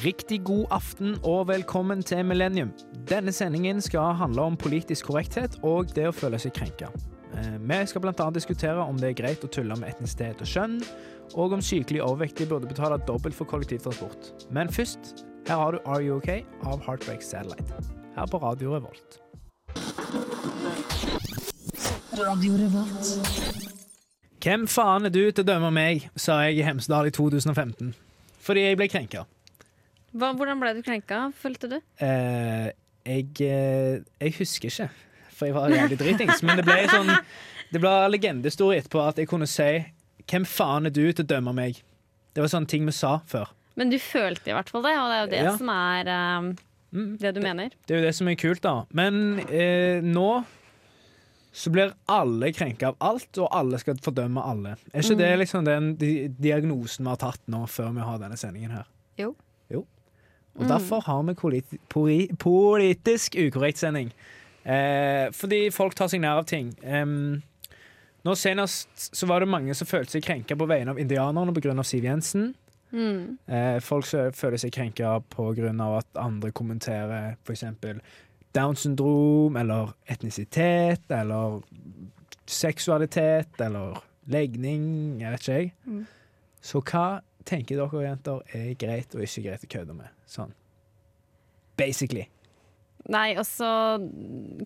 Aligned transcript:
Riktig 0.00 0.38
god 0.44 0.66
aften 0.72 1.18
og 1.20 1.48
velkommen 1.50 2.00
til 2.02 2.24
Millennium. 2.24 2.70
Denne 3.08 3.32
sendingen 3.32 3.80
skal 3.84 4.14
handle 4.16 4.46
om 4.48 4.54
politisk 4.56 5.10
korrekthet 5.10 5.58
og 5.68 5.90
det 5.92 6.06
å 6.08 6.14
føle 6.16 6.38
seg 6.40 6.54
krenka. 6.56 6.88
Eh, 7.36 7.58
Vi 7.60 7.80
skal 7.86 8.00
bl.a. 8.00 8.30
diskutere 8.32 8.80
om 8.80 8.96
det 8.96 9.10
er 9.10 9.18
greit 9.18 9.44
å 9.44 9.50
tulle 9.52 9.76
med 9.76 9.90
etnisitet 9.92 10.40
og 10.40 10.48
kjønn, 10.48 10.78
og 11.34 11.52
om 11.52 11.60
sykelig 11.60 12.00
overvektige 12.00 12.48
burde 12.48 12.70
betale 12.70 12.96
dobbelt 13.06 13.36
for 13.36 13.44
kollektivtransport. 13.44 14.48
Men 14.50 14.72
først, 14.72 15.26
her 15.46 15.60
har 15.60 15.72
du 15.72 15.78
Are 15.84 16.00
You 16.00 16.16
OK 16.16 16.40
av 16.64 16.80
Heartbreak 16.86 17.20
Satellite. 17.20 17.76
Her 18.16 18.26
på 18.26 18.40
Radio 18.40 18.72
Revolt. 18.72 19.20
Hvem 24.40 24.66
faen 24.68 25.04
er 25.04 25.12
du 25.12 25.20
til 25.30 25.44
å 25.44 25.50
dømme 25.52 25.70
meg, 25.70 26.08
sa 26.16 26.40
jeg 26.46 26.58
i 26.62 26.66
Hemsedal 26.66 27.12
i 27.12 27.14
2015. 27.14 27.92
Fordi 28.42 28.64
jeg 28.66 28.80
ble 28.80 28.88
krenka. 28.88 29.26
Hva, 30.12 30.32
hvordan 30.36 30.60
ble 30.60 30.74
du 30.76 30.82
krenka, 30.84 31.22
følte 31.38 31.70
du? 31.72 31.78
Eh, 32.04 32.68
jeg, 33.06 33.28
eh, 33.40 34.02
jeg 34.20 34.34
husker 34.38 34.68
ikke, 34.68 34.88
for 35.32 35.48
jeg 35.48 35.56
var 35.56 35.72
jævlig 35.72 35.98
dritings. 36.00 36.42
Men 36.46 36.60
det 36.60 36.66
ble 36.68 36.78
sånn 36.90 37.12
Det 37.72 37.80
ble 37.80 37.92
etterpå 38.76 39.00
at 39.08 39.16
jeg 39.18 39.28
kunne 39.30 39.48
si 39.48 39.70
Hvem 40.28 40.44
faen 40.46 40.86
er 40.86 40.92
du 40.92 41.06
til 41.12 41.24
å 41.24 41.30
dømme 41.32 41.54
meg? 41.56 41.80
Det 42.32 42.44
var 42.44 42.52
sånne 42.52 42.68
ting 42.68 42.84
vi 42.86 42.92
sa 42.92 43.18
før. 43.26 43.48
Men 43.76 43.90
du 43.90 43.96
følte 43.98 44.52
i 44.52 44.54
hvert 44.54 44.68
fall 44.70 44.84
det, 44.84 44.92
og 45.00 45.08
det 45.08 45.16
er 45.16 45.22
jo 45.24 45.30
det 45.32 45.42
Ja. 45.42 45.56
som 45.56 45.68
er 45.72 46.12
Mm, 46.92 47.16
det 47.18 47.34
du 47.34 47.40
mener. 47.40 47.70
Det 47.86 47.94
er 47.94 48.00
jo 48.02 48.06
det 48.06 48.14
som 48.14 48.28
er 48.28 48.36
kult, 48.36 48.60
da. 48.60 48.84
Men 48.92 49.38
eh, 49.48 50.02
nå 50.04 50.44
så 51.52 51.70
blir 51.72 51.92
alle 52.08 52.48
krenka 52.52 52.88
av 52.92 52.96
alt, 53.00 53.38
og 53.40 53.48
alle 53.52 53.78
skal 53.80 53.98
fordømme 54.00 54.40
alle. 54.40 54.76
Er 54.92 55.00
ikke 55.04 55.18
det 55.20 55.30
liksom 55.40 55.64
den 55.68 55.90
di 56.00 56.28
diagnosen 56.28 57.04
vi 57.04 57.12
har 57.12 57.20
tatt 57.20 57.40
nå, 57.52 57.64
før 57.68 57.92
vi 57.96 58.04
har 58.06 58.20
denne 58.20 58.38
sendingen 58.40 58.72
her? 58.76 58.86
Jo. 59.20 59.34
Jo. 59.72 59.82
Og 60.58 60.68
derfor 60.68 61.00
har 61.06 61.22
vi 61.22 61.34
politi 61.34 61.78
poli 61.88 62.28
politisk 62.38 63.36
ukorrekt 63.40 63.78
sending. 63.80 64.12
Eh, 64.64 65.30
fordi 65.34 65.70
folk 65.74 65.96
tar 65.98 66.10
seg 66.12 66.20
nær 66.22 66.42
av 66.42 66.46
ting. 66.46 66.74
Em, 66.84 67.40
nå 68.22 68.34
Senest 68.38 69.08
så 69.16 69.26
var 69.26 69.42
det 69.42 69.50
mange 69.50 69.74
som 69.74 69.88
følte 69.88 70.18
seg 70.18 70.26
krenka 70.26 70.56
på 70.58 70.68
vegne 70.70 70.94
av 70.94 71.00
indianerne 71.00 71.54
pga. 71.56 71.74
Siv 71.82 72.04
Jensen. 72.04 72.52
Mm. 72.92 73.38
Eh, 73.48 73.78
folk 73.80 74.06
føler 74.36 74.60
seg 74.60 74.74
krenka 74.76 75.16
pga. 75.32 75.72
at 75.96 76.20
andre 76.20 76.52
kommenterer 76.52 77.36
f.eks. 77.44 77.64
Down 78.52 78.76
syndrom, 78.76 79.56
eller 79.56 79.94
etnisitet, 80.06 81.08
eller 81.08 81.62
seksualitet, 82.46 83.60
eller 83.60 84.02
legning, 84.28 85.20
jeg 85.20 85.32
vet 85.32 85.40
ikke 85.40 85.56
jeg. 85.56 85.72
Mm. 85.86 86.02
Så 86.62 86.82
hva 86.84 87.22
tenker 87.48 87.78
dere 87.80 88.02
jenter 88.04 88.42
er 88.56 88.74
greit 88.80 89.14
og 89.16 89.24
ikke 89.24 89.44
greit 89.48 89.64
å 89.66 89.70
kødde 89.76 89.96
med? 89.96 90.10
Sånn. 90.30 90.52
Basically. 91.80 92.26
Nei, 93.10 93.32
altså 93.34 93.98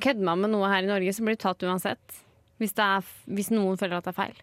Kødder 0.03 0.25
man 0.27 0.43
med 0.43 0.53
noe 0.53 0.69
her 0.69 0.85
i 0.85 0.91
Norge, 0.91 1.13
så 1.17 1.25
blir 1.25 1.39
du 1.39 1.41
tatt 1.47 1.63
uansett. 1.65 2.19
Hvis, 2.61 2.75
det 2.77 2.85
er, 2.85 3.07
hvis 3.37 3.51
noen 3.53 3.79
føler 3.81 3.99
at 4.01 4.07
det 4.09 4.13
er 4.13 4.19
feil. 4.19 4.37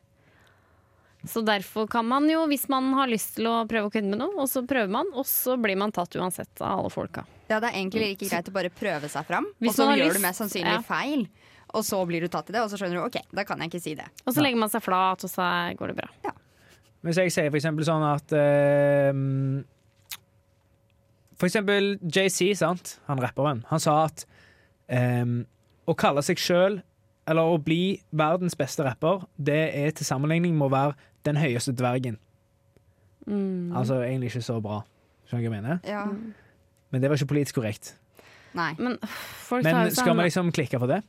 Så 1.29 1.39
derfor 1.45 1.87
kan 1.87 2.05
man 2.05 2.25
jo, 2.27 2.41
hvis 2.51 2.65
man 2.69 2.89
har 2.97 3.07
lyst 3.07 3.37
til 3.37 3.47
å 3.47 3.61
prøve 3.69 3.87
å 3.87 3.93
kødde 3.93 4.09
med 4.11 4.19
noe, 4.19 4.33
og 4.43 4.49
så 4.51 4.63
prøver 4.67 4.91
man, 4.91 5.07
og 5.15 5.23
så 5.29 5.55
blir 5.61 5.77
man 5.79 5.93
tatt 5.95 6.17
uansett 6.19 6.59
av 6.61 6.81
alle 6.81 6.91
folka. 6.91 7.23
Ja, 7.47 7.61
det 7.63 7.69
er 7.69 7.77
egentlig 7.79 8.09
like 8.11 8.27
greit 8.27 8.49
å 8.51 8.55
bare 8.55 8.71
prøve 8.73 9.07
seg 9.11 9.25
fram, 9.29 9.47
Hvis 9.63 9.71
og 9.71 9.77
så 9.79 9.87
gjør 9.93 10.09
lyst, 10.09 10.19
du 10.19 10.25
mest 10.25 10.43
sannsynlig 10.43 10.75
ja. 10.75 10.81
feil. 10.83 11.25
Og 11.73 11.85
så 11.87 12.01
blir 12.05 12.21
du 12.21 12.27
tatt 12.29 12.51
i 12.51 12.53
det, 12.57 12.61
og 12.61 12.69
så 12.69 12.77
skjønner 12.77 12.99
du 12.99 13.05
ok, 13.07 13.21
da 13.33 13.45
kan 13.47 13.63
jeg 13.63 13.71
ikke 13.71 13.81
si 13.85 13.95
det. 13.97 14.09
Og 14.25 14.33
så 14.33 14.41
Ja. 14.41 14.43
legger 14.49 14.59
man 14.65 14.69
seg 14.73 14.83
flat, 14.83 15.23
og 15.23 15.31
så 15.31 15.47
går 15.79 15.93
det 15.93 15.95
bra. 16.03 16.33
Hvis 17.03 17.19
jeg 17.19 17.33
sier 17.35 17.49
for 17.51 17.59
eksempel 17.59 17.85
sånn 17.87 18.03
at 18.07 18.31
uh, 18.31 19.11
For 21.35 21.49
eksempel 21.49 21.97
JC, 22.01 22.53
sant? 22.55 22.97
han 23.09 23.19
rapperen, 23.19 23.63
han 23.67 23.81
sa 23.83 24.05
at 24.05 24.23
um, 24.87 25.41
å 25.83 25.95
kalle 25.99 26.23
seg 26.23 26.39
sjøl, 26.39 26.77
eller 27.27 27.49
å 27.49 27.57
bli 27.59 27.97
verdens 28.15 28.55
beste 28.59 28.85
rapper, 28.85 29.25
det 29.35 29.63
er 29.75 29.91
til 29.95 30.07
sammenligning 30.07 30.55
må 30.59 30.69
være 30.71 30.95
den 31.27 31.39
høyeste 31.39 31.73
dvergen. 31.75 32.19
Mm. 33.27 33.75
Altså 33.75 34.01
egentlig 34.03 34.31
ikke 34.31 34.45
så 34.45 34.59
bra. 34.63 34.81
Skjønner 35.27 35.43
du 35.43 35.49
hva 35.49 35.57
jeg 35.57 35.63
mener? 35.63 35.83
Ja. 35.87 36.05
Men 36.91 37.03
det 37.03 37.11
var 37.11 37.19
ikke 37.19 37.31
politisk 37.33 37.59
korrekt. 37.59 37.93
Nei. 38.53 38.71
Men 38.77 38.99
folk 39.47 39.65
Men 39.65 39.91
skal 39.95 40.15
vi 40.17 40.27
liksom 40.27 40.51
klikke 40.55 40.79
for 40.79 40.91
det? 40.91 41.01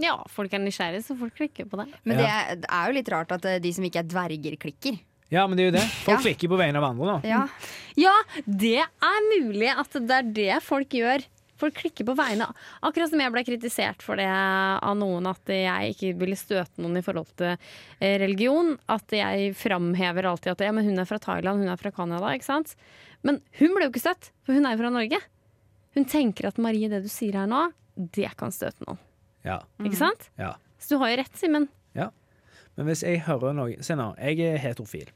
Ja, 0.00 0.14
folk 0.32 0.52
er 0.56 0.62
nysgjerrige, 0.62 1.02
så 1.04 1.16
folk 1.18 1.34
klikker 1.36 1.66
på 1.68 1.76
det. 1.82 1.88
Men 2.04 2.16
Ja. 2.18 2.22
det, 2.22 2.28
er, 2.32 2.56
det 2.62 2.70
er 2.70 2.86
jo 2.88 2.94
litt 2.96 3.08
rart 3.12 3.32
at 3.36 3.44
eh, 3.44 3.58
de 3.60 3.72
som 3.76 3.84
ikke 3.84 4.00
er 4.00 4.08
dverger, 4.08 4.56
klikker. 4.56 5.00
Ja, 5.32 5.46
men 5.48 5.56
det 5.56 5.64
er 5.64 5.70
jo 5.70 5.76
det. 5.78 5.84
Folk 6.04 6.18
Ja. 6.18 6.22
klikker 6.24 6.48
på 6.48 6.58
vegne 6.60 6.76
av 6.80 6.84
andre, 6.90 7.18
da. 7.20 7.28
Ja. 7.28 7.42
Ja, 7.96 8.14
det 8.46 8.78
er 8.80 9.28
mulig 9.40 9.68
at 9.68 9.92
det 9.92 10.10
er 10.16 10.22
det 10.32 10.62
folk 10.64 10.88
gjør. 10.96 11.24
Folk 11.62 11.76
klikker 11.78 12.04
på 12.08 12.16
vegne 12.18 12.48
av 12.48 12.56
Akkurat 12.88 13.08
som 13.12 13.20
jeg 13.22 13.30
ble 13.30 13.44
kritisert 13.46 14.00
for 14.02 14.16
det 14.18 14.26
av 14.26 14.96
noen, 14.98 15.28
at 15.30 15.46
jeg 15.46 15.92
ikke 15.94 16.16
ville 16.18 16.34
støte 16.36 16.82
noen 16.82 16.96
i 16.98 17.02
forhold 17.06 17.28
til 17.38 17.52
eh, 18.00 18.16
religion. 18.18 18.72
At 18.90 19.06
jeg 19.14 19.52
framhever 19.54 20.26
alltid 20.26 20.52
at 20.56 20.64
ja, 20.66 20.72
men 20.74 20.84
hun 20.88 20.98
er 20.98 21.06
fra 21.06 21.20
Thailand, 21.22 21.62
hun 21.62 21.68
er 21.70 21.76
fra 21.78 21.92
Canada. 21.94 22.32
ikke 22.34 22.48
sant? 22.48 22.74
Men 23.22 23.38
hun 23.60 23.76
ble 23.76 23.86
jo 23.86 23.92
ikke 23.92 24.02
støtt, 24.08 24.32
for 24.42 24.56
hun 24.56 24.66
er 24.66 24.74
jo 24.74 24.82
fra 24.82 24.90
Norge. 24.90 25.20
Hun 25.94 26.04
tenker 26.08 26.48
at 26.48 26.58
Marie, 26.58 26.88
det 26.90 27.04
du 27.04 27.08
sier 27.12 27.36
her 27.38 27.46
nå, 27.46 27.68
det 27.94 28.32
kan 28.40 28.50
støte 28.50 28.82
noen. 28.88 28.98
Ja. 29.44 29.60
Ikke 29.82 29.96
sant? 29.98 30.30
ja. 30.38 30.54
Så 30.82 30.94
du 30.94 30.98
har 30.98 31.10
jo 31.12 31.16
rett, 31.22 31.36
Simen. 31.38 31.68
Men 32.74 32.86
hvis 32.88 33.02
jeg 33.04 33.20
hører 33.26 33.52
noen 33.52 33.82
Se 33.84 33.92
nå, 33.98 34.14
jeg 34.16 34.40
er 34.40 34.56
heterofil. 34.62 35.10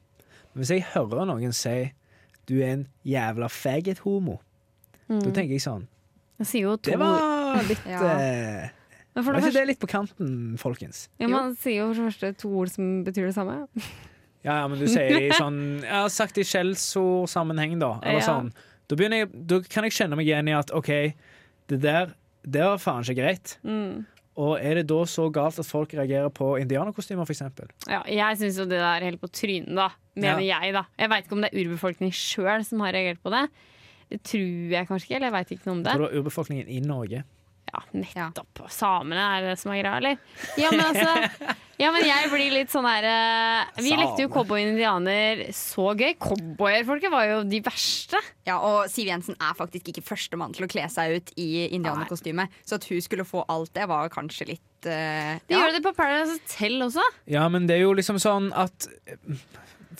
Men 0.52 0.60
hvis 0.60 0.70
jeg 0.74 0.82
hører 0.92 1.24
noen 1.24 1.54
si 1.56 1.92
du 2.46 2.58
er 2.62 2.74
en 2.74 2.82
jævla 3.02 3.48
faggot-homo, 3.50 4.36
da 5.08 5.30
tenker 5.32 5.54
jeg 5.56 5.62
sånn 5.64 5.86
Jeg 6.38 6.46
sier 6.50 6.66
jo 6.68 6.74
to 6.76 6.90
Det 6.92 6.98
var 7.00 7.62
litt 7.66 7.86
Ja. 7.88 8.02
eh, 8.12 8.68
Men 9.16 9.24
for 9.24 9.32
Var 9.32 9.40
det 9.40 9.40
ikke 9.40 9.46
første, 9.48 9.58
det 9.58 9.66
litt 9.70 9.80
på 9.80 9.88
kanten, 9.90 10.34
folkens? 10.60 11.08
ja, 11.18 11.28
Man 11.32 11.56
sier 11.56 11.80
jo 11.80 11.86
for 11.94 12.02
det 12.02 12.10
første 12.12 12.30
to 12.44 12.50
ord 12.60 12.68
som 12.70 12.90
betyr 13.08 13.26
det 13.30 13.34
samme. 13.38 13.56
Ja, 14.44 14.60
ja, 14.60 14.66
men 14.68 14.78
du 14.78 14.86
sier 14.86 15.08
det 15.16 15.22
i 15.30 15.32
sånn 15.40 15.80
Jeg 15.80 15.90
har 15.96 16.12
sagt 16.12 16.34
det 16.36 16.44
i 16.44 16.50
skjellsordsammenheng, 16.52 17.78
da. 17.80 17.94
Eller 18.02 18.20
Ja. 18.20 18.26
sånn. 18.28 18.52
Da, 18.86 18.96
jeg, 19.00 19.30
da 19.48 19.60
kan 19.64 19.82
jeg 19.88 19.92
kjenne 19.96 20.14
meg 20.20 20.26
igjen 20.28 20.48
i 20.52 20.54
at 20.54 20.70
OK, 20.76 20.92
det 21.72 21.80
der 21.80 22.12
Det 22.46 22.62
var 22.62 22.76
faen 22.78 23.02
ikke 23.02 23.16
greit. 23.18 23.56
Mm. 23.64 24.04
Og 24.36 24.58
er 24.60 24.80
det 24.80 24.88
da 24.90 24.98
så 25.08 25.30
galt 25.32 25.58
at 25.62 25.68
folk 25.68 25.94
reagerer 25.96 26.28
på 26.34 26.50
indianerkostymer, 26.60 27.24
for 27.24 27.32
eksempel? 27.32 27.70
Ja, 27.88 28.02
jeg 28.04 28.40
syns 28.42 28.58
jo 28.60 28.66
det 28.68 28.76
der 28.76 28.90
er 28.90 29.06
helt 29.08 29.22
på 29.22 29.30
trynet, 29.32 29.72
da. 29.78 29.88
Mener 30.16 30.44
jeg, 30.44 30.74
da. 30.76 30.84
Jeg 31.00 31.12
veit 31.12 31.24
ikke 31.24 31.36
om 31.36 31.44
det 31.44 31.50
er 31.52 31.62
urbefolkningen 31.64 32.16
sjøl 32.16 32.64
som 32.64 32.84
har 32.84 32.92
reagert 32.96 33.22
på 33.24 33.32
det. 33.32 33.46
Det 34.12 34.20
tror 34.28 34.74
jeg 34.76 34.88
kanskje 34.88 35.08
ikke, 35.08 35.16
eller 35.18 35.30
jeg 35.30 35.36
veit 35.38 35.54
ikke 35.56 35.68
noe 35.68 35.76
om 35.78 35.82
det. 35.86 35.94
Tror 35.96 36.04
det 36.04 36.12
er 36.12 36.20
urbefolkningen 36.22 36.68
i 36.68 36.82
Norge? 36.84 37.22
Ja, 37.76 38.28
nettopp. 38.30 38.64
Samene 38.72 39.22
er 39.36 39.50
det 39.50 39.54
som 39.60 39.72
er 39.74 39.82
greia, 39.82 39.96
eller? 40.00 40.18
Ja, 40.60 40.72
men 40.72 40.84
altså 40.88 41.54
Ja, 41.76 41.90
men 41.92 42.06
jeg 42.08 42.30
blir 42.32 42.54
litt 42.54 42.70
sånn 42.72 42.86
her 42.88 43.04
eh, 43.04 43.82
Vi 43.82 43.90
Same. 43.90 43.98
lekte 44.00 44.24
jo 44.24 44.30
cowboy 44.32 44.62
og 44.62 44.70
indianer 44.70 45.42
så 45.52 45.90
gøy. 45.92 46.14
Cowboyer-folket 46.24 47.12
var 47.12 47.26
jo 47.28 47.42
de 47.44 47.60
verste. 47.66 48.20
ja, 48.48 48.56
Og 48.64 48.86
Siv 48.88 49.10
Jensen 49.10 49.36
er 49.36 49.58
faktisk 49.58 49.90
ikke 49.92 50.04
førstemann 50.06 50.56
til 50.56 50.64
å 50.64 50.70
kle 50.72 50.86
seg 50.92 51.18
ut 51.18 51.34
i 51.36 51.66
indianerkostyme. 51.76 52.48
Så 52.64 52.78
at 52.80 52.88
hun 52.88 53.02
skulle 53.04 53.28
få 53.28 53.44
alt 53.52 53.74
det, 53.76 53.84
var 53.92 54.08
kanskje 54.14 54.48
litt 54.54 54.88
uh, 54.88 55.36
De 55.44 55.52
ja. 55.52 55.60
gjør 55.60 55.76
det 55.76 55.82
på 55.84 55.92
Paradise 55.98 56.38
Hotel 56.38 56.80
også. 56.88 57.04
Ja, 57.28 57.44
men 57.52 57.68
det 57.68 57.76
er 57.76 57.84
jo 57.84 57.92
liksom 57.98 58.16
sånn 58.24 58.48
at 58.56 58.88
eh, 59.04 59.44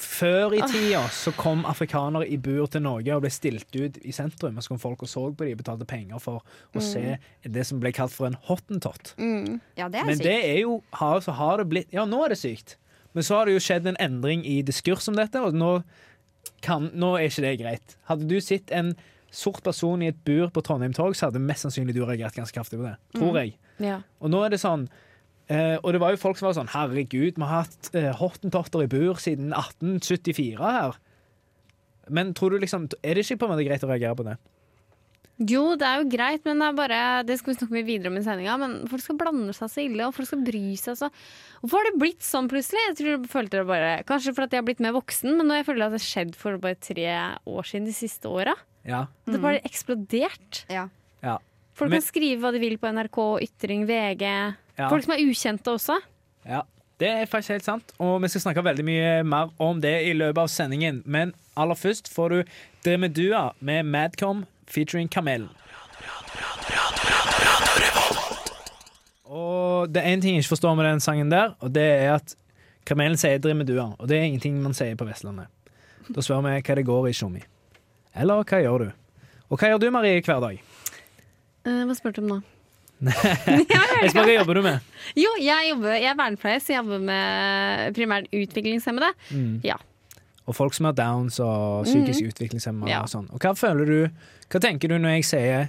før 0.03 0.55
i 0.57 0.61
tida 0.71 1.03
så 1.13 1.33
kom 1.37 1.65
afrikanere 1.69 2.27
i 2.29 2.37
bur 2.43 2.67
til 2.73 2.83
Norge 2.85 3.15
og 3.17 3.23
ble 3.25 3.31
stilt 3.35 3.69
ut 3.77 3.99
i 4.03 4.13
sentrum. 4.15 4.57
Og 4.59 4.65
så 4.65 4.73
kom 4.73 4.81
folk 4.83 5.03
og 5.07 5.11
så 5.11 5.25
på 5.33 5.47
de 5.49 5.55
og 5.57 5.61
betalte 5.63 5.89
penger 5.89 6.23
for 6.23 6.43
å 6.77 6.83
se 6.85 7.17
det 7.43 7.65
som 7.69 7.81
ble 7.83 7.93
kalt 7.97 8.15
for 8.15 8.29
en 8.31 8.39
hottentott. 8.49 9.15
ja, 9.19 9.89
det 9.89 10.01
er 10.03 10.05
Men 10.09 10.17
sykt. 10.19 10.25
det 10.29 10.39
er 10.51 10.61
jo 10.63 10.83
har, 11.01 11.21
så 11.25 11.33
har 11.37 11.59
det 11.63 11.69
blitt 11.73 11.93
Ja, 11.95 12.05
nå 12.05 12.25
er 12.25 12.35
det 12.35 12.39
sykt. 12.41 12.77
Men 13.17 13.25
så 13.25 13.39
har 13.39 13.47
det 13.49 13.55
jo 13.57 13.65
skjedd 13.65 13.87
en 13.89 13.97
endring 14.03 14.45
i 14.45 14.61
diskurs 14.63 15.09
om 15.09 15.17
dette, 15.17 15.41
og 15.41 15.55
nå, 15.57 15.71
kan, 16.61 16.91
nå 16.93 17.15
er 17.17 17.31
ikke 17.31 17.45
det 17.47 17.55
greit. 17.63 17.95
Hadde 18.11 18.29
du 18.29 18.37
sett 18.45 18.71
en 18.77 18.95
sort 19.33 19.63
person 19.65 20.03
i 20.05 20.11
et 20.13 20.19
bur 20.25 20.51
på 20.53 20.63
Trondheim 20.65 20.93
Torg, 20.97 21.17
så 21.17 21.31
hadde 21.31 21.41
mest 21.41 21.65
sannsynlig 21.65 21.95
du 21.97 22.03
reagert 22.05 22.37
ganske 22.37 22.55
kraftig 22.57 22.79
på 22.81 22.85
det. 22.85 22.95
Tror 23.17 23.39
jeg. 23.41 23.57
Ja. 23.83 24.01
Og 24.21 24.33
nå 24.33 24.45
er 24.45 24.53
det 24.53 24.61
sånn 24.61 24.87
eh, 25.53 25.77
Og 25.83 25.93
det 25.95 26.03
var 26.03 26.15
jo 26.15 26.23
folk 26.23 26.39
som 26.41 26.49
var 26.49 26.57
sånn 26.59 26.73
Herregud, 26.73 27.39
vi 27.39 27.47
har 27.47 27.65
hatt 27.65 27.91
eh, 27.95 28.13
hottentotter 28.17 28.85
i 28.85 28.91
bur 28.91 29.21
siden 29.23 29.53
1874 29.53 30.59
her. 30.61 30.99
Men 32.09 32.35
tror 32.35 32.55
du 32.55 32.63
liksom 32.63 32.89
Er 33.03 33.17
det 33.17 33.27
ikke 33.27 33.43
på 33.43 33.49
en 33.49 33.57
måte 33.57 33.67
greit 33.67 33.85
å 33.85 33.91
reagere 33.91 34.19
på 34.19 34.27
det? 34.27 34.37
Jo, 35.37 35.75
det 35.77 35.85
er 35.85 36.01
jo 36.01 36.09
greit, 36.09 36.47
men 36.49 36.63
det 36.63 36.67
er 36.71 36.77
bare 36.79 36.99
Det 37.29 37.35
skal 37.37 37.53
vi 37.53 37.57
snakke 37.59 37.77
mye 37.77 37.87
videre 37.87 38.09
om 38.09 38.17
i 38.17 38.23
sendinga. 38.25 38.55
Men 38.63 38.77
folk 38.89 39.05
skal 39.05 39.19
blande 39.21 39.53
seg 39.57 39.73
så 39.73 39.83
ille, 39.85 40.07
og 40.07 40.15
folk 40.17 40.31
skal 40.31 40.45
bry 40.47 40.65
seg 40.81 40.97
så 40.97 41.11
Hvorfor 41.61 41.81
har 41.81 41.91
det 41.91 42.01
blitt 42.01 42.25
sånn 42.25 42.49
plutselig? 42.53 42.85
Jeg 42.89 42.97
tror 43.01 43.11
jeg 43.13 43.33
følte 43.33 43.61
det 43.61 43.67
bare 43.69 43.91
Kanskje 44.09 44.33
fordi 44.37 44.57
jeg 44.57 44.65
har 44.65 44.69
blitt 44.71 44.85
mer 44.85 44.97
voksen, 44.97 45.35
men 45.37 45.51
nå 45.51 45.59
jeg 45.59 45.69
føler 45.69 45.89
at 45.89 45.97
det 45.97 46.01
har 46.01 46.07
skjedd 46.07 46.39
for 46.41 46.63
bare 46.63 46.81
tre 46.81 47.11
år 47.45 47.69
siden 47.69 47.91
de 47.91 47.97
siste 47.97 48.31
åra. 48.33 48.57
Ja. 48.87 49.07
Det 49.27 49.37
har 49.37 49.45
bare 49.45 49.65
eksplodert. 49.67 50.63
Ja. 50.73 50.87
Folk 51.77 51.91
Men- 51.93 52.01
kan 52.01 52.07
skrive 52.09 52.41
hva 52.41 52.53
de 52.55 52.61
vil 52.63 52.79
på 52.81 52.89
NRK, 52.89 53.19
Ytring, 53.45 53.85
VG. 53.89 54.23
Ja. 54.79 54.89
Folk 54.89 55.05
som 55.05 55.13
er 55.17 55.23
ukjente 55.27 55.73
også. 55.77 55.99
ja. 56.47 56.63
Det 56.99 57.09
er 57.13 57.27
faktisk 57.29 57.51
helt 57.53 57.65
sant, 57.67 57.91
og 58.01 58.23
vi 58.23 58.29
skal 58.33 58.41
snakke 58.41 58.63
veldig 58.65 58.85
mye 58.89 59.23
mer 59.29 59.51
om 59.61 59.79
det 59.83 60.07
i 60.09 60.15
løpet 60.17 60.39
av 60.41 60.47
sendingen. 60.49 61.03
Men 61.05 61.35
aller 61.55 61.75
først 61.77 62.09
får 62.09 62.29
du 62.31 62.45
Dremedua 62.87 63.51
med 63.61 63.85
Madcom 63.85 64.47
featuring 64.67 65.07
Kamelen. 65.13 65.51
Og 69.27 69.93
det 69.93 70.03
er 70.03 70.09
én 70.17 70.23
ting 70.23 70.37
jeg 70.39 70.45
ikke 70.45 70.55
forstår 70.55 70.77
med 70.79 70.87
den 70.89 71.01
sangen 71.05 71.31
der, 71.31 71.53
og 71.61 71.75
det 71.75 71.85
er 71.85 72.15
at 72.15 72.35
Kamelen 72.87 73.19
sier 73.21 73.39
Dremedua, 73.43 73.91
og 73.99 74.09
det 74.09 74.17
er 74.17 74.23
ingenting 74.31 74.57
man 74.63 74.73
sier 74.73 74.97
på 74.97 75.05
Vestlandet. 75.05 75.49
Da 76.09 76.23
spør 76.23 76.41
vi 76.47 76.55
hva 76.63 76.75
det 76.79 76.87
går 76.87 77.09
i, 77.11 77.13
Tjommi. 77.13 77.43
Eller 78.15 78.41
hva 78.47 78.63
gjør 78.63 78.87
du? 78.87 78.91
Og 79.51 79.59
hva 79.59 79.69
gjør 79.73 79.81
du, 79.83 79.91
Marie, 79.91 80.23
hver 80.23 80.41
dag? 80.41 80.63
Eh, 81.67 81.83
hva 81.89 81.97
spurte 81.99 82.23
du 82.23 82.27
om 82.29 82.37
nå? 82.37 82.39
Jeg 84.07 84.13
hva 84.15 84.25
jobber 84.31 84.57
du 84.57 84.63
med? 84.65 84.87
Jo, 85.19 85.29
jeg, 85.43 85.69
jobber, 85.73 85.93
jeg 85.99 86.09
er 86.13 86.17
vernepleier, 86.17 86.63
så 86.65 86.73
jeg 86.73 86.81
jobber 86.81 87.03
med 87.11 87.93
primært 87.99 88.31
utviklingshemmede. 88.33 89.11
Mm. 89.35 89.53
Ja. 89.67 89.77
Og 90.47 90.55
folk 90.57 90.77
som 90.77 90.87
har 90.89 90.95
downs 90.97 91.41
og 91.43 91.85
psykisk 91.89 92.31
utviklingshemmede 92.31 92.93
Ja. 92.95 93.03
og 93.03 93.11
sånn. 93.11 93.27
Og 93.35 93.43
hva 93.43 93.53
føler 93.59 93.89
du 93.91 93.99
Hva 94.47 94.61
tenker 94.63 94.89
du 94.93 94.95
når 95.03 95.17
jeg 95.17 95.25
sier 95.27 95.65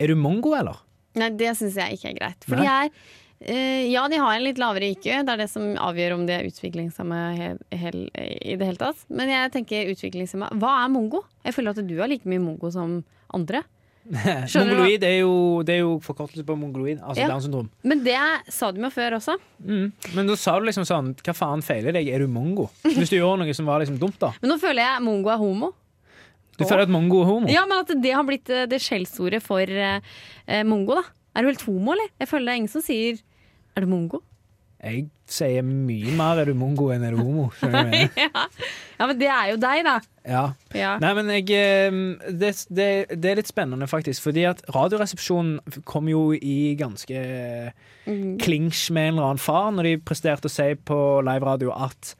Er 0.00 0.08
du 0.08 0.16
mongo, 0.16 0.54
eller? 0.56 0.78
Nei, 1.20 1.28
det 1.36 1.50
syns 1.58 1.76
jeg 1.76 1.98
ikke 1.98 2.08
er 2.14 2.16
greit. 2.16 2.46
For 2.48 2.56
Nei. 2.56 2.64
de 2.64 2.70
er 2.72 3.52
eh, 3.52 3.82
Ja, 3.92 4.06
de 4.08 4.16
har 4.22 4.38
en 4.38 4.46
litt 4.46 4.58
lavere 4.62 4.88
IQ. 4.94 5.04
Det 5.04 5.34
er 5.34 5.42
det 5.42 5.50
som 5.52 5.66
avgjør 5.76 6.14
om 6.16 6.24
de 6.26 6.32
er 6.38 6.48
utviklingshemma 6.48 7.18
i 7.36 8.56
det 8.56 8.64
hele 8.64 8.80
tatt. 8.80 9.04
Men 9.12 9.28
jeg 9.34 9.52
tenker 9.58 9.92
utviklingshemma 9.92 10.48
Hva 10.56 10.78
er 10.86 10.94
mongo? 10.96 11.20
Jeg 11.44 11.58
føler 11.58 11.76
at 11.76 11.84
du 11.84 11.94
har 12.00 12.08
like 12.08 12.24
mye 12.30 12.40
mongo 12.40 12.72
som 12.72 13.02
andre. 13.36 13.60
Mongoloid 14.10 15.04
er 15.06 15.16
jo, 15.20 15.34
det 15.66 15.76
er 15.76 15.82
jo 15.84 15.92
forkortelse 16.02 16.42
på 16.46 16.56
mongoloid, 16.58 16.98
altså 16.98 17.22
Ja. 17.22 17.28
Downs 17.30 17.44
syndrom. 17.46 17.68
Men 17.86 18.02
det 18.04 18.16
sa 18.50 18.70
du 18.74 18.80
meg 18.82 18.90
før 18.94 19.16
også. 19.20 19.36
Mm. 19.62 19.92
Men 20.16 20.30
da 20.30 20.36
sa 20.40 20.56
du 20.58 20.66
liksom 20.66 20.86
sånn 20.88 21.12
Hva 21.22 21.34
faen 21.36 21.62
feiler 21.62 21.94
deg? 21.94 22.08
Er 22.10 22.24
du 22.24 22.30
mongo? 22.32 22.68
Hvis 22.82 23.12
du 23.12 23.18
gjør 23.20 23.38
noe 23.38 23.54
som 23.54 23.68
var 23.70 23.84
liksom 23.84 24.00
dumt, 24.02 24.18
da. 24.22 24.32
Men 24.42 24.54
nå 24.54 24.58
føler 24.62 24.82
jeg 24.82 25.04
mongo 25.06 25.30
er 25.30 25.38
homo. 25.38 25.70
Du 26.58 26.66
føler 26.66 26.84
at 26.88 26.92
mongo 26.92 27.22
er 27.22 27.30
homo? 27.30 27.48
Ja, 27.48 27.62
men 27.70 27.84
at 27.84 27.92
det 28.02 28.12
har 28.12 28.26
blitt 28.26 28.50
eh, 28.52 28.66
det 28.68 28.82
skjellsordet 28.84 29.40
for 29.44 29.62
eh, 29.64 30.02
mongo, 30.68 30.98
da. 30.98 31.04
Er 31.36 31.46
du 31.46 31.52
helt 31.52 31.62
homo, 31.68 31.94
eller? 31.94 32.10
Jeg 32.20 32.28
føler 32.28 32.50
det 32.50 32.52
er 32.56 32.60
ingen 32.64 32.72
som 32.74 32.82
sier 32.84 33.20
Er 33.76 33.86
du 33.86 33.88
mongo? 33.92 34.20
Jeg 34.80 35.10
sier 35.28 35.64
mye 35.66 36.14
mer 36.16 36.40
er 36.40 36.48
du 36.48 36.54
mongo 36.56 36.88
enn 36.94 37.04
er 37.04 37.12
du 37.12 37.20
homo. 37.20 37.50
Ja. 38.20 38.46
ja, 38.96 39.06
men 39.06 39.18
det 39.20 39.28
er 39.28 39.50
jo 39.52 39.58
deg, 39.60 39.82
da. 39.84 39.94
Ja. 40.24 40.44
Ja. 40.76 40.94
Nei, 41.02 41.10
men 41.16 41.30
jeg 41.32 41.46
eh, 41.56 41.98
det, 42.32 42.54
det, 42.72 42.88
det 43.12 43.30
er 43.30 43.40
litt 43.40 43.50
spennende, 43.50 43.88
faktisk. 43.90 44.24
Fordi 44.24 44.46
at 44.48 44.64
Radioresepsjonen 44.72 45.82
kom 45.88 46.08
jo 46.10 46.30
i 46.36 46.74
ganske 46.80 47.22
klinsj 48.40 48.90
med 48.96 49.10
en 49.10 49.14
eller 49.14 49.28
annen 49.30 49.42
far 49.42 49.70
når 49.76 49.88
de 49.90 49.94
presterte 50.04 50.48
å 50.48 50.52
si 50.52 50.72
på 50.88 50.98
liveradio 51.26 51.72
at 51.76 52.14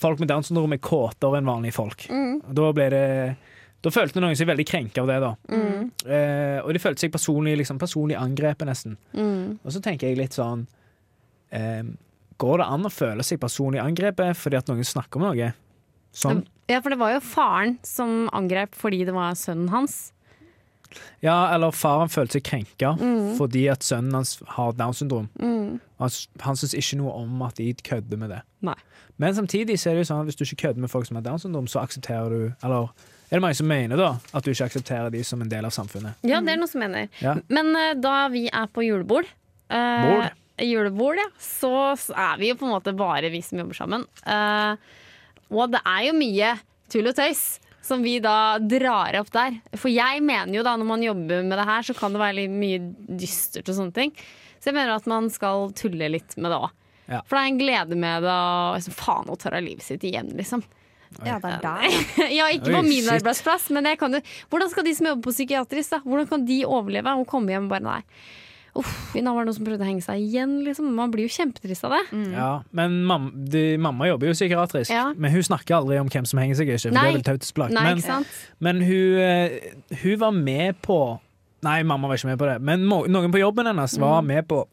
folk 0.00 0.20
med 0.20 0.28
Downs 0.30 0.50
syndrom 0.50 0.76
er 0.76 0.82
kåtere 0.84 1.40
enn 1.40 1.48
vanlige 1.48 1.78
folk. 1.78 2.06
Mm. 2.12 2.40
Da 2.52 2.72
ble 2.76 2.90
det 2.92 3.06
da 3.84 3.92
følte 3.94 4.18
noen 4.22 4.34
seg 4.34 4.48
veldig 4.48 4.64
krenka 4.66 5.02
av 5.04 5.10
det. 5.10 5.16
da 5.22 5.32
eh, 6.10 6.58
Og 6.64 6.72
de 6.74 6.80
følte 6.82 7.04
seg 7.04 7.12
personlig, 7.14 7.54
liksom, 7.60 7.78
personlig 7.78 8.16
angrepet, 8.18 8.66
nesten. 8.66 8.96
Mm. 9.14 9.58
Og 9.62 9.74
så 9.74 9.82
tenker 9.84 10.10
jeg 10.10 10.18
litt 10.18 10.34
sånn 10.36 10.64
eh, 11.50 11.84
Går 12.36 12.60
det 12.60 12.66
an 12.68 12.84
å 12.84 12.92
føle 12.92 13.24
seg 13.24 13.40
personlig 13.40 13.80
angrepet 13.80 14.36
fordi 14.36 14.58
at 14.58 14.68
noen 14.68 14.84
snakker 14.84 15.16
om 15.16 15.30
noe? 15.30 15.54
Sånn. 16.16 16.42
Ja, 16.68 16.82
for 16.84 16.92
det 16.92 16.98
var 17.00 17.14
jo 17.14 17.22
faren 17.24 17.78
som 17.86 18.26
angrep 18.36 18.76
fordi 18.76 19.04
det 19.08 19.14
var 19.16 19.36
sønnen 19.40 19.70
hans. 19.72 20.10
Ja, 21.24 21.48
eller 21.54 21.72
faren 21.74 22.12
følte 22.12 22.38
seg 22.38 22.44
krenka 22.46 22.92
fordi 23.38 23.66
at 23.72 23.84
sønnen 23.84 24.14
hans 24.18 24.36
har 24.56 24.76
Downs 24.76 25.00
syndrom. 25.02 25.30
Mm. 25.40 25.78
Han, 26.02 26.14
han 26.44 26.60
syns 26.60 26.76
ikke 26.76 27.00
noe 27.00 27.16
om 27.22 27.42
at 27.46 27.56
de 27.60 27.72
kødder 27.84 28.20
med 28.20 28.32
det. 28.34 28.42
Nei. 28.68 28.76
Men 29.16 29.36
samtidig 29.36 29.78
så 29.80 29.90
er 29.90 29.96
det 29.96 30.04
jo 30.04 30.10
sånn 30.10 30.24
at 30.24 30.30
hvis 30.30 30.38
du 30.38 30.44
ikke 30.44 30.66
kødder 30.66 30.84
med 30.84 30.92
folk 30.92 31.08
som 31.08 31.18
har 31.18 31.24
Downs 31.24 31.46
syndrom, 31.46 31.68
så 31.70 31.80
aksepterer 31.80 32.32
du 32.32 32.40
Eller 32.64 32.90
er 33.26 33.38
det 33.38 33.42
mange 33.42 33.58
som 33.58 33.66
mener 33.66 33.98
da 33.98 34.10
at 34.36 34.44
du 34.44 34.52
ikke 34.52 34.68
aksepterer 34.68 35.10
de 35.10 35.22
som 35.26 35.40
en 35.42 35.50
del 35.50 35.66
av 35.66 35.74
samfunnet? 35.74 36.20
Ja, 36.26 36.40
det 36.44 36.54
er 36.54 36.60
noe 36.60 36.70
som 36.70 36.84
mener. 36.84 37.08
Ja. 37.24 37.34
Men 37.50 37.72
uh, 37.74 37.92
da 37.98 38.28
vi 38.32 38.46
er 38.46 38.68
på 38.70 38.84
julebord 38.86 39.26
uh, 39.72 40.04
Bord. 40.06 40.42
Julebord, 40.62 41.20
ja. 41.20 41.28
Så, 41.42 41.72
så 42.00 42.16
er 42.16 42.40
vi 42.40 42.50
jo 42.50 42.56
på 42.60 42.66
en 42.68 42.74
måte 42.76 42.94
bare 42.96 43.30
vi 43.32 43.42
som 43.44 43.60
jobber 43.60 43.76
sammen. 43.76 44.06
Uh, 44.24 44.78
og 45.52 45.70
det 45.74 45.82
er 45.84 46.08
jo 46.08 46.16
mye 46.16 46.56
tull 46.92 47.10
og 47.10 47.16
tøys 47.18 47.44
som 47.86 48.02
vi 48.02 48.16
da 48.22 48.58
drar 48.58 49.14
opp 49.20 49.30
der. 49.34 49.60
For 49.78 49.92
jeg 49.92 50.22
mener 50.26 50.58
jo 50.58 50.64
da, 50.66 50.74
når 50.78 50.88
man 50.88 51.04
jobber 51.04 51.44
med 51.46 51.54
det 51.54 51.68
her, 51.68 51.86
så 51.86 51.94
kan 51.96 52.14
det 52.14 52.22
være 52.22 52.38
litt 52.40 52.56
mye 52.56 52.80
dystert 53.20 53.70
og 53.70 53.78
sånne 53.78 53.94
ting. 53.94 54.16
Så 54.58 54.72
jeg 54.72 54.78
mener 54.78 54.96
at 54.96 55.06
man 55.10 55.28
skal 55.30 55.70
tulle 55.78 56.08
litt 56.10 56.34
med 56.40 56.50
det 56.50 56.58
òg. 56.58 56.72
Ja. 57.06 57.20
For 57.22 57.36
det 57.36 57.42
er 57.44 57.52
en 57.52 57.60
glede 57.60 57.96
med 58.02 58.24
det 58.26 58.32
Og 58.34 58.80
liksom, 58.80 58.94
Faen, 58.98 59.28
nå 59.28 59.36
tar 59.38 59.54
hun 59.54 59.62
livet 59.62 59.86
sitt 59.86 60.02
igjen, 60.02 60.32
liksom. 60.34 60.64
Ja, 61.22 61.36
det 61.38 61.52
er 61.52 61.60
der. 61.62 61.84
ja, 62.34 62.48
ikke 62.50 62.72
på 62.74 62.80
min 62.82 63.06
arbeidsplass, 63.14 63.68
men 63.76 63.86
jeg 63.86 64.00
kan 64.00 64.18
jo 64.18 64.20
Hvordan 64.50 64.72
skal 64.72 64.88
de 64.88 64.94
som 64.98 65.06
jobber 65.12 65.28
på 65.28 65.36
psykiatrisk, 65.36 65.94
da? 65.94 66.00
Hvordan 66.02 66.26
kan 66.32 66.48
de 66.48 66.58
overleve 66.66 67.14
og 67.20 67.28
komme 67.30 67.54
hjem 67.54 67.70
bare 67.70 67.86
nei? 67.86 68.00
Uff, 68.76 69.14
i 69.16 69.22
Nav 69.24 69.34
var 69.34 69.44
det 69.44 69.50
noen 69.50 69.56
som 69.58 69.64
prøvde 69.66 69.84
å 69.84 69.88
henge 69.88 70.02
seg 70.04 70.20
igjen, 70.20 70.62
liksom. 70.66 70.90
Man 70.94 71.10
blir 71.14 71.24
jo 71.26 71.32
kjempetrist 71.32 71.84
av 71.88 71.94
det. 71.96 72.02
Ja, 72.34 72.62
Men 72.76 73.02
mam 73.08 73.30
de, 73.48 73.76
mamma 73.78 74.06
jobber 74.10 74.26
jo 74.28 74.32
psykiatrisk, 74.36 74.90
Ja. 74.92 75.12
men 75.16 75.32
hun 75.32 75.42
snakker 75.42 75.76
aldri 75.78 75.98
om 76.00 76.08
hvem 76.08 76.26
som 76.26 76.38
henger 76.38 76.54
seg. 76.56 76.68
Ikke, 76.68 76.80
for 76.90 76.94
Nei. 76.94 77.02
det 77.02 77.08
er 77.08 77.18
vel 77.18 77.38
tautisplagt. 77.38 77.72
Nei, 77.72 77.94
Men, 77.94 78.26
men 78.60 78.80
hun, 78.86 79.18
eh, 79.18 79.98
hun 80.02 80.18
var 80.18 80.30
med 80.32 80.82
på 80.82 81.20
Nei, 81.62 81.82
mamma 81.82 82.06
var 82.06 82.16
ikke 82.16 82.28
med 82.28 82.38
på 82.38 82.46
det, 82.46 82.60
men 82.62 82.84
noen 82.86 83.32
på 83.32 83.40
jobben 83.40 83.66
hennes 83.66 83.98
var 83.98 84.20
Mm. 84.22 84.26
med 84.26 84.46
på 84.48 84.66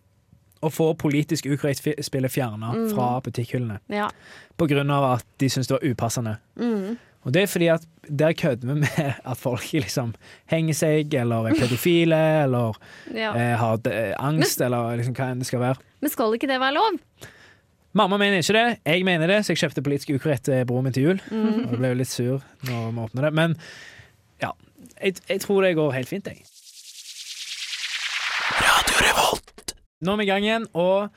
å 0.61 0.69
få 0.69 0.93
politisk 0.97 1.45
ukorrekt 1.45 1.81
spillet 2.05 2.31
fjerna 2.31 2.73
Mm. 2.73 2.93
fra 2.93 3.19
butikkhyllene. 3.21 3.79
Ja. 3.89 4.09
På 4.57 4.67
grunn 4.67 4.91
av 4.91 5.03
at 5.17 5.25
de 5.39 5.47
syntes 5.47 5.67
det 5.67 5.79
var 5.81 5.89
upassende. 5.89 6.37
Mm. 6.59 6.97
Og 7.23 7.33
det 7.33 7.43
er 7.43 7.51
fordi 7.51 7.69
at 7.71 7.85
der 8.09 8.33
kødder 8.35 8.67
vi 8.67 8.79
med 8.81 9.13
at 9.31 9.39
folk 9.39 9.69
liksom 9.73 10.11
henger 10.51 10.75
seg, 10.75 11.13
eller 11.13 11.47
er 11.49 11.59
pedofile, 11.59 12.19
eller 12.43 12.75
ja. 13.15 13.31
eh, 13.31 13.53
har 13.59 13.79
de, 13.85 13.93
angst, 14.19 14.61
eller 14.61 14.97
liksom 14.99 15.15
hva 15.15 15.29
enn 15.31 15.43
det 15.43 15.47
skal 15.47 15.63
være. 15.63 15.79
Men 16.03 16.11
skal 16.11 16.35
ikke 16.35 16.51
det 16.51 16.59
være 16.59 16.75
lov? 16.75 16.99
Mamma 17.93 18.17
mener 18.17 18.41
ikke 18.41 18.57
det, 18.57 18.77
jeg 18.89 19.05
mener 19.05 19.29
det, 19.29 19.43
så 19.45 19.53
jeg 19.53 19.61
kjøpte 19.61 19.83
politisk 19.85 20.15
ukorrekt 20.15 20.47
til 20.49 20.65
broren 20.67 20.87
min 20.89 20.95
til 20.95 21.11
jul. 21.11 21.21
Mm. 21.29 21.67
Og 21.69 21.77
ble 21.77 21.93
jo 21.93 21.99
litt 21.99 22.09
sur 22.11 22.41
når 22.65 22.89
vi 22.89 23.03
åpna 23.05 23.27
det. 23.27 23.33
Men 23.37 23.53
ja, 24.41 24.49
jeg, 24.97 25.21
jeg 25.29 25.43
tror 25.45 25.61
det 25.63 25.75
går 25.77 25.93
helt 25.95 26.09
fint, 26.09 26.27
jeg. 26.27 26.43
Nå 30.03 30.11
er 30.11 30.19
vi 30.19 30.25
i 30.25 30.27
gang 30.27 30.43
igjen, 30.43 30.65
og 30.75 31.13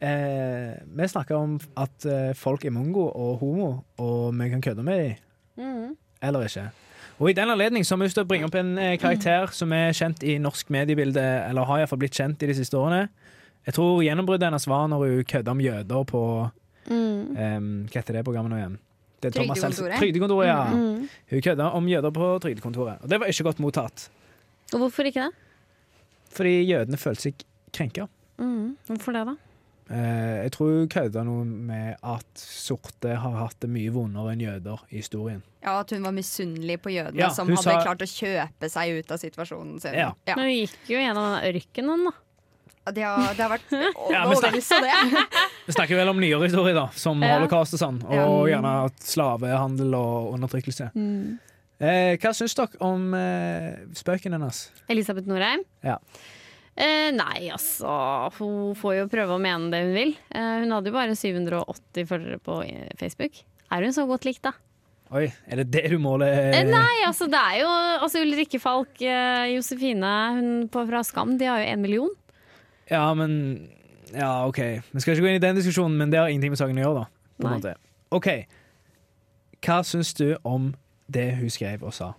eh, 0.00 0.74
vi 0.96 1.08
snakker 1.08 1.36
om 1.36 1.58
at 1.76 2.06
eh, 2.06 2.32
folk 2.34 2.64
er 2.64 2.70
mongo 2.74 3.06
og 3.10 3.38
homo, 3.40 3.70
og 3.98 4.34
vi 4.38 4.48
kan 4.50 4.60
kødde 4.60 4.82
med 4.82 4.98
dem, 5.04 5.14
Mm. 5.60 5.96
eller 6.22 6.40
ikke. 6.46 6.70
Og 7.20 7.30
i 7.30 7.32
den 7.36 7.50
anledning 7.50 7.84
har 7.84 7.96
vi 7.96 8.04
lyst 8.04 8.14
til 8.16 8.24
å 8.24 8.28
bringe 8.28 8.46
opp 8.48 8.54
en 8.54 8.78
eh, 8.78 8.96
karakter 8.98 9.50
som 9.52 9.72
er 9.72 9.90
kjent 9.92 10.22
i 10.24 10.38
norsk 10.38 10.70
mediebilde, 10.70 11.20
eller 11.48 11.64
har 11.68 11.78
iallfall 11.82 11.98
blitt 12.00 12.16
kjent 12.16 12.42
i 12.42 12.46
de 12.46 12.54
siste 12.54 12.76
årene. 12.78 13.08
Jeg 13.66 13.74
tror 13.76 14.00
gjennombruddet 14.02 14.46
hennes 14.48 14.66
var 14.66 14.86
når 14.88 15.04
hun 15.04 15.24
kødda 15.24 15.50
om 15.50 15.60
jøder 15.60 16.04
på 16.08 16.50
Mm. 16.90 17.36
Em, 17.36 17.66
hva 17.92 18.00
heter 18.00 18.16
det 18.16 18.24
programmet 18.24 18.50
nå 18.50 18.56
igjen? 18.56 18.78
Det 19.22 19.34
Trygdekontoret. 19.34 19.98
Trygdekontoret, 20.00 20.46
ja. 20.48 20.64
Mm. 20.72 21.08
Hun 21.30 21.40
kødda 21.44 21.66
om 21.76 21.86
jøder 21.86 22.10
på 22.10 22.30
Trygdekontoret. 22.40 23.02
Og 23.04 23.08
det 23.08 23.20
var 23.20 23.26
ikke 23.28 23.44
godt 23.44 23.60
mottatt. 23.60 24.08
Og 24.72 24.78
hvorfor 24.80 25.04
ikke 25.06 25.20
det? 25.28 25.34
Fordi 26.32 26.54
jødene 26.64 26.96
følte 26.96 27.20
seg 27.28 27.44
krenka. 27.76 28.06
Mm. 28.38 28.76
Hvorfor 28.88 29.12
det, 29.12 29.26
da? 29.28 29.34
Eh, 29.90 30.44
jeg 30.44 30.52
tror 30.54 30.68
hun 30.78 30.88
kødda 30.92 31.24
noe 31.26 31.44
med 31.44 31.96
at 32.06 32.38
sorte 32.38 33.16
har 33.18 33.32
hatt 33.40 33.56
det 33.64 33.70
mye 33.74 33.90
vondere 33.90 34.32
enn 34.36 34.44
jøder 34.44 34.84
i 34.92 35.00
historien. 35.00 35.40
Ja, 35.64 35.80
At 35.82 35.90
hun 35.90 36.04
var 36.06 36.14
misunnelig 36.14 36.78
på 36.80 36.92
jødene 36.94 37.18
Ja, 37.24 37.28
som 37.34 37.48
hadde 37.50 37.62
sa- 37.64 37.82
klart 37.82 38.00
å 38.04 38.08
kjøpe 38.08 38.70
seg 38.70 39.00
ut 39.00 39.10
av 39.10 39.18
situasjonen 39.18 39.80
sin. 39.82 39.94
Ja. 39.98 40.12
Ja. 40.30 40.36
Men 40.38 40.46
hun 40.46 40.54
gikk 40.54 40.78
jo 40.94 40.96
gjennom 41.02 41.40
ørkenen, 41.42 42.06
da. 42.06 42.14
Det, 42.90 43.02
har, 43.04 43.34
det 43.36 43.42
har 43.44 43.50
vært 43.52 43.74
overveldelse, 44.06 44.78
det. 44.80 45.26
Vi 45.66 45.74
snakker 45.76 45.98
vel 46.00 46.08
om 46.14 46.18
nyere 46.22 46.46
historie, 46.46 46.72
da, 46.74 46.86
som 46.96 47.20
Ja. 47.22 47.34
holocaust 47.38 47.74
og 47.76 47.82
sånn. 47.82 47.98
Og 48.06 48.46
gjerne 48.48 48.72
slavehandel 49.04 49.94
og 49.98 50.32
undertrykkelse. 50.38 50.88
Eh, 51.80 52.14
hva 52.20 52.32
syns 52.36 52.54
dere 52.58 52.76
om 52.84 53.10
eh, 53.16 53.74
spøken 53.96 54.34
hennes? 54.36 54.68
Elisabeth 54.92 55.26
Norheim? 55.28 55.62
Ja. 55.84 55.98
Eh, 56.80 57.10
nei, 57.12 57.50
altså 57.52 57.90
Hun 58.38 58.72
får 58.78 58.94
jo 59.02 59.10
prøve 59.12 59.36
å 59.36 59.42
mene 59.42 59.68
det 59.72 59.82
hun 59.84 59.94
vil. 59.96 60.14
Eh, 60.32 60.56
hun 60.62 60.72
hadde 60.72 60.88
jo 60.90 60.96
bare 60.96 61.16
780 61.18 62.08
følgere 62.08 62.40
på 62.42 62.60
eh, 62.64 62.88
Facebook. 63.00 63.42
Er 63.70 63.84
hun 63.84 63.94
så 63.94 64.06
godt 64.08 64.24
likt, 64.26 64.42
da? 64.46 64.54
Oi, 65.10 65.26
er 65.50 65.60
det 65.60 65.66
det 65.74 65.88
du 65.90 65.98
måler? 65.98 66.30
Eh, 66.54 66.62
nei, 66.70 67.02
altså 67.06 67.26
det 67.30 67.38
er 67.38 67.56
jo 67.64 67.68
altså, 68.06 68.22
Ulrikke 68.22 68.60
Falk, 68.62 68.94
eh, 69.02 69.50
Josefine 69.56 70.12
hun 70.36 70.48
på, 70.70 70.84
fra 70.86 71.02
Skam, 71.06 71.34
de 71.38 71.48
har 71.50 71.60
jo 71.64 71.72
én 71.72 71.82
million. 71.82 72.16
Ja, 72.90 73.08
men 73.14 73.68
Ja, 74.10 74.46
OK. 74.46 74.58
Vi 74.90 75.02
skal 75.02 75.14
ikke 75.14 75.22
gå 75.22 75.30
inn 75.30 75.38
i 75.38 75.42
den 75.42 75.58
diskusjonen, 75.58 75.98
men 75.98 76.10
det 76.10 76.18
har 76.18 76.30
ingenting 76.30 76.54
med 76.54 76.58
saken 76.58 76.78
å 76.80 76.82
gjøre, 76.86 77.04
da. 77.04 77.74
OK. 78.10 78.28
Hva 79.62 79.82
syns 79.86 80.10
du 80.18 80.32
om 80.42 80.72
det 81.10 81.28
hun 81.38 81.52
skrev 81.52 81.84
og 81.86 81.94
sa? 81.94 82.14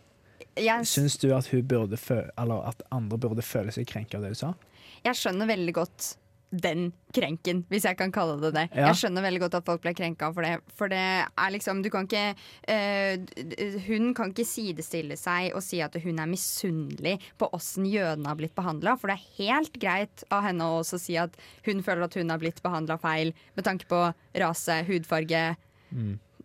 Jeg, 0.59 0.85
Syns 0.89 1.15
du 1.21 1.29
at, 1.35 1.47
at 1.51 2.81
andre 2.91 3.17
burde 3.17 3.41
føle 3.45 3.71
seg 3.71 3.87
krenka 3.87 4.17
av 4.17 4.25
det 4.27 4.33
hun 4.35 4.41
sa? 4.45 4.53
jeg 5.01 5.17
skjønner 5.17 5.47
veldig 5.49 5.73
godt 5.73 6.15
den 6.51 6.89
krenken, 7.15 7.61
hvis 7.71 7.85
jeg 7.87 7.95
kan 7.95 8.11
kalle 8.11 8.33
det 8.41 8.49
det. 8.53 8.65
Ja. 8.75 8.89
Jeg 8.89 8.97
skjønner 8.99 9.23
veldig 9.23 9.39
godt 9.45 9.53
at 9.61 9.65
folk 9.65 9.81
ble 9.85 9.93
krenka 9.95 10.27
for 10.35 10.43
det. 10.43 10.57
For 10.75 10.91
det 10.91 10.99
er 10.99 11.53
liksom 11.55 11.79
Du 11.81 11.87
kan 11.89 12.03
ikke 12.09 12.35
d- 12.67 13.79
Hun 13.87 14.11
kan 14.13 14.33
ikke 14.33 14.43
sidestille 14.45 15.15
seg 15.17 15.55
og 15.55 15.63
si 15.63 15.79
at 15.81 15.95
hun 16.03 16.19
er 16.19 16.27
misunnelig 16.27 17.15
på 17.39 17.47
åssen 17.55 17.87
jødene 17.87 18.27
har 18.27 18.35
blitt 18.35 18.53
behandla. 18.57 18.97
For 18.99 19.07
det 19.07 19.15
er 19.15 19.39
helt 19.39 19.79
greit 19.79 20.25
av 20.29 20.43
henne 20.49 20.67
å 20.67 20.81
også 20.83 20.99
si 20.99 21.15
at 21.17 21.39
hun 21.65 21.79
føler 21.87 22.03
at 22.09 22.19
hun 22.19 22.29
har 22.35 22.43
blitt 22.43 22.59
behandla 22.61 22.99
feil 22.99 23.31
med 23.55 23.63
tanke 23.65 23.87
på 23.87 24.03
rase, 24.43 24.81
hudfarge. 24.91 25.45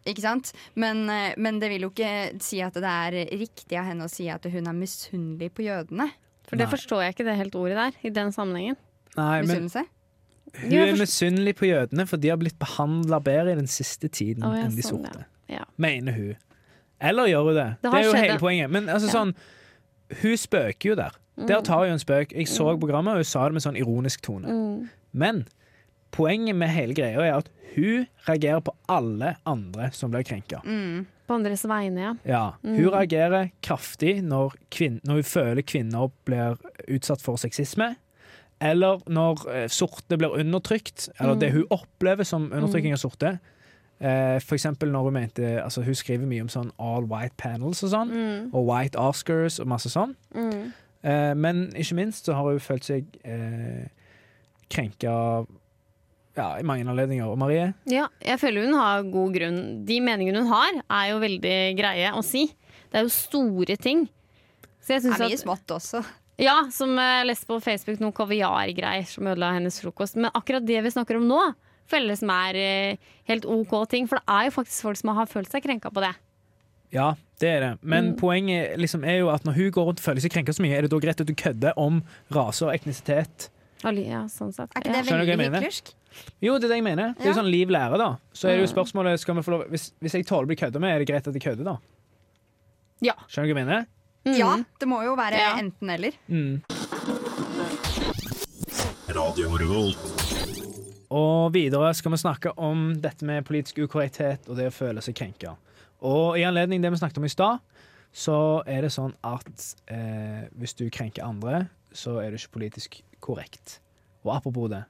Ikke 0.07 0.23
sant? 0.25 0.53
Men, 0.79 1.05
eh, 1.11 1.35
men 1.37 1.59
det 1.63 1.71
vil 1.73 1.87
jo 1.89 1.91
ikke 1.91 2.41
si 2.43 2.61
at 2.65 2.77
det 2.79 2.93
er 2.93 3.19
riktig 3.37 3.79
av 3.81 3.89
henne 3.91 4.07
å 4.07 4.13
si 4.13 4.29
at 4.33 4.47
hun 4.53 4.71
er 4.71 4.77
misunnelig 4.77 5.51
på 5.57 5.67
jødene. 5.67 6.11
For 6.47 6.55
det 6.59 6.69
Nei. 6.69 6.73
forstår 6.77 7.03
jeg 7.03 7.15
ikke 7.17 7.27
det 7.27 7.37
helt 7.41 7.59
ordet 7.59 7.77
der, 7.81 8.01
i 8.07 8.13
den 8.15 8.33
sammenhengen. 8.35 8.77
Nei, 9.17 9.43
men 9.43 9.49
Misunnelse? 9.49 9.85
hun 10.61 10.73
er 10.79 10.93
misunnelig 11.01 11.57
på 11.59 11.67
jødene, 11.67 12.07
for 12.07 12.23
de 12.23 12.31
har 12.31 12.39
blitt 12.41 12.59
behandla 12.61 13.19
bedre 13.25 13.53
i 13.57 13.59
den 13.59 13.67
siste 13.71 14.09
tiden 14.09 14.45
oh, 14.47 14.55
ja, 14.55 14.67
enn 14.69 14.77
de 14.77 14.85
sånn, 14.85 15.03
sorte. 15.05 15.27
Ja. 15.51 15.65
Mener 15.83 16.15
hun. 16.17 16.35
Eller 17.03 17.29
gjør 17.33 17.51
hun 17.51 17.59
det? 17.59 17.69
Det 17.83 17.91
Det, 17.91 17.93
er 17.99 18.05
jo 18.05 18.13
skjedd, 18.13 18.23
hele 18.23 18.37
ja. 18.37 18.41
poenget. 18.41 18.71
Men 18.71 18.89
altså 18.89 19.11
Ja. 19.11 19.25
Mm. 19.25 19.35
sånn 19.35 20.21
Hun 20.23 20.37
spøker 20.39 20.89
jo 20.89 20.95
der. 20.95 21.17
Der 21.37 21.61
tar 21.67 21.83
hun 21.83 21.97
en 21.97 21.99
spøk. 21.99 22.31
Jeg 22.33 22.47
så 22.49 22.77
programmet, 22.79 23.11
og 23.13 23.17
hun 23.25 23.25
sa 23.29 23.45
det 23.45 23.57
med 23.59 23.65
sånn 23.65 23.77
ironisk 23.77 24.23
tone. 24.23 24.47
Mm. 24.49 24.89
Men 25.13 25.43
poenget 26.13 26.57
med 26.57 26.69
hele 26.69 26.95
greia 26.95 27.21
er 27.27 27.35
at 27.39 27.49
hun 27.77 28.07
reagerer 28.29 28.61
på 28.65 28.73
alle 28.89 29.35
andre 29.47 29.91
som 29.93 30.11
blir 30.11 30.23
krenka. 30.25 30.61
Mm. 30.65 31.07
På 31.27 31.35
andres 31.35 31.65
vegne, 31.69 32.01
ja. 32.01 32.15
Ja, 32.25 32.51
Mm. 32.63 32.77
hun 32.77 32.93
reagerer 32.95 33.51
kraftig 33.63 34.23
når, 34.25 34.55
når 35.05 35.15
hun 35.15 35.23
føler 35.23 35.63
kvinner 35.63 36.11
blir 36.25 36.57
utsatt 36.89 37.21
for 37.23 37.37
sexisme. 37.37 37.97
Eller 38.61 39.03
når 39.07 39.43
eh, 39.53 39.69
sorte 39.69 40.17
blir 40.17 40.33
undertrykt, 40.39 41.09
eller 41.21 41.35
Mm. 41.35 41.41
det 41.41 41.53
hun 41.53 41.65
opplever 41.71 42.25
som 42.25 42.51
undertrykking 42.53 42.93
av 42.93 42.99
sorte. 42.99 43.39
Eh, 44.01 44.39
for 44.41 44.55
eksempel 44.55 44.91
når 44.93 45.03
hun 45.05 45.13
mente 45.13 45.63
altså 45.65 45.83
Hun 45.83 45.95
skriver 45.95 46.27
mye 46.27 46.41
om 46.43 46.49
sånn 46.49 46.71
all 46.79 47.05
white 47.05 47.35
panels 47.39 47.83
og 47.83 47.91
sånn. 47.91 48.11
Mm. 48.11 48.55
Og 48.55 48.67
white 48.67 48.97
Oscars 48.99 49.59
og 49.61 49.67
masse 49.67 49.89
sånn. 49.91 50.15
Mm. 50.35 50.73
Eh, 51.05 51.35
men 51.35 51.73
ikke 51.75 51.95
minst 51.95 52.25
så 52.27 52.33
har 52.35 52.43
hun 52.51 52.61
følt 52.61 52.85
seg 52.85 53.05
eh, 53.25 53.89
krenka 54.71 55.45
ja, 56.37 56.49
i 56.61 56.63
mange 56.69 56.85
anledninger. 56.87 57.27
Og 57.33 57.39
Marie? 57.41 57.71
Ja, 57.91 58.09
jeg 58.25 58.39
føler 58.43 58.67
hun 58.67 58.75
har 58.77 59.03
god 59.09 59.33
grunn. 59.35 59.61
De 59.89 60.01
meningene 60.05 60.43
hun 60.45 60.51
har, 60.53 60.83
er 60.91 61.11
jo 61.15 61.19
veldig 61.23 61.57
greie 61.79 62.13
å 62.13 62.23
si. 62.25 62.47
Det 62.93 63.01
er 63.01 63.07
jo 63.07 63.13
store 63.15 63.77
ting. 63.81 64.07
Så 64.85 64.95
jeg 64.97 65.03
Det 65.03 65.13
er 65.17 65.25
mye 65.27 65.35
at, 65.35 65.41
smått 65.43 65.73
også. 65.75 66.05
ja, 66.39 66.59
som 66.71 66.93
jeg 66.97 67.27
leste 67.27 67.47
på 67.49 67.61
Facebook, 67.65 67.99
noen 68.01 68.13
kaviargreier 68.15 69.07
som 69.09 69.27
ødela 69.27 69.55
hennes 69.57 69.81
frokost. 69.83 70.17
Men 70.17 70.31
akkurat 70.37 70.65
det 70.65 70.83
vi 70.85 70.91
snakker 70.95 71.17
om 71.19 71.27
nå, 71.27 71.41
føler 71.91 72.13
jeg 72.15 72.19
som 72.23 72.31
er 72.31 72.55
eh, 72.61 72.97
helt 73.31 73.45
OK 73.47 73.75
ting. 73.91 74.07
For 74.07 74.21
det 74.21 74.27
er 74.29 74.45
jo 74.51 74.55
faktisk 74.61 74.83
folk 74.83 74.97
som 75.01 75.15
har 75.17 75.27
følt 75.27 75.51
seg 75.51 75.63
krenka 75.67 75.91
på 75.91 76.05
det. 76.05 76.13
Ja, 76.95 77.15
det 77.43 77.49
er 77.51 77.61
det. 77.61 77.73
Men 77.83 78.13
Mm. 78.13 78.17
poenget 78.21 78.77
liksom 78.79 79.03
er 79.05 79.19
jo 79.19 79.29
at 79.29 79.43
når 79.45 79.53
hun 79.57 79.71
går 79.73 79.85
rundt 79.91 79.99
og 79.99 80.05
føler 80.05 80.21
seg 80.23 80.31
krenka 80.33 80.53
så 80.55 80.63
mye, 80.63 80.77
er 80.79 80.83
det 80.87 80.91
da 80.93 80.99
greit 81.03 81.21
at 81.21 81.27
du 81.27 81.35
kødder 81.35 81.73
om 81.77 82.03
rase 82.31 82.63
og 82.65 82.73
etnisitet? 82.73 83.49
Ja, 83.83 84.23
sånn 84.31 84.55
sett. 84.55 84.71
Er 84.75 84.81
ikke 84.81 84.93
det 84.95 85.07
veldig 85.11 85.37
mener? 85.37 85.61
hyklersk? 85.61 85.91
Jo, 86.43 86.55
det 86.59 86.65
er 86.65 86.69
det 86.69 86.79
jeg 86.81 86.85
mener. 86.85 87.15
Det 87.19 87.27
er 87.27 87.33
jo 87.33 87.39
sånn 87.41 87.51
liv 87.51 87.69
lærer, 87.69 87.99
da. 87.99 88.09
Så 88.33 88.49
er 88.49 88.57
det 88.57 88.67
jo 88.67 88.71
Mm. 88.71 88.75
spørsmålet 88.75 89.19
skal 89.21 89.35
vi 89.35 89.43
få 89.43 89.51
lov, 89.57 89.65
hvis, 89.71 89.93
hvis 90.01 90.15
jeg 90.15 90.27
tåler 90.27 90.45
å 90.45 90.51
bli 90.53 90.57
kødda 90.57 90.81
med, 90.81 90.95
er 90.95 90.99
det 91.05 91.09
greit 91.09 91.27
at 91.29 91.35
jeg 91.35 91.43
kødder, 91.43 91.65
da? 91.65 91.77
Ja. 93.03 93.13
Skjønner 93.29 93.49
du 93.49 93.55
hva 93.55 93.61
jeg 93.61 93.67
mener? 93.67 93.87
Mm. 94.27 94.39
Ja, 94.39 94.57
det 94.81 94.89
må 94.89 95.03
jo 95.05 95.15
være 95.17 95.39
Ja. 95.39 95.57
enten 95.59 95.91
eller. 95.91 96.13
Mm. 96.29 96.63
Og 101.11 101.53
videre 101.55 101.93
skal 101.95 102.11
vi 102.13 102.19
snakke 102.19 102.53
om 102.59 102.89
dette 103.01 103.25
med 103.29 103.45
politisk 103.47 103.79
ukorrekthet 103.85 104.49
og 104.51 104.57
det 104.59 104.67
å 104.71 104.75
føle 104.75 105.03
seg 105.05 105.15
krenka. 105.15 105.55
Og 106.03 106.37
i 106.39 106.45
anledning 106.47 106.83
det 106.83 106.91
vi 106.93 106.99
snakket 107.01 107.19
om 107.23 107.25
i 107.29 107.33
stad, 107.33 107.61
så 108.17 108.63
er 108.67 108.83
det 108.87 108.91
sånn 108.95 109.15
at 109.27 109.75
eh, 109.93 110.49
hvis 110.59 110.75
du 110.79 110.89
krenker 110.91 111.25
andre, 111.27 111.67
så 111.93 112.19
er 112.23 112.31
du 112.33 112.37
ikke 112.41 112.57
politisk 112.59 113.01
korrekt. 113.25 113.79
Og 114.25 114.35
apropos 114.35 114.69
det 114.73 114.83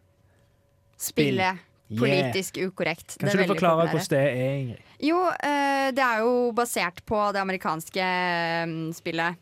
Spill. 0.96 1.36
Spille. 1.36 1.54
Politisk 1.86 2.58
ukorrekt. 2.66 3.14
Kan 3.20 3.30
ikke 3.30 3.44
du 3.46 3.52
forklare 3.54 3.86
populære. 3.86 3.90
hvordan 3.94 4.10
det 4.10 4.42
er, 4.42 4.54
Ingrid? 4.58 4.94
Jo, 5.06 5.18
eh, 5.30 5.88
det 5.94 6.02
er 6.02 6.22
jo 6.24 6.52
basert 6.56 7.02
på 7.06 7.20
det 7.32 7.42
amerikanske 7.44 8.02
eh, 8.02 8.72
spillet. 8.96 9.38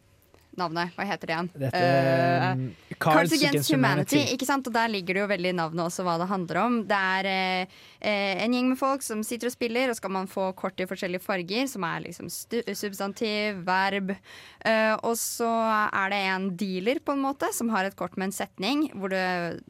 Navnet, 0.59 0.93
hva 0.95 1.05
heter 1.09 1.29
det 1.29 1.35
igjen? 1.35 1.49
Dette 1.59 1.81
uh, 1.83 2.95
Cards 3.03 3.33
Against 3.35 3.73
Humanity. 3.73 4.21
Ikke 4.35 4.47
sant? 4.47 4.67
Og 4.69 4.75
Der 4.75 4.91
ligger 4.93 5.17
det 5.17 5.23
jo 5.25 5.29
veldig 5.31 5.51
i 5.51 5.57
navnet 5.57 5.83
også 5.87 6.05
hva 6.07 6.15
det 6.21 6.29
handler 6.31 6.61
om. 6.63 6.77
Det 6.89 6.99
er 7.19 7.29
eh, 7.31 8.43
en 8.45 8.55
gjeng 8.55 8.71
med 8.71 8.79
folk 8.79 9.03
som 9.07 9.25
sitter 9.27 9.51
og 9.51 9.55
spiller, 9.55 9.91
og 9.91 9.99
skal 9.99 10.13
man 10.15 10.31
få 10.31 10.51
kort 10.59 10.79
i 10.79 10.87
forskjellige 10.91 11.25
farger, 11.25 11.67
som 11.71 11.87
er 11.89 12.05
liksom 12.07 12.31
substantiv, 12.31 13.63
verb. 13.67 14.15
Uh, 14.63 14.95
og 15.03 15.17
så 15.21 15.51
er 15.89 16.15
det 16.15 16.21
en 16.31 16.51
dealer 16.61 17.01
på 17.03 17.17
en 17.17 17.25
måte 17.25 17.51
som 17.57 17.73
har 17.75 17.89
et 17.89 17.99
kort 17.99 18.15
med 18.21 18.31
en 18.31 18.37
setning, 18.37 18.87
hvor 18.95 19.13
det 19.13 19.25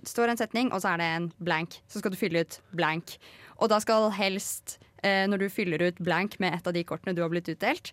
står 0.08 0.34
en 0.34 0.40
setning, 0.40 0.72
og 0.72 0.84
så 0.84 0.94
er 0.94 1.00
det 1.00 1.12
en 1.14 1.30
blank. 1.40 1.78
Så 1.88 2.02
skal 2.02 2.12
du 2.12 2.20
fylle 2.20 2.44
ut 2.44 2.60
blank. 2.76 3.16
Og 3.56 3.72
da 3.72 3.80
skal 3.80 4.10
helst, 4.12 4.78
når 5.04 5.44
du 5.44 5.46
fyller 5.52 5.82
ut 5.84 5.98
blank 6.02 6.38
med 6.42 6.56
et 6.56 6.66
av 6.66 6.74
de 6.74 6.82
kortene 6.84 7.14
du 7.14 7.20
har 7.22 7.30
blitt 7.32 7.48
utdelt, 7.52 7.92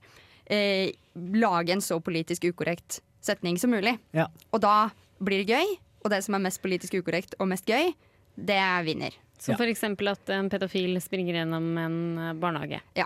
eh, 0.49 0.91
lage 1.15 1.69
en 1.75 1.81
så 1.83 1.99
politisk 2.03 2.45
ukorrekt 2.51 2.99
setning 3.21 3.57
som 3.61 3.71
mulig. 3.71 3.97
Ja. 4.15 4.27
Og 4.53 4.61
da 4.61 4.89
blir 5.21 5.43
det 5.45 5.53
gøy, 5.53 5.75
og 6.03 6.09
det 6.09 6.23
som 6.25 6.35
er 6.35 6.45
mest 6.47 6.61
politisk 6.63 6.95
ukorrekt 6.97 7.35
og 7.39 7.47
mest 7.51 7.65
gøy, 7.69 7.91
det 8.37 8.55
er 8.57 8.83
vinner. 8.87 9.11
Som 9.41 9.53
Ja. 9.53 9.57
for 9.57 9.65
eksempel 9.69 10.07
at 10.11 10.29
en 10.29 10.49
pedofil 10.49 10.95
springer 11.01 11.33
gjennom 11.41 11.77
en 11.77 12.17
eh, 12.17 12.33
barnehage. 12.33 12.81
Ja. 12.95 13.05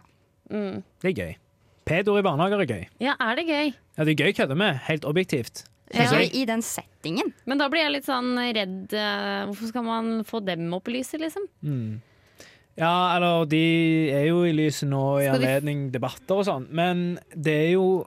Mm. 0.51 0.83
Det 1.01 1.11
er 1.11 1.21
gøy. 1.25 1.35
Pedoer 1.85 2.19
i 2.19 2.25
barnehager 2.25 2.61
er 2.61 2.65
gøy. 2.65 2.87
Ja, 2.99 3.15
er 3.19 3.35
det 3.35 3.45
gøy? 3.47 3.73
Ja, 3.97 4.03
det 4.03 4.13
er 4.15 4.23
gøy 4.23 4.31
å 4.33 4.37
kødde 4.39 4.55
med, 4.57 4.77
helt 4.87 5.05
objektivt. 5.05 5.65
Ja. 5.93 6.07
I 6.17 6.45
den 6.49 6.63
settingen. 6.65 7.29
Men 7.45 7.59
da 7.61 7.67
blir 7.69 7.83
jeg 7.83 7.91
litt 7.93 8.07
sånn 8.07 8.31
redd. 8.55 8.91
eh, 8.93 9.45
Hvorfor 9.45 9.67
skal 9.69 9.83
man 9.85 10.23
få 10.25 10.39
dem 10.43 10.73
opp 10.73 10.87
i 10.89 10.95
lyset, 10.97 11.21
liksom? 11.21 11.45
Mm. 11.63 12.01
Ja, 12.77 13.15
eller 13.15 13.45
de 13.47 13.61
er 14.11 14.25
jo 14.27 14.41
i 14.43 14.51
lyset 14.51 14.89
nå 14.91 15.21
i 15.23 15.29
anledning 15.31 15.91
debatter 15.93 16.41
og 16.41 16.45
sånn, 16.45 16.65
men 16.75 17.19
det 17.31 17.53
er 17.69 17.71
jo 17.77 18.05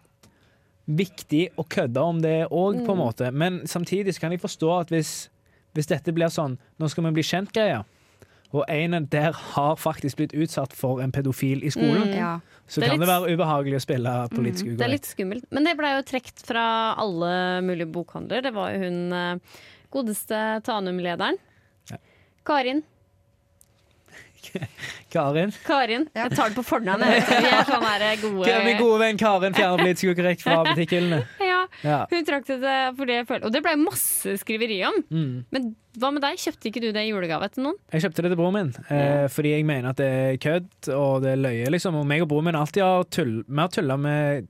viktig 0.89 1.51
å 1.61 1.65
kødde 1.69 2.01
om 2.05 2.21
det 2.25 2.47
òg, 2.49 2.79
på 2.85 2.93
en 2.93 2.97
Mm. 2.99 3.05
måte. 3.05 3.33
Men 3.33 3.61
samtidig 3.67 4.19
kan 4.21 4.31
jeg 4.33 4.41
forstå 4.41 4.81
at 4.81 4.89
hvis, 4.89 5.29
hvis 5.75 5.87
dette 5.87 6.13
blir 6.13 6.29
sånn 6.29 6.59
Nå 6.79 6.89
skal 6.89 7.05
vi 7.05 7.11
bli 7.11 7.23
kjent-greia, 7.23 7.85
og 8.53 8.65
en 8.69 9.05
der 9.11 9.33
har 9.33 9.77
faktisk 9.77 10.17
blitt 10.17 10.33
utsatt 10.33 10.73
for 10.73 11.01
en 11.03 11.13
pedofil 11.13 11.63
i 11.65 11.69
skolen, 11.71 12.09
Mm. 12.09 12.17
Ja. 12.17 12.41
så 12.67 12.81
Det 12.81 12.89
kan 12.89 12.99
kan 12.99 13.01
det 13.01 13.09
være 13.09 13.37
ubehagelig 13.37 13.77
å 13.77 13.87
spille 13.87 14.29
politisk 14.31 14.77
Det 14.77 14.81
er 14.87 14.89
litt 14.89 15.03
skummelt. 15.05 15.45
Men 15.51 15.65
det 15.65 15.77
blei 15.77 15.97
jo 15.97 16.03
trukket 16.03 16.43
fra 16.47 16.95
alle 16.97 17.61
mulige 17.63 17.93
bokhandler. 17.93 18.43
Det 18.43 18.55
var 18.55 18.73
jo 18.73 18.79
hun 18.79 19.13
eh, 19.13 19.39
godeste 19.93 20.63
Tanum-lederen. 20.65 21.37
Ja. 21.91 21.97
Karin. 22.45 22.83
Karin? 25.15 25.53
Karin. 25.67 26.07
Ja. 26.15 26.27
Jeg 26.27 26.37
tar 26.37 26.49
det 26.53 26.57
på 26.59 26.65
fornavn. 26.67 27.01
jeg 27.05 27.21
vet 27.23 27.29
ikke. 27.29 27.43
Vi 27.45 27.53
er 27.59 27.69
sånn 27.69 27.87
her 27.89 28.05
gode 28.23 28.57
Min 28.67 28.79
gode 28.81 28.99
venn 29.03 29.21
Karin 29.21 29.57
fjerner 29.57 29.83
politisk 29.83 30.13
ukorrekt 30.15 30.43
fra 30.45 30.59
butikkhyllene. 30.69 31.21
Ja, 31.45 31.61
Ja. 31.85 31.99
hun 32.11 32.25
trakk 32.25 32.47
det 32.49 32.77
fordi 32.99 33.17
jeg 33.19 33.27
følte. 33.29 33.45
Og 33.49 33.53
det 33.53 33.63
ble 33.65 33.75
masse 33.81 34.37
skriveri 34.43 34.79
om. 34.89 35.01
Mm. 35.13 35.33
Men 35.55 35.71
hva 35.99 36.13
med 36.15 36.23
deg? 36.23 36.39
Kjøpte 36.41 36.71
ikke 36.71 36.81
du 36.85 36.91
det 36.95 37.03
i 37.07 37.11
julegave 37.11 37.49
til 37.53 37.65
noen? 37.67 37.77
Jeg 37.93 38.05
kjøpte 38.07 38.23
det 38.25 38.31
til 38.33 38.39
broren 38.41 38.55
min, 38.59 38.71
eh, 38.91 39.25
fordi 39.33 39.55
jeg 39.57 39.67
mener 39.69 39.91
at 39.91 39.97
det 40.01 40.11
er 40.13 40.37
kødd 40.45 40.93
og 40.95 41.23
det 41.25 41.33
er 41.35 41.43
løye. 41.43 41.67
Liksom. 41.75 41.99
Og 41.99 42.07
meg 42.07 42.23
og 42.25 42.31
broren 42.31 42.45
min 42.51 42.59
alltid 42.61 42.83
har 42.85 43.05
tull, 43.11 43.43
vi 43.49 43.69
tulla 43.75 43.97
med 44.01 44.47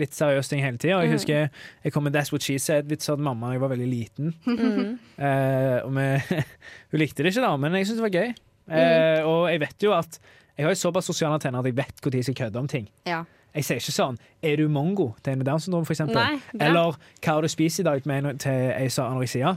litt 0.00 0.14
seriøse 0.16 0.48
ting 0.48 0.62
hele 0.64 0.78
tida. 0.80 1.00
Jeg 1.02 1.10
Mm. 1.10 1.12
husker 1.12 1.50
jeg 1.84 1.92
kom 1.92 2.04
med 2.04 2.14
That's 2.14 2.32
What 2.32 2.42
She 2.42 2.54
Said-vitser 2.58 3.16
til 3.16 3.24
mamma 3.24 3.48
da 3.48 3.52
jeg 3.52 3.60
var 3.60 3.68
veldig 3.74 3.88
liten. 3.90 4.34
Mm. 4.46 4.98
Eh, 5.18 5.78
og 5.84 5.92
vi, 5.92 6.06
hun 6.90 7.00
likte 7.00 7.22
det 7.22 7.34
ikke, 7.34 7.42
da, 7.44 7.56
men 7.60 7.72
jeg 7.76 7.86
syntes 7.86 8.00
det 8.00 8.06
var 8.08 8.14
gøy. 8.22 8.34
Eh, 8.70 9.20
Mm. 9.20 9.26
og 9.28 9.50
jeg 9.50 9.60
vet 9.60 9.82
jo 9.82 9.92
at 9.92 10.18
jeg 10.56 10.64
har 10.66 10.70
jo 10.72 10.74
såpass 10.74 11.04
sosiale 11.04 11.34
antenner 11.34 11.58
at 11.58 11.64
jeg 11.66 11.76
vet 11.76 12.00
når 12.04 12.14
jeg 12.14 12.24
skal 12.24 12.34
kødde 12.34 12.56
om 12.58 12.68
ting. 12.68 12.88
Ja. 13.06 13.24
Jeg 13.54 13.64
sier 13.64 13.76
ikke 13.76 13.92
sånn 13.92 14.16
'Er 14.42 14.56
du 14.56 14.68
mongo?' 14.68 15.14
til 15.22 15.32
en 15.32 15.38
med 15.38 15.46
Downs 15.46 15.64
syndrom, 15.64 15.84
eksempel. 15.84 16.40
Eller 16.60 16.96
'Hva 17.22 17.32
har 17.34 17.40
du 17.42 17.48
spist 17.48 17.78
i 17.80 17.82
dag?' 17.82 18.06
med 18.06 18.24
en 18.24 18.38
til 18.38 18.50
ei 18.52 18.88
som 18.88 19.04
har 19.04 19.10
anoreksia. 19.12 19.56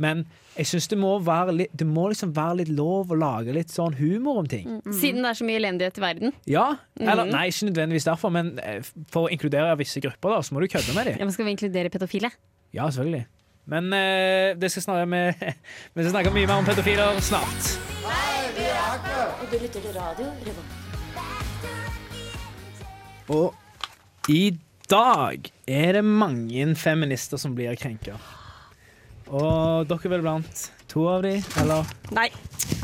Men 0.00 0.26
jeg 0.56 0.66
syns 0.66 0.88
det 0.88 0.98
må 0.98 1.18
litt 1.52 1.76
Det 1.76 1.86
må 1.86 2.08
liksom 2.08 2.32
være 2.32 2.56
litt 2.58 2.68
lov 2.68 3.08
å 3.08 3.18
lage 3.18 3.52
litt 3.52 3.68
sånn 3.68 3.94
humor 3.94 4.38
om 4.38 4.46
ting. 4.46 4.80
Mm. 4.84 4.92
Siden 4.92 5.22
det 5.22 5.30
er 5.30 5.34
så 5.34 5.44
mye 5.44 5.58
elendighet 5.58 5.98
i 5.98 6.00
verden. 6.00 6.32
Ja, 6.46 6.76
eller 7.00 7.24
Mhm. 7.24 7.30
nei, 7.32 7.48
ikke 7.48 7.66
nødvendigvis 7.72 8.04
derfor, 8.04 8.30
men 8.30 8.58
eh, 8.62 8.80
for 9.10 9.28
å 9.28 9.30
inkludere 9.30 9.76
visse 9.76 10.00
grupper, 10.00 10.28
da, 10.30 10.38
så 10.40 10.52
må 10.52 10.60
du 10.60 10.68
kødde 10.68 10.94
med 10.94 11.04
dem. 11.06 11.16
Ja, 11.18 11.24
men 11.24 11.32
skal 11.32 11.44
vi 11.46 11.50
inkludere 11.56 11.90
pedofile? 11.90 12.30
Ja, 12.72 12.86
selvfølgelig. 12.90 13.26
Men 13.66 13.92
eh, 13.92 14.54
det 14.54 14.70
skal 14.70 14.82
snakke 14.82 15.08
med, 15.08 15.34
vi 15.94 16.02
skal 16.04 16.12
snakke 16.12 16.30
mye 16.32 16.46
mer 16.46 16.54
om 16.58 16.64
pedofiler 16.64 17.20
snart. 17.20 18.27
Og 19.48 19.54
du 19.56 19.62
lytter 19.64 19.80
til 19.80 19.94
radio 19.96 20.26
Revolt. 20.44 20.72
Og 23.32 23.54
i 24.28 24.50
dag 24.92 25.48
er 25.64 25.96
det 25.96 26.02
mange 26.04 26.66
feminister 26.76 27.40
som 27.40 27.54
blir 27.56 27.72
krenka. 27.80 28.18
Og 29.32 29.88
dere 29.88 30.04
er 30.04 30.12
vel 30.12 30.24
blant 30.26 30.66
to 30.92 31.06
av 31.14 31.24
de, 31.24 31.32
eller 31.62 31.88
Nei. 32.16 32.26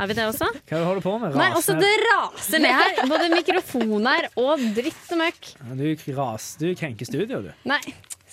Er 0.00 0.08
vi 0.08 0.16
det 0.16 0.24
også? 0.30 0.48
hva 0.48 0.56
er 0.56 0.72
det 0.72 0.80
du 0.80 0.88
holder 0.88 1.04
på 1.04 1.12
med? 1.20 1.36
Nei, 1.36 1.50
også 1.52 1.76
det 1.76 1.92
raser 2.06 2.64
ned 2.64 2.72
her. 2.80 2.96
Både 3.12 3.28
mikrofon 3.34 4.08
her 4.08 4.30
og 4.40 4.64
dritt 4.80 5.12
og 5.12 5.20
møkk. 5.20 5.52
Du, 5.76 5.86
ras, 6.16 6.48
du 6.64 6.70
krenker 6.80 7.04
studio, 7.12 7.42
du. 7.44 7.52
Nei, 7.68 7.80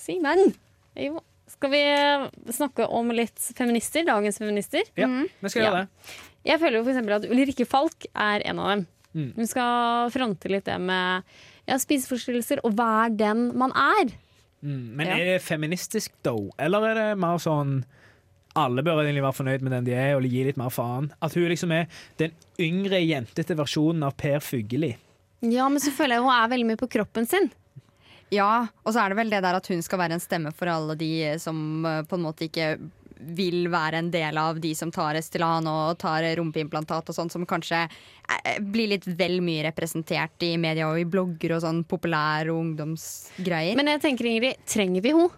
Simen. 0.00 0.54
Jo. 0.96 1.20
Skal 1.52 1.68
vi 1.76 1.84
snakke 2.56 2.88
om 2.88 3.12
litt 3.12 3.36
feminister? 3.60 4.08
Dagens 4.08 4.40
feminister? 4.40 4.88
Ja, 4.96 5.06
vi 5.20 5.52
skal 5.52 5.62
Ja. 5.62 5.68
gjøre 5.68 5.84
det. 5.84 6.22
Jeg 6.44 6.58
føler 6.60 6.78
jo 6.80 6.84
for 6.84 6.92
eksempel 6.94 7.14
at 7.18 7.26
Ulrikke 7.30 7.66
Falk 7.68 8.06
er 8.14 8.42
en 8.50 8.58
av 8.58 8.68
dem. 8.72 8.84
Mm. 9.14 9.30
Hun 9.36 9.46
skal 9.46 10.10
fronte 10.10 10.48
litt 10.50 10.64
det 10.66 10.78
med 10.80 11.22
ja, 11.68 11.76
spiseforstyrrelser 11.78 12.62
og 12.66 12.74
være 12.78 13.12
den 13.20 13.50
man 13.60 13.74
er. 13.76 14.10
Mm, 14.62 14.96
men 14.96 15.06
Ja. 15.06 15.16
er 15.18 15.24
det 15.34 15.42
feministisk, 15.42 16.12
though? 16.22 16.50
Eller 16.58 16.88
er 16.90 16.94
det 16.94 17.18
mer 17.18 17.38
sånn 17.42 17.84
alle 18.56 18.82
bør 18.84 19.00
egentlig 19.04 19.22
være 19.24 19.38
fornøyd 19.38 19.62
med 19.64 19.72
den 19.72 19.84
de 19.86 19.94
er, 19.96 20.14
og 20.16 20.26
gi 20.28 20.42
litt 20.44 20.58
mer 20.60 20.68
faen? 20.70 21.10
At 21.22 21.34
hun 21.34 21.48
liksom 21.48 21.72
er 21.72 21.86
den 22.20 22.32
yngre, 22.60 22.98
jentete 23.00 23.56
versjonen 23.56 24.02
av 24.04 24.16
Per 24.20 24.40
Fugelli. 24.44 24.94
Ja, 25.42 25.68
men 25.68 25.80
så 25.82 25.90
føler 25.90 26.16
jeg 26.18 26.22
hun 26.26 26.34
er 26.34 26.48
veldig 26.52 26.66
mye 26.68 26.80
på 26.82 26.90
kroppen 26.92 27.26
sin. 27.26 27.50
Ja, 28.32 28.66
og 28.84 28.94
så 28.94 29.02
er 29.04 29.08
det 29.12 29.16
vel 29.18 29.30
det 29.30 29.42
der 29.44 29.56
at 29.58 29.66
hun 29.68 29.82
skal 29.84 29.98
være 30.00 30.16
en 30.16 30.22
stemme 30.24 30.52
for 30.56 30.70
alle 30.72 30.94
de 30.96 31.10
som 31.42 31.84
eh, 31.84 32.02
på 32.08 32.16
en 32.16 32.22
måte 32.24 32.46
ikke 32.48 32.78
vil 33.36 33.68
være 33.72 33.98
en 34.02 34.10
del 34.10 34.38
av 34.38 34.58
de 34.60 34.72
som 34.74 34.90
tar 34.94 35.14
Estelan 35.20 35.66
og 35.70 35.98
tar 36.02 36.24
rumpeimplantat 36.38 37.08
og 37.08 37.16
sånn, 37.16 37.30
som 37.30 37.46
kanskje 37.46 37.84
eh, 37.86 38.58
blir 38.60 38.88
litt 38.94 39.06
vel 39.18 39.40
mye 39.44 39.62
representert 39.68 40.42
i 40.46 40.56
media 40.60 40.88
og 40.90 40.98
i 41.00 41.04
blogger 41.08 41.56
og 41.56 41.62
sånn 41.64 41.82
populære 41.88 42.52
ungdomsgreier. 42.54 43.76
Men 43.78 43.86
jeg 43.94 44.02
tenker, 44.06 44.28
Ingrid, 44.32 44.64
trenger 44.66 45.02
vi 45.04 45.14
henne? 45.14 45.30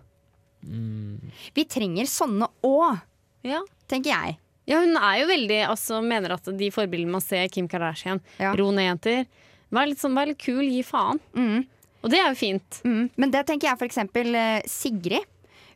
vi 1.55 1.65
trenger 1.69 2.07
sånne 2.09 2.49
òg, 2.65 3.01
Ja. 3.45 3.61
tenker 3.87 4.11
jeg. 4.15 4.39
ja, 4.67 4.79
hun 4.81 4.97
er 4.97 5.19
jo 5.21 5.27
veldig 5.29 5.59
altså, 5.69 6.03
Mener 6.03 6.33
at 6.33 6.45
de 6.57 6.71
forbildene 6.71 7.11
man 7.11 7.21
ser, 7.21 7.49
Kim 7.49 7.69
Kardashian, 7.69 8.21
Ja. 8.41 8.55
ro 8.55 8.71
ned 8.71 8.85
jenter 8.99 9.27
Vær 9.71 9.87
litt, 9.89 9.99
sånn, 9.99 10.15
vær 10.15 10.27
litt 10.29 10.39
kul, 10.39 10.63
gi 10.63 10.83
faen. 10.83 11.19
Mm. 11.35 11.67
Og 12.05 12.11
det 12.11 12.19
er 12.21 12.29
jo 12.29 12.35
fint. 12.37 12.81
Mm. 12.85 13.11
Men 13.17 13.31
det 13.33 13.47
tenker 13.49 13.67
jeg 13.71 13.79
for 13.81 13.87
eksempel 13.89 14.35
eh, 14.39 14.63
Sigrid. 14.71 15.25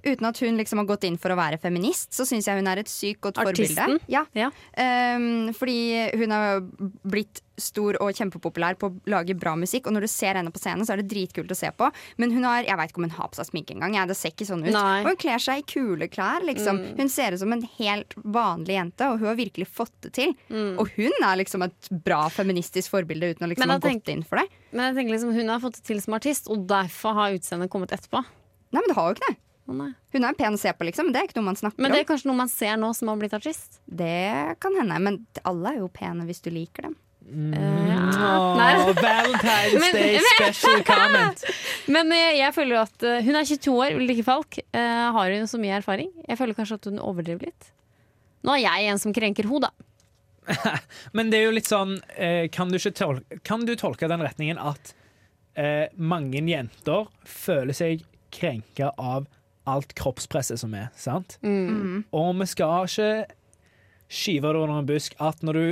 Uten 0.06 0.28
at 0.28 0.40
hun 0.44 0.60
liksom 0.60 0.82
har 0.82 0.88
gått 0.88 1.06
inn 1.08 1.18
for 1.20 1.34
å 1.34 1.38
være 1.38 1.60
feminist, 1.62 2.12
så 2.14 2.26
syns 2.28 2.48
jeg 2.48 2.60
hun 2.60 2.70
er 2.70 2.82
et 2.82 2.92
sykt 2.92 3.22
godt 3.24 3.40
Artisten? 3.42 3.76
forbilde. 3.76 4.12
Ja. 4.12 4.24
Ja. 4.38 4.52
Um, 4.78 5.50
fordi 5.56 5.78
hun 6.18 6.34
har 6.34 6.64
blitt 7.08 7.42
stor 7.58 7.98
og 8.02 8.14
kjempepopulær 8.14 8.78
på 8.78 8.88
å 8.88 9.10
lage 9.10 9.36
bra 9.38 9.54
musikk. 9.58 9.88
Og 9.88 9.96
når 9.96 10.06
du 10.06 10.10
ser 10.12 10.38
henne 10.38 10.52
på 10.54 10.60
scenen, 10.62 10.86
så 10.86 10.94
er 10.94 11.02
det 11.02 11.08
dritkult 11.10 11.50
å 11.52 11.58
se 11.58 11.70
på. 11.74 11.90
Men 12.22 12.32
hun 12.34 12.46
har, 12.46 12.62
jeg 12.66 12.78
veit 12.78 12.92
ikke 12.92 13.02
om 13.02 13.08
hun 13.08 13.16
har 13.16 13.32
på 13.32 13.40
seg 13.40 13.50
sminke 13.50 13.74
engang. 13.74 13.96
Ja, 13.98 14.06
det 14.08 14.16
ser 14.18 14.32
ikke 14.34 14.48
sånn 14.48 14.64
ut. 14.64 14.72
Nei. 14.74 15.00
Og 15.02 15.10
hun 15.12 15.20
kler 15.20 15.42
seg 15.42 15.62
i 15.62 15.66
kule 15.68 16.10
klær. 16.12 16.46
Liksom. 16.46 16.80
Mm. 16.84 16.94
Hun 17.02 17.12
ser 17.12 17.34
ut 17.34 17.42
som 17.42 17.56
en 17.56 17.64
helt 17.78 18.16
vanlig 18.38 18.78
jente, 18.78 19.10
og 19.10 19.18
hun 19.22 19.32
har 19.32 19.40
virkelig 19.40 19.68
fått 19.70 19.94
det 20.06 20.14
til. 20.20 20.36
Mm. 20.52 20.78
Og 20.78 20.94
hun 20.96 21.18
er 21.18 21.42
liksom 21.42 21.66
et 21.66 21.92
bra 22.06 22.22
feministisk 22.32 22.94
forbilde 22.94 23.34
uten 23.34 23.48
å 23.48 23.50
liksom 23.52 23.74
ha 23.74 23.80
gått 23.82 24.14
inn 24.14 24.24
for 24.26 24.42
det. 24.42 24.48
Men 24.70 24.90
jeg 24.90 25.00
tenker 25.00 25.16
liksom, 25.16 25.34
hun 25.36 25.52
har 25.54 25.62
fått 25.64 25.80
det 25.80 25.86
til 25.88 26.02
som 26.04 26.16
artist, 26.18 26.50
og 26.52 26.66
derfor 26.70 27.18
har 27.18 27.36
utseendet 27.36 27.72
kommet 27.72 27.94
etterpå. 27.96 28.22
Nei, 28.68 28.82
men 28.82 28.90
det 28.90 28.98
har 28.98 29.10
jo 29.10 29.16
ikke 29.16 29.30
det. 29.30 29.38
Nei. 29.68 29.90
Hun 30.14 30.24
er 30.24 30.36
pen 30.38 30.54
å 30.56 30.60
se 30.60 30.72
på, 30.72 30.86
liksom. 30.88 31.08
Men 31.08 31.14
det 31.14 31.20
er 31.20 31.28
ikke 31.28 31.36
noe 31.40 31.48
man 31.50 31.58
snakker 31.60 31.76
om. 31.76 31.82
Men 31.84 31.92
det 31.92 31.98
om. 31.98 32.04
er 32.04 32.08
kanskje 32.08 32.30
noe 32.30 32.38
man 32.38 32.48
ser 32.52 32.78
nå 32.80 32.88
som 32.96 33.10
har 33.12 33.18
blitt 33.20 33.34
artist? 33.36 33.80
Det 33.84 34.56
kan 34.62 34.78
hende, 34.80 34.96
men 35.04 35.18
alle 35.48 35.74
er 35.74 35.82
jo 35.82 35.90
pene 35.92 36.24
hvis 36.28 36.40
du 36.44 36.48
liker 36.54 36.88
dem. 36.88 36.96
Mm. 37.28 37.52
Uh, 37.52 38.08
Åh, 38.08 38.94
Valentine's 38.96 39.80
Men- 39.80 39.92
Day 39.92 40.14
men- 40.16 40.30
special 40.54 40.84
comment! 40.88 41.44
Men 41.86 42.12
eh, 42.12 42.38
jeg 42.38 42.54
føler 42.56 42.78
jo 42.78 42.84
at 42.86 43.04
eh, 43.04 43.18
hun 43.26 43.36
er 43.36 43.44
22 43.44 43.74
år, 43.74 43.98
Ulrikke 43.98 44.24
Falk. 44.24 44.60
Uh, 44.72 45.10
har 45.12 45.34
hun 45.36 45.50
så 45.50 45.60
mye 45.60 45.76
erfaring? 45.82 46.08
Jeg 46.24 46.40
føler 46.40 46.56
kanskje 46.56 46.80
at 46.80 46.88
hun 46.88 47.02
overdriver 47.04 47.50
litt. 47.50 47.68
Nå 48.46 48.54
er 48.56 48.64
jeg 48.64 48.88
en 48.94 49.02
som 49.02 49.12
krenker 49.12 49.48
henne, 49.48 49.68
da. 49.68 49.72
Men 51.16 51.28
det 51.28 51.42
er 51.42 51.48
jo 51.50 51.56
litt 51.58 51.68
sånn 51.68 51.98
eh, 52.16 52.46
kan, 52.48 52.70
du 52.72 52.78
ikke 52.78 52.94
tolke, 52.96 53.40
kan 53.44 53.66
du 53.68 53.74
tolke 53.76 54.08
den 54.08 54.24
retningen 54.24 54.56
at 54.56 54.94
uh, 55.58 55.84
mange 56.00 56.40
jenter 56.48 57.10
føler 57.28 57.76
seg 57.76 58.06
krenka 58.32 58.94
av 58.96 59.28
alt 59.74 59.94
kroppspresset 59.98 60.60
som 60.62 60.74
er, 60.74 60.88
sant? 60.96 61.36
Mm. 61.42 62.04
Og 62.12 62.32
vi 62.40 62.46
skal 62.50 62.86
ikke 62.88 63.10
skyve 64.08 64.52
det 64.54 64.62
under 64.62 64.78
en 64.80 64.88
busk 64.88 65.14
at 65.20 65.42
når 65.44 65.58
du 65.58 65.66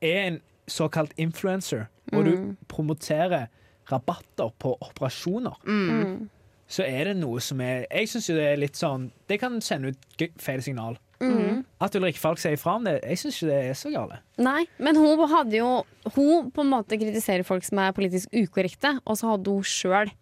er 0.00 0.20
en 0.28 0.40
såkalt 0.68 1.12
influencer, 1.20 1.86
og 2.12 2.24
du 2.24 2.32
promoterer 2.68 3.48
rabatter 3.90 4.50
på 4.60 4.74
operasjoner, 4.84 5.56
Mm. 5.64 6.28
så 6.68 6.84
er 6.84 7.04
det 7.04 7.16
noe 7.16 7.40
som 7.40 7.60
er 7.60 7.86
Jeg 7.90 8.08
syns 8.08 8.28
jo 8.28 8.34
det 8.36 8.44
er 8.52 8.56
litt 8.56 8.76
sånn 8.76 9.10
Det 9.28 9.38
kan 9.40 9.60
sende 9.60 9.88
ut 9.94 10.28
feil 10.38 10.60
signal. 10.62 10.98
Mm. 11.20 11.64
At 11.80 11.96
Ulrikke 11.96 12.18
Falk 12.20 12.38
sier 12.38 12.56
fra 12.56 12.76
om 12.76 12.84
det, 12.84 13.00
jeg 13.02 13.18
syns 13.18 13.38
ikke 13.42 13.48
det 13.50 13.70
er 13.70 13.74
så 13.74 13.90
gale. 13.90 14.18
Nei, 14.38 14.66
men 14.78 14.94
hun 14.96 15.18
hadde 15.28 15.56
jo 15.56 15.84
Hun 16.14 16.50
på 16.54 16.60
en 16.62 16.70
måte 16.70 16.98
kritiserer 17.00 17.44
folk 17.44 17.64
som 17.64 17.78
er 17.78 17.92
politisk 17.92 18.28
ukorrekte, 18.32 19.00
og 19.04 19.16
så 19.18 19.32
hadde 19.32 19.50
hun 19.50 19.62
sjøl 19.66 20.12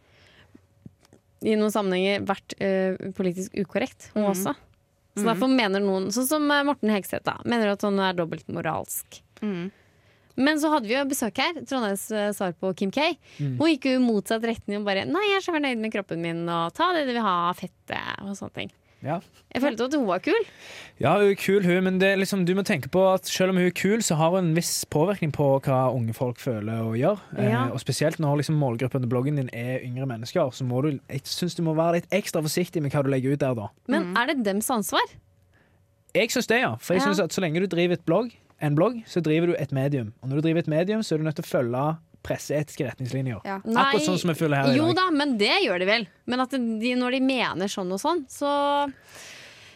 i 1.44 1.56
noen 1.58 1.72
sammenhenger 1.72 2.24
vært 2.28 2.54
eh, 2.62 2.96
politisk 3.16 3.56
ukorrekt, 3.60 4.10
hun 4.14 4.30
også. 4.30 4.54
Så 5.16 5.24
derfor 5.24 5.48
mener 5.48 5.80
noen, 5.80 6.10
sånn 6.12 6.28
som 6.28 6.46
eh, 6.52 6.64
Morten 6.66 6.92
Hegseth, 6.92 7.24
da, 7.26 7.38
mener 7.48 7.72
at 7.72 7.84
hun 7.86 8.00
er 8.04 8.16
dobbeltmoralsk. 8.16 9.20
Mm. 9.40 9.68
Men 10.36 10.58
så 10.60 10.68
hadde 10.68 10.90
vi 10.90 10.96
jo 10.96 11.04
besøk 11.08 11.38
her. 11.40 11.60
Trondheims 11.64 12.04
eh, 12.12 12.32
svar 12.36 12.52
på 12.60 12.72
Kim 12.76 12.92
K. 12.92 13.14
Hun 13.38 13.70
gikk 13.70 13.88
jo 13.88 13.94
i 13.96 14.02
motsatt 14.02 14.44
retning 14.44 14.82
og 14.82 14.88
bare 14.88 15.06
'Nei, 15.08 15.24
jeg 15.30 15.40
er 15.40 15.46
så 15.46 15.54
fornøyd 15.56 15.80
med 15.80 15.94
kroppen 15.94 16.20
min', 16.20 16.44
og 16.44 16.74
'ta 16.76 16.92
det 16.92 17.06
du 17.08 17.14
vil 17.16 17.24
ha, 17.24 17.52
fette', 17.56 18.02
og 18.24 18.36
sånne 18.36 18.60
ting. 18.60 18.74
Ja. 19.04 19.18
Jeg 19.54 19.62
følte 19.62 19.84
at 19.84 19.94
hun 19.94 20.06
var 20.08 20.18
kul. 20.24 20.46
Ja, 20.98 21.12
hun 21.20 21.30
er 21.30 21.34
kul, 21.38 21.62
hun, 21.66 21.84
men 21.84 21.98
det 22.00 22.08
er 22.08 22.16
liksom, 22.16 22.46
du 22.48 22.54
må 22.56 22.62
tenke 22.66 22.88
på 22.90 23.02
at 23.12 23.26
selv 23.28 23.50
om 23.52 23.56
hun 23.60 23.66
er 23.68 23.74
kul, 23.76 24.00
så 24.02 24.16
har 24.16 24.30
hun 24.32 24.48
en 24.48 24.56
viss 24.56 24.84
påvirkning 24.90 25.32
på 25.36 25.46
hva 25.66 25.82
unge 25.94 26.14
folk 26.16 26.40
føler 26.42 26.80
og 26.82 26.96
gjør. 26.98 27.20
Ja. 27.36 27.66
Eh, 27.66 27.74
og 27.76 27.80
spesielt 27.84 28.18
når 28.18 28.40
liksom, 28.40 28.56
målgruppen 28.58 29.04
til 29.04 29.08
bloggen 29.12 29.36
din 29.36 29.50
er 29.52 29.84
yngre 29.84 30.06
mennesker, 30.10 30.50
så 30.50 30.64
må 30.64 30.80
du, 30.86 30.94
jeg 31.12 31.20
synes 31.28 31.54
du 31.54 31.62
må 31.68 31.74
være 31.76 32.00
litt 32.00 32.08
ekstra 32.16 32.42
forsiktig 32.42 32.82
med 32.82 32.90
hva 32.96 33.04
du 33.06 33.12
legger 33.12 33.36
ut 33.36 33.44
der 33.44 33.54
da. 33.54 33.68
Men 33.92 34.16
er 34.16 34.32
det 34.32 34.40
dems 34.48 34.70
ansvar? 34.72 35.04
Jeg 36.16 36.30
syns 36.32 36.46
det, 36.48 36.62
ja. 36.64 36.74
For 36.80 36.94
jeg 36.96 37.02
Ja. 37.02 37.06
synes 37.10 37.20
at 37.20 37.32
så 37.36 37.40
lenge 37.44 37.60
du 37.60 37.66
driver 37.66 37.92
et 38.00 38.04
blogg, 38.08 38.32
en 38.62 38.74
blogg, 38.74 39.02
så 39.06 39.20
driver 39.20 39.46
du 39.52 39.56
et 39.60 39.72
medium. 39.72 40.14
Og 40.22 40.28
når 40.30 40.36
du 40.40 40.46
driver 40.48 40.58
et 40.64 40.68
medium, 40.72 41.02
så 41.02 41.14
er 41.14 41.18
du 41.18 41.24
nødt 41.24 41.36
til 41.36 41.44
å 41.44 41.52
følge 41.58 41.96
presseetiske 42.26 42.88
retningslinjer. 42.88 43.40
Ja. 43.46 43.60
Akkurat 43.62 44.04
sånn 44.08 44.20
som 44.20 44.34
vi 44.34 44.36
føler 44.38 44.60
her 44.60 44.68
i 44.68 44.74
dag. 44.74 44.82
Jo 44.82 44.90
da, 44.98 45.06
men 45.14 45.38
det 45.40 45.54
gjør 45.64 45.82
de 45.82 45.88
vel. 45.88 46.06
Men 46.26 46.44
at 46.44 46.58
de, 46.58 46.92
når 46.98 47.18
de 47.18 47.24
mener 47.24 47.72
sånn 47.72 47.94
og 47.94 48.02
sånn, 48.02 48.26
så 48.32 48.52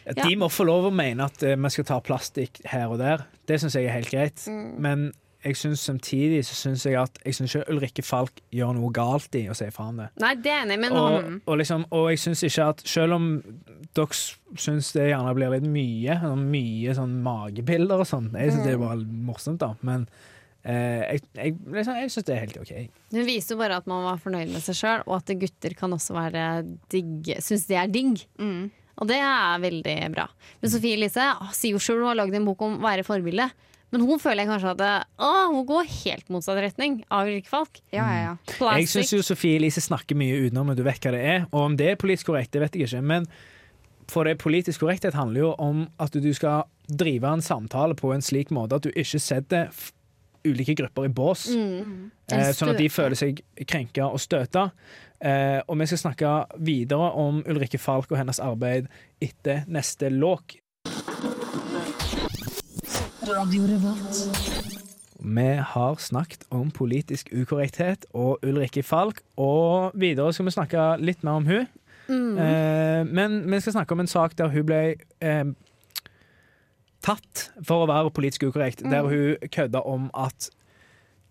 ja. 0.01 0.25
De 0.25 0.35
må 0.39 0.47
få 0.49 0.65
lov 0.65 0.87
å 0.89 0.93
mene 0.93 1.27
at 1.29 1.43
eh, 1.45 1.57
vi 1.61 1.69
skal 1.69 1.85
ta 1.85 1.99
plastikk 2.01 2.63
her 2.65 2.89
og 2.89 2.97
der. 3.01 3.27
Det 3.45 3.59
syns 3.61 3.77
jeg 3.77 3.85
er 3.85 3.99
helt 3.99 4.09
greit. 4.09 4.45
Mm. 4.49 4.71
Men 4.81 5.03
jeg 5.45 5.57
synes 5.57 5.79
samtidig 5.79 6.45
så 6.45 6.55
synes 6.55 6.85
jeg 6.85 6.95
at 7.01 7.17
Jeg 7.25 7.35
synes 7.35 7.55
ikke 7.55 7.73
Ulrikke 7.73 8.03
Falk 8.05 8.41
gjør 8.53 8.75
noe 8.77 8.91
galt 8.93 9.35
i 9.35 9.47
å 9.49 9.55
si 9.57 9.69
fra 9.73 9.87
om 9.89 10.01
det. 10.03 10.09
Nei, 10.21 10.35
det 10.37 10.51
er 10.53 10.65
enig 10.67 10.77
men 10.83 10.97
Og, 10.97 11.29
og, 11.45 11.55
liksom, 11.57 11.85
og 11.89 12.11
jeg 12.11 12.21
syns 12.21 12.43
ikke 12.45 12.67
at 12.73 12.83
Selv 12.85 13.17
om 13.17 13.31
dere 13.97 14.19
syns 14.61 14.91
det 14.93 15.07
gjerne 15.09 15.33
blir 15.37 15.55
litt 15.55 15.65
mye, 15.65 16.19
sånn 16.21 16.45
mye 16.51 16.93
sånn 16.97 17.17
magebilder 17.25 18.03
og 18.03 18.09
sånn 18.09 18.29
Jeg 18.37 18.53
syns 18.53 18.67
det 18.67 18.75
er 18.75 18.83
bare 18.83 19.01
morsomt, 19.01 19.63
da. 19.63 19.73
Men 19.81 20.05
jeg, 20.63 21.21
jeg, 21.37 21.55
liksom, 21.73 21.95
jeg 21.97 22.11
syns 22.13 22.27
det 22.27 22.35
er 22.35 22.43
helt 22.43 22.59
OK. 22.61 22.73
hun 23.15 23.25
viser 23.25 23.55
jo 23.55 23.61
bare 23.61 23.79
at 23.81 23.87
man 23.89 24.03
var 24.05 24.19
fornøyd 24.21 24.51
med 24.53 24.61
seg 24.61 24.77
sjøl, 24.77 25.01
og 25.07 25.15
at 25.17 25.33
gutter 25.41 25.73
kan 25.77 25.95
også 25.95 26.13
være 26.17 26.45
digg, 26.93 27.31
syns 27.41 27.65
det 27.69 27.79
er 27.81 27.89
digg. 27.89 28.21
Mm. 28.37 28.69
Og 29.01 29.09
det 29.09 29.17
er 29.17 29.61
veldig 29.63 29.97
bra. 30.13 30.27
Men 30.61 30.69
Sofie 30.73 30.93
Elise 30.99 31.23
ah, 31.33 31.49
sier 31.55 31.73
jo 31.73 31.81
sjøl 31.81 32.03
hun 32.03 32.11
har 32.11 32.19
lagd 32.19 32.35
en 32.37 32.45
bok 32.45 32.61
om 32.67 32.77
å 32.77 32.83
være 32.85 33.05
forbilde. 33.07 33.47
Men 33.91 34.03
hun 34.07 34.21
føler 34.23 34.45
jeg 34.45 34.51
kanskje 34.51 34.69
at 34.71 34.77
det- 34.79 35.07
å, 35.19 35.31
hun 35.51 35.65
går 35.67 35.89
helt 36.05 36.29
motsatt 36.31 36.61
retning 36.63 37.01
av 37.11 37.27
Ulrikke 37.27 37.49
Falk. 37.51 37.81
Ja, 37.91 38.05
ja, 38.07 38.19
ja. 38.29 38.67
Jeg 38.77 38.87
syns 38.87 39.11
jo 39.11 39.23
Sofie 39.25 39.57
Elise 39.59 39.81
snakker 39.83 40.15
mye 40.15 40.37
utenom, 40.45 40.69
og 40.71 40.77
du 40.79 40.83
vet 40.85 41.01
hva 41.03 41.11
det 41.11 41.23
er. 41.25 41.41
Og 41.51 41.65
om 41.65 41.75
det 41.79 41.89
er 41.91 41.97
politisk 41.99 42.29
korrekt, 42.29 42.53
det 42.53 42.61
vet 42.63 42.77
jeg 42.77 42.87
ikke. 42.87 43.01
Men 43.03 43.25
for 44.11 44.27
det 44.27 44.37
politisk 44.39 44.83
korrekthet 44.83 45.17
handler 45.17 45.41
jo 45.43 45.49
om 45.59 45.87
at 45.99 46.15
du 46.15 46.29
skal 46.35 46.69
drive 46.87 47.27
en 47.27 47.43
samtale 47.43 47.95
på 47.99 48.13
en 48.13 48.23
slik 48.23 48.51
måte 48.51 48.77
at 48.79 48.85
du 48.87 48.91
ikke 48.91 49.19
setter 49.23 49.71
ulike 50.47 50.75
grupper 50.75 51.07
i 51.07 51.13
bås. 51.13 51.47
Mm. 51.55 52.09
Eh, 52.31 52.51
sånn 52.55 52.73
at 52.73 52.81
de 52.81 52.89
føler 52.91 53.17
seg 53.19 53.41
krenka 53.67 54.07
og 54.09 54.21
støta. 54.23 54.69
Eh, 55.21 55.59
og 55.67 55.77
vi 55.77 55.85
skal 55.91 56.01
snakke 56.01 56.29
videre 56.65 57.11
om 57.21 57.43
Ulrikke 57.45 57.77
Falk 57.81 58.11
og 58.11 58.17
hennes 58.17 58.41
arbeid 58.41 58.89
etter 59.21 59.67
neste 59.69 60.09
låk. 60.09 60.57
Vi 65.21 65.49
har 65.73 65.99
snakket 66.01 66.47
om 66.49 66.71
politisk 66.73 67.29
ukorrekthet 67.29 68.07
og 68.17 68.41
Ulrikke 68.41 68.81
Falk, 68.83 69.21
og 69.37 69.93
videre 69.93 70.33
skal 70.33 70.49
vi 70.49 70.55
snakke 70.57 70.87
litt 71.03 71.21
mer 71.23 71.37
om 71.37 71.45
hun. 71.45 71.67
Mm. 72.09 72.37
Eh, 72.37 73.03
men 73.05 73.51
vi 73.51 73.59
skal 73.61 73.77
snakke 73.77 73.93
om 73.93 74.01
en 74.01 74.09
sak 74.09 74.33
der 74.37 74.49
hun 74.49 74.65
ble 74.65 74.81
eh, 75.21 75.45
tatt 77.01 77.47
for 77.65 77.83
å 77.83 77.89
være 77.89 78.11
politisk 78.15 78.47
ukorrekt. 78.49 78.83
Der 78.85 79.07
hun 79.07 79.49
kødda 79.51 79.81
om 79.89 80.09
at 80.13 80.49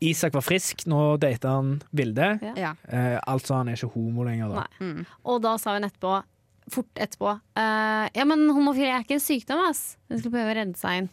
Isak 0.01 0.33
var 0.33 0.41
frisk, 0.41 0.87
nå 0.89 1.17
data 1.21 1.59
han 1.59 1.75
Vilde. 1.93 2.31
Ja. 2.41 2.53
ja. 2.57 2.71
Eh, 2.89 3.19
altså 3.29 3.59
han 3.59 3.69
er 3.69 3.77
ikke 3.77 3.93
homo 3.99 4.25
lenger, 4.25 4.55
da. 4.55 4.63
Mm. 4.81 5.03
Og 5.29 5.43
da 5.45 5.57
sa 5.61 5.75
hun 5.77 5.85
etterpå 5.85 6.15
fort 6.71 7.01
etterpå 7.03 7.33
eh, 7.59 8.07
Ja, 8.15 8.25
men 8.29 8.47
homofili 8.55 8.89
er 8.89 9.03
ikke 9.05 9.19
en 9.19 9.25
sykdom, 9.25 9.61
ass. 9.69 9.99
Hun 10.09 10.21
skulle 10.23 10.39
prøve 10.39 10.55
å 10.55 10.57
redde 10.63 10.81
seg 10.81 11.03
inn. 11.03 11.11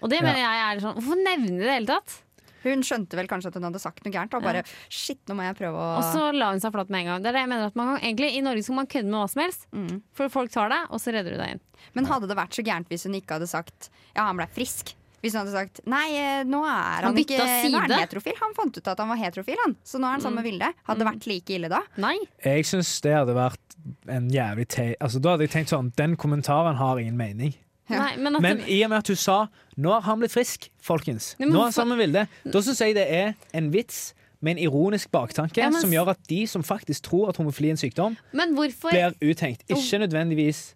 Og 0.00 0.08
det 0.12 0.20
Ja. 0.20 0.24
mener 0.28 0.40
jeg 0.40 0.64
er 0.64 0.80
sånn 0.84 0.96
Hvorfor 0.96 1.20
nevne 1.24 1.52
det 1.58 1.60
i 1.60 1.66
det 1.66 1.76
hele 1.76 1.90
tatt? 1.92 2.16
Hun 2.64 2.84
skjønte 2.86 3.18
vel 3.18 3.30
kanskje 3.30 3.52
at 3.52 3.58
hun 3.58 3.68
hadde 3.68 3.82
sagt 3.82 4.04
noe 4.04 4.14
gærent. 4.14 4.34
Og 4.38 4.44
bare 4.44 4.64
shit, 4.88 5.20
nå 5.28 5.38
må 5.38 5.46
jeg 5.46 5.58
prøve 5.60 5.78
å 5.78 5.88
Og 6.00 6.06
så 6.12 6.28
la 6.34 6.52
hun 6.52 6.62
seg 6.62 6.74
flat 6.74 6.92
med 6.92 7.04
en 7.04 7.12
gang. 7.12 7.24
Det 7.24 7.32
er 7.32 7.38
det 7.38 7.46
jeg 7.46 7.52
mener 7.54 7.72
at 7.72 7.78
man 7.78 7.92
kan, 7.92 8.02
egentlig 8.02 8.30
I 8.34 8.44
Norge 8.46 8.66
skal 8.66 8.80
man 8.80 8.92
kødde 8.94 9.10
med 9.10 9.20
hva 9.20 9.32
som 9.32 9.42
helst. 9.44 9.66
Mm. 9.72 9.98
For 10.18 10.32
folk 10.32 10.54
tar 10.54 10.72
det, 10.74 10.84
og 10.90 11.02
så 11.02 11.14
redder 11.14 11.34
du 11.36 11.40
deg 11.40 11.56
inn. 11.56 11.64
Men 11.96 12.08
hadde 12.10 12.30
det 12.30 12.38
vært 12.38 12.56
så 12.58 12.64
gærent 12.66 12.90
hvis 12.90 13.06
hun 13.06 13.18
ikke 13.18 13.38
hadde 13.38 13.50
sagt 13.50 13.90
ja, 14.14 14.24
han 14.24 14.38
ble 14.40 14.48
frisk? 14.54 14.94
Hvis 15.18 15.34
hun 15.34 15.40
hadde 15.42 15.54
sagt 15.54 15.80
nei, 15.90 16.06
eh, 16.14 16.42
nå 16.46 16.60
er 16.62 17.02
han, 17.02 17.10
Han 17.10 17.18
ikke 17.18 17.38
Nå 17.38 17.46
er 17.48 17.86
han 17.88 17.94
heterofil. 18.04 18.36
Han 18.38 18.54
fant 18.54 18.76
ut 18.78 18.90
at 18.92 19.00
han 19.02 19.10
var 19.10 19.18
heterofil, 19.18 19.58
han. 19.64 19.74
Så 19.82 19.98
nå 19.98 20.06
er 20.06 20.14
han 20.14 20.22
sammen 20.22 20.38
med 20.38 20.46
Vilde. 20.46 20.68
Hadde 20.86 21.02
det 21.02 21.08
vært 21.10 21.26
like 21.30 21.56
ille 21.56 21.70
da? 21.72 21.80
Nei. 21.98 22.14
Jeg 22.44 22.68
syns 22.70 22.92
det 23.02 23.16
hadde 23.16 23.34
vært 23.34 23.78
en 24.14 24.28
jævlig 24.30 24.68
te... 24.70 24.92
Altså, 25.02 25.22
da 25.22 25.34
hadde 25.34 25.48
jeg 25.48 25.54
tenkt 25.54 25.72
sånn 25.74 25.90
Den 25.98 26.14
kommentaren 26.20 26.78
har 26.78 27.00
ingen 27.02 27.18
mening. 27.18 27.56
Ja. 27.90 27.98
Nei 28.04 28.16
men 28.16 28.36
at 28.36 28.42
Men 28.42 28.60
i 28.68 28.82
og 28.84 28.90
med 28.90 28.98
at 28.98 29.08
hun 29.08 29.16
sa 29.16 29.46
'nå 29.78 29.90
har 29.92 30.00
han 30.02 30.18
blitt 30.20 30.32
frisk', 30.34 30.68
folkens. 30.82 31.34
Nei, 31.38 31.46
men 31.46 31.54
Nå 31.54 31.60
er 31.60 31.62
han 31.64 31.72
sammen 31.72 31.96
med 31.98 32.06
Vilde. 32.06 32.26
Da 32.52 32.60
syns 32.60 32.80
jeg 32.80 32.94
det 32.94 33.06
er 33.10 33.34
en 33.54 33.70
vits 33.72 34.14
med 34.40 34.56
en 34.56 34.58
ironisk 34.68 35.10
baktanke 35.10 35.56
Ja, 35.58 35.70
men- 35.70 35.80
som 35.80 35.90
gjør 35.90 36.08
at 36.10 36.18
de 36.28 36.46
som 36.46 36.62
faktisk 36.62 37.02
tror 37.02 37.28
at 37.28 37.36
homofili 37.36 37.68
er 37.68 37.70
en 37.72 37.76
sykdom, 37.76 38.16
men 38.32 38.54
hvorfor 38.54 38.90
blir 38.90 39.14
uthengt. 39.22 39.62
Ikke 39.68 39.98
nødvendigvis 39.98 40.74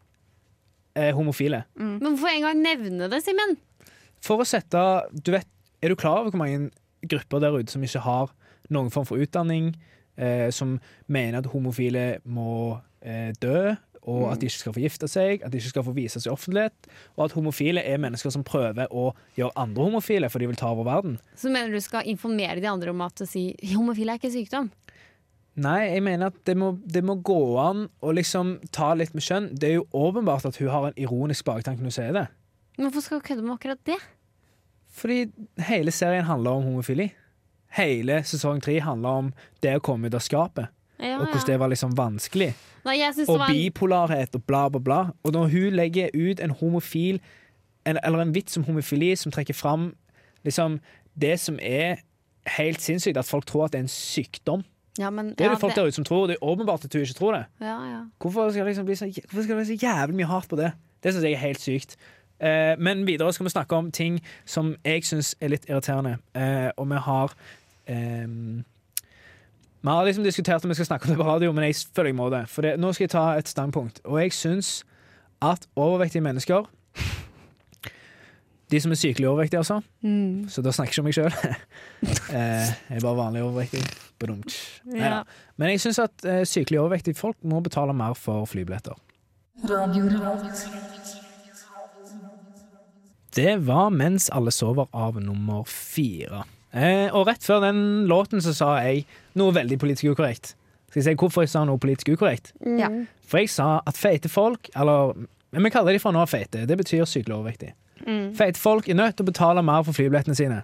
eh, 0.97 1.13
homofile. 1.15 1.65
Men 1.77 2.01
hvorfor 2.01 2.27
en 2.35 2.43
gang 2.43 2.63
nevne 2.63 3.11
det, 3.11 3.23
Simen? 3.23 3.57
For 4.21 4.39
å 4.39 4.45
sette 4.47 5.03
du 5.25 5.31
vet, 5.33 5.47
Er 5.83 5.89
du 5.89 5.97
klar 5.97 6.19
over 6.21 6.31
hvor 6.31 6.39
mange 6.39 6.71
grupper 7.09 7.41
der 7.41 7.51
ute 7.59 7.71
som 7.73 7.83
ikke 7.83 7.99
har 8.01 8.31
noen 8.71 8.91
form 8.91 9.05
for 9.05 9.17
utdanning, 9.19 9.75
eh, 10.17 10.49
som 10.51 10.81
mener 11.09 11.39
at 11.39 11.47
homofile 11.47 12.19
må 12.25 12.81
eh, 13.03 13.33
dø, 13.43 13.75
og 14.03 14.33
at 14.33 14.41
de 14.41 14.49
ikke 14.49 14.59
skal 14.59 14.75
få 14.75 14.83
gifte 14.83 15.09
seg, 15.11 15.45
at 15.45 15.53
de 15.53 15.61
ikke 15.61 15.73
skal 15.77 15.87
få 15.87 15.95
vise 15.95 16.19
seg 16.19 16.31
i 16.31 16.35
offentlighet, 16.35 16.89
og 17.15 17.25
at 17.27 17.37
homofile 17.37 17.85
er 17.87 18.01
mennesker 18.03 18.35
som 18.35 18.45
prøver 18.47 18.91
å 18.91 19.13
gjøre 19.39 19.55
andre 19.63 19.87
homofile, 19.87 20.31
for 20.33 20.43
de 20.43 20.49
vil 20.51 20.59
ta 20.59 20.73
over 20.75 20.89
verden? 20.89 21.19
Så 21.39 21.53
mener 21.53 21.71
du 21.71 21.83
skal 21.83 22.09
informere 22.11 22.59
de 22.63 22.71
andre 22.71 22.91
om 22.91 23.05
at 23.07 23.23
å 23.23 23.29
si 23.29 23.51
homofile 23.75 24.17
er 24.17 24.23
ikke 24.23 24.33
sykdom? 24.35 24.73
Nei, 25.63 25.93
jeg 25.93 26.03
mener 26.07 26.31
at 26.33 26.39
det 26.49 26.55
må, 26.57 26.73
det 26.81 27.03
må 27.05 27.19
gå 27.21 27.41
an 27.61 27.85
å 28.01 28.13
liksom 28.17 28.57
ta 28.73 28.95
litt 28.97 29.13
med 29.13 29.25
skjønn. 29.25 29.51
Det 29.53 29.69
er 29.69 29.75
jo 29.77 29.89
åpenbart 29.93 30.47
at 30.49 30.57
hun 30.63 30.71
har 30.73 30.89
en 30.89 31.01
ironisk 31.01 31.45
baktanke 31.45 31.85
når 31.85 31.93
hun 31.93 31.97
sier 31.99 32.15
det. 32.17 32.27
Men 32.79 32.89
hvorfor 32.89 33.05
skal 33.05 33.21
hun 33.21 33.27
kødde 33.27 33.45
med 33.45 33.55
akkurat 33.59 33.83
det? 33.85 33.99
Fordi 34.97 35.19
hele 35.69 35.93
serien 35.93 36.25
handler 36.25 36.57
om 36.57 36.71
homofili. 36.71 37.11
Hele 37.77 38.23
sesong 38.29 38.61
tre 38.65 38.79
handler 38.85 39.21
om 39.23 39.29
det 39.65 39.77
å 39.77 39.85
komme 39.85 40.09
ut 40.09 40.17
av 40.17 40.25
skapet, 40.25 40.73
Ja, 41.03 41.19
og 41.19 41.27
hvordan 41.27 41.47
det 41.47 41.59
var 41.61 41.71
liksom 41.73 41.97
vanskelig. 41.99 42.53
Nei, 42.85 42.97
det 42.99 43.29
Og 43.29 43.39
var 43.39 43.51
bipolarhet 43.51 44.35
og 44.35 44.45
bla, 44.47 44.69
bla, 44.69 44.81
bla. 44.81 45.01
Og 45.23 45.33
når 45.35 45.51
hun 45.51 45.77
legger 45.79 46.11
ut 46.15 46.41
en 46.41 46.51
homofil 46.51 47.21
en, 47.87 47.99
Eller 48.05 48.23
en 48.23 48.35
vits 48.35 48.57
om 48.57 48.65
homofili 48.65 49.17
som 49.17 49.33
trekker 49.33 49.55
fram 49.55 49.95
liksom 50.45 50.79
det 51.15 51.41
som 51.41 51.59
er 51.63 51.97
helt 52.57 52.83
sinnssykt, 52.83 53.17
at 53.17 53.29
folk 53.29 53.47
tror 53.47 53.65
at 53.65 53.73
det 53.73 53.79
er 53.79 53.83
en 53.83 53.89
sykdom. 53.89 54.65
ja, 54.99 55.11
men, 55.11 55.31
Det 55.31 55.41
er 55.41 55.45
ja, 55.45 55.51
det 55.51 55.61
folk 55.61 55.75
der 55.75 55.87
ute 55.87 55.93
som 55.97 56.05
tror, 56.05 56.23
og 56.23 56.29
det 56.29 56.37
er 56.41 56.45
åpenbart 56.45 56.85
at 56.85 56.93
hun 56.93 57.03
ikke 57.03 57.15
tror 57.15 57.33
det. 57.33 57.45
Ja, 57.61 57.77
ja. 57.91 58.01
Hvorfor 58.21 58.51
skal 58.51 58.61
det 58.61 58.67
liksom 58.67 58.87
bli 58.87 58.95
så, 58.95 59.05
hvorfor 59.31 59.43
skal 59.43 59.57
det 59.57 59.67
bli 59.67 59.77
så 59.77 59.87
jævlig 59.87 60.17
mye 60.17 60.27
hat 60.27 60.49
på 60.49 60.57
det? 60.57 60.73
Det 61.03 61.13
syns 61.13 61.25
jeg 61.25 61.33
er 61.33 61.37
helt 61.37 61.61
sykt. 61.61 61.97
Eh, 62.41 62.79
men 62.79 63.07
videre 63.07 63.33
skal 63.33 63.45
vi 63.45 63.51
snakke 63.51 63.77
om 63.77 63.91
ting 63.91 64.21
som 64.45 64.77
jeg 64.85 65.05
syns 65.05 65.37
er 65.41 65.49
litt 65.49 65.69
irriterende. 65.71 66.19
Eh, 66.35 66.71
og 66.77 66.91
vi 66.91 66.95
har 66.95 67.35
eh, 67.87 68.27
Vi 69.83 69.89
har 69.89 70.05
liksom 70.07 70.25
diskutert 70.25 70.65
om 70.65 70.71
vi 70.71 70.75
skal 70.79 70.87
snakke 70.87 71.09
om 71.09 71.11
det 71.11 71.19
på 71.19 71.27
radio, 71.27 71.53
men 71.53 71.65
jeg 71.65 71.75
føler 71.95 72.13
jeg 72.13 72.17
må 72.17 72.29
det. 72.31 72.45
For 72.49 72.63
det, 72.63 72.77
nå 72.79 72.93
skal 72.95 73.05
jeg 73.09 73.11
ta 73.17 73.25
et 73.35 73.49
standpunkt. 73.51 73.99
Og 74.05 74.21
jeg 74.23 74.33
syns 74.37 74.85
at 75.43 75.67
overvektige 75.77 76.23
mennesker 76.23 76.69
De 78.71 78.81
som 78.81 78.95
er 78.95 78.97
sykelig 78.97 79.29
overvektige, 79.29 79.59
altså. 79.59 79.81
Mm. 80.01 80.49
Så 80.49 80.63
da 80.63 80.71
snakker 80.73 80.95
jeg 80.95 80.95
ikke 80.95 81.03
om 81.03 81.09
meg 81.11 81.17
sjøl. 81.19 81.35
eh, 82.39 82.71
jeg 82.89 82.97
er 82.97 83.05
bare 83.05 83.19
vanlig 83.19 83.43
overvektig. 83.43 83.83
Ja. 84.95 85.19
Men 85.61 85.75
jeg 85.75 85.83
syns 85.83 85.99
at 85.99 86.25
eh, 86.25 86.45
sykelig 86.49 86.81
overvektige 86.81 87.19
folk 87.19 87.37
må 87.45 87.61
betale 87.61 87.93
mer 87.93 88.15
for 88.15 88.47
flybilletter. 88.47 88.95
Det 93.37 93.67
var 93.67 93.91
'Mens 93.91 94.31
alle 94.33 94.51
sover' 94.51 94.89
av 94.93 95.21
nummer 95.21 95.65
fire. 95.65 96.45
Eh, 96.73 97.09
og 97.13 97.27
rett 97.29 97.45
før 97.45 97.61
den 97.67 97.83
låten 98.09 98.41
så 98.45 98.55
sa 98.57 98.73
jeg 98.81 99.05
noe 99.39 99.53
veldig 99.55 99.79
politisk 99.83 100.15
ukorrekt. 100.15 100.55
Skal 100.89 101.01
jeg 101.01 101.07
si 101.11 101.21
hvorfor 101.21 101.45
jeg 101.45 101.53
sa 101.53 101.65
noe 101.69 101.81
politisk 101.81 102.13
ukorrekt? 102.15 102.53
Ja. 102.65 102.89
For 103.29 103.41
jeg 103.43 103.53
sa 103.53 103.79
at 103.89 103.97
feite 103.97 104.29
folk, 104.33 104.71
eller 104.77 105.15
vi 105.53 105.73
kaller 105.73 105.97
de 105.97 106.01
for 106.03 106.17
nå 106.17 106.25
feite, 106.29 106.67
det 106.69 106.77
betyr 106.81 107.05
sykelig 107.09 107.37
overvektig. 107.37 107.73
Mm. 108.07 108.33
Feite 108.37 108.61
folk 108.61 108.89
er 108.89 108.99
nødt 108.99 109.17
til 109.17 109.27
å 109.27 109.31
betale 109.31 109.65
mer 109.65 109.85
for 109.87 109.97
flybillettene 109.97 110.37
sine. 110.37 110.63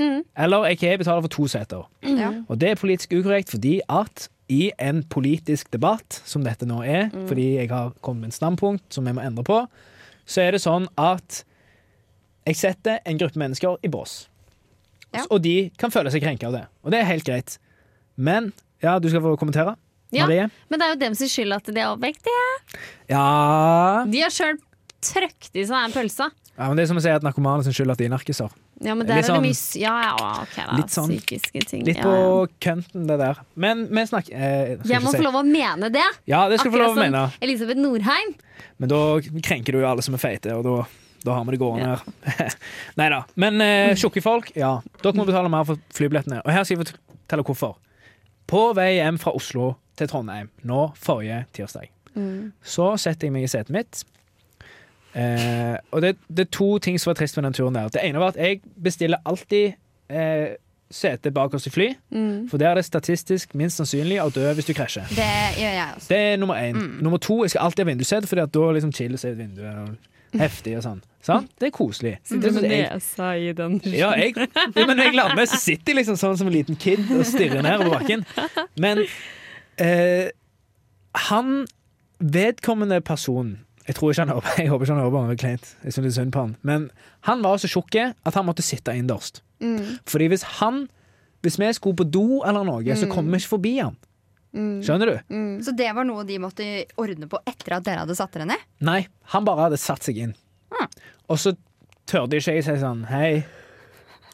Mm. 0.00 0.22
Eller 0.44 0.70
ikke 0.72 0.96
betaler 1.00 1.24
for 1.26 1.34
to 1.34 1.48
seter. 1.50 1.88
Mm. 2.04 2.44
Og 2.48 2.60
det 2.60 2.70
er 2.70 2.80
politisk 2.80 3.12
ukorrekt 3.16 3.52
fordi 3.52 3.80
at 3.88 4.28
i 4.50 4.70
en 4.82 5.04
politisk 5.06 5.68
debatt, 5.72 6.22
som 6.26 6.42
dette 6.44 6.66
nå 6.66 6.80
er, 6.82 7.10
fordi 7.28 7.52
jeg 7.60 7.70
har 7.70 7.92
kommet 8.02 8.24
med 8.24 8.32
en 8.32 8.38
standpunkt 8.38 8.84
som 8.94 9.06
jeg 9.06 9.14
må 9.14 9.22
endre 9.22 9.44
på, 9.46 9.60
så 10.26 10.42
er 10.42 10.56
det 10.56 10.64
sånn 10.64 10.88
at 10.98 11.44
jeg 12.48 12.58
setter 12.58 12.98
en 13.06 13.20
gruppe 13.20 13.38
mennesker 13.38 13.76
i 13.86 13.90
bås. 13.92 14.29
Ja. 15.12 15.24
Og 15.30 15.40
de 15.42 15.70
kan 15.76 15.90
føle 15.90 16.10
seg 16.12 16.22
krenka 16.22 16.46
av 16.46 16.52
det. 16.54 16.64
Og 16.84 16.90
det 16.94 17.00
er 17.00 17.04
helt 17.08 17.24
greit. 17.26 17.58
Men 18.16 18.52
ja, 18.82 18.98
du 18.98 19.08
skal 19.10 19.20
få 19.24 19.36
kommentere. 19.40 19.76
Ja. 20.12 20.26
Marie? 20.26 20.48
Men 20.68 20.78
det 20.80 20.86
er 20.86 20.94
jo 20.94 20.98
dem 21.04 21.14
sin 21.14 21.28
skyld 21.30 21.52
at 21.54 21.64
de 21.70 21.78
er 21.80 21.86
overvektige. 21.92 22.46
Ja 23.10 24.04
De 24.10 24.22
har 24.24 24.32
sjøl 24.34 24.58
trøkt 25.00 25.54
i 25.56 25.62
seg 25.64 25.76
den 25.86 25.94
pølsa. 25.94 26.30
Ja, 26.60 26.66
men 26.68 26.76
Det 26.76 26.82
er 26.84 26.88
som 26.90 26.98
å 26.98 27.02
si 27.02 27.08
at 27.08 27.22
narkomane 27.24 27.64
sin 27.64 27.72
skyld 27.72 27.92
at 27.94 28.00
de 28.02 28.04
er 28.04 28.12
narkiser. 28.12 28.50
Ja, 28.84 28.94
men 28.96 29.06
der 29.06 29.16
Litt 29.20 29.24
er 29.24 29.28
det 29.28 29.36
sånn- 29.36 29.44
mye 29.46 29.56
s- 29.56 29.76
Ja, 29.80 29.94
ja, 30.02 30.42
okay, 30.42 30.64
da. 30.66 30.76
litt 30.76 30.92
sånn- 30.92 31.08
Psykiske 31.08 31.60
ting. 31.68 31.84
Litt 31.84 32.00
på 32.00 32.10
ja. 32.12 32.46
kønten, 32.60 33.06
det 33.06 33.18
der. 33.18 33.38
Men 33.56 33.86
vi 33.88 34.04
snakker 34.06 34.32
eh, 34.34 34.76
Jeg 34.84 35.00
må 35.02 35.10
si- 35.10 35.18
få 35.18 35.22
lov 35.24 35.34
å 35.40 35.44
mene 35.44 35.90
det. 35.92 36.04
Ja, 36.26 36.48
det 36.48 36.60
skal 36.60 36.70
Akkurat 36.72 36.90
få 36.90 36.94
lov 36.94 36.96
å 36.96 37.00
mene. 37.10 37.30
som 37.30 37.38
Elisabeth 37.48 37.78
Norheim. 37.78 38.34
Men 38.78 38.88
da 38.88 39.20
krenker 39.20 39.72
du 39.72 39.80
jo 39.80 39.86
alle 39.86 40.02
som 40.02 40.14
er 40.14 40.18
feite, 40.18 40.52
og 40.56 40.64
da, 40.64 40.86
da 41.24 41.36
har 41.36 41.44
vi 41.44 41.54
det 41.54 41.60
gående 41.60 41.90
her. 41.92 42.54
Nei 43.00 43.08
da. 43.12 43.20
Men 43.40 43.60
eh, 43.64 43.92
tjukke 43.98 44.22
folk, 44.24 44.52
ja. 44.56 44.78
Dere 45.02 45.18
må 45.18 45.26
betale 45.28 45.52
mer 45.52 45.66
for 45.68 45.80
flybillettene. 45.96 46.40
Og 46.44 46.52
her 46.54 46.64
skal 46.64 46.78
jeg 46.78 46.92
fortelle 46.92 47.44
hvorfor. 47.46 47.76
På 48.50 48.70
vei 48.74 48.94
hjem 48.96 49.18
fra 49.22 49.34
Oslo 49.36 49.74
til 49.98 50.08
Trondheim 50.10 50.48
nå 50.66 50.88
forrige 50.98 51.44
tirsdag, 51.54 51.90
så 52.66 52.94
setter 52.98 53.28
jeg 53.28 53.34
meg 53.36 53.44
i 53.46 53.50
setet 53.52 53.70
mitt. 53.74 54.00
Eh, 55.12 55.76
og 55.90 56.02
det, 56.02 56.14
det 56.30 56.46
er 56.46 56.50
to 56.54 56.72
ting 56.82 56.98
som 56.98 57.10
var 57.12 57.20
trist 57.20 57.38
med 57.38 57.46
den 57.48 57.54
turen 57.58 57.76
der. 57.76 57.92
Det 57.94 58.02
ene 58.06 58.22
var 58.22 58.34
at 58.34 58.40
jeg 58.40 58.60
bestiller 58.82 59.22
alltid 59.28 59.76
eh, 60.10 60.56
sete 60.90 61.30
oss 61.30 61.66
i 61.66 61.70
fly, 61.70 61.88
for 62.50 62.58
der 62.58 62.72
er 62.72 62.80
det 62.80 62.84
statistisk 62.84 63.54
minst 63.54 63.78
sannsynlig 63.78 64.18
å 64.22 64.30
dø 64.34 64.48
hvis 64.54 64.66
du 64.66 64.74
krasjer. 64.74 65.06
Det 65.14 65.30
gjør 65.60 65.74
jeg 65.76 65.94
også. 65.96 66.08
Det 66.08 66.18
er 66.18 66.36
nummer 66.42 66.58
én. 66.58 66.80
Nummer 67.02 67.18
to, 67.18 67.42
jeg 67.44 67.54
skal 67.54 67.68
alltid 67.68 67.84
ha 67.84 67.90
vindussete, 67.92 68.40
at 68.42 68.54
da 68.54 68.70
liksom 68.74 68.92
chiller 68.92 69.20
seg 69.20 69.36
ut 69.36 69.38
vinduet. 69.44 69.78
Og 69.84 70.40
heftig 70.42 70.76
og 70.78 70.84
sånn. 70.86 71.00
Sant? 71.20 71.50
Det 71.60 71.68
er 71.68 71.72
koselig. 71.76 72.14
Sitter 72.24 72.54
med 72.56 72.64
nesa 72.70 73.30
i 73.36 73.50
den. 73.56 73.74
ja, 73.92 74.12
jeg, 74.16 74.32
ja, 74.40 74.86
men 74.88 75.02
jeg 75.02 75.12
lar 75.18 75.34
meg, 75.36 75.50
så 75.50 75.58
sitter 75.60 75.92
jeg 75.92 75.98
liksom 76.00 76.16
sånn 76.20 76.38
som 76.40 76.48
en 76.48 76.54
liten 76.54 76.78
kid 76.80 77.02
og 77.12 77.26
stirrer 77.28 77.60
ned 77.66 77.82
over 77.82 77.98
bakken. 77.98 78.24
Men 78.80 79.02
eh, 79.76 80.30
han 81.28 81.66
vedkommende 82.20 83.00
personen 83.04 83.58
Jeg 83.88 83.96
tror 83.96 84.12
ikke 84.12 84.24
han 84.28 84.36
på, 84.36 84.50
jeg 84.60 84.68
håper 84.70 84.84
ikke 84.86 84.94
han 84.94 85.02
hører 85.02 85.14
på, 85.14 85.20
er 85.32 85.38
kleint. 85.40 85.70
Jeg 85.84 85.92
synes 85.96 86.04
det 86.04 86.10
er 86.12 86.16
synd 86.22 86.32
på 86.36 86.42
han. 86.44 86.56
Men 86.62 86.90
han 87.26 87.40
var 87.42 87.58
så 87.58 87.68
tjukk 87.72 87.96
at 88.00 88.36
han 88.36 88.46
måtte 88.46 88.62
sitte 88.64 88.92
innerst. 88.94 89.42
Fordi 90.08 90.28
hvis 90.30 90.44
han 90.60 90.86
Hvis 91.44 91.56
vi 91.60 91.68
skulle 91.72 91.96
på 91.96 92.04
do 92.04 92.42
eller 92.44 92.64
noe, 92.68 92.96
så 92.96 93.08
kommer 93.08 93.32
vi 93.32 93.40
ikke 93.40 93.54
forbi 93.56 93.74
han. 93.80 93.96
Skjønner 94.84 95.08
du? 95.08 95.16
Så 95.64 95.72
det 95.76 95.88
var 95.96 96.04
noe 96.04 96.24
de 96.28 96.36
måtte 96.42 96.64
ordne 97.00 97.28
på 97.30 97.38
etter 97.48 97.76
at 97.78 97.84
dere 97.86 98.02
hadde 98.04 98.16
satt 98.18 98.32
dere 98.34 98.48
ned? 98.50 98.64
Nei, 98.84 99.06
han 99.32 99.46
bare 99.46 99.68
hadde 99.68 99.78
satt 99.80 100.04
seg 100.04 100.18
inn. 100.20 100.34
Og 101.30 101.38
så 101.38 101.54
tørde 102.10 102.38
ikke 102.40 102.56
jeg 102.56 102.64
si 102.66 102.76
sånn 102.80 103.04
Hei, 103.10 103.44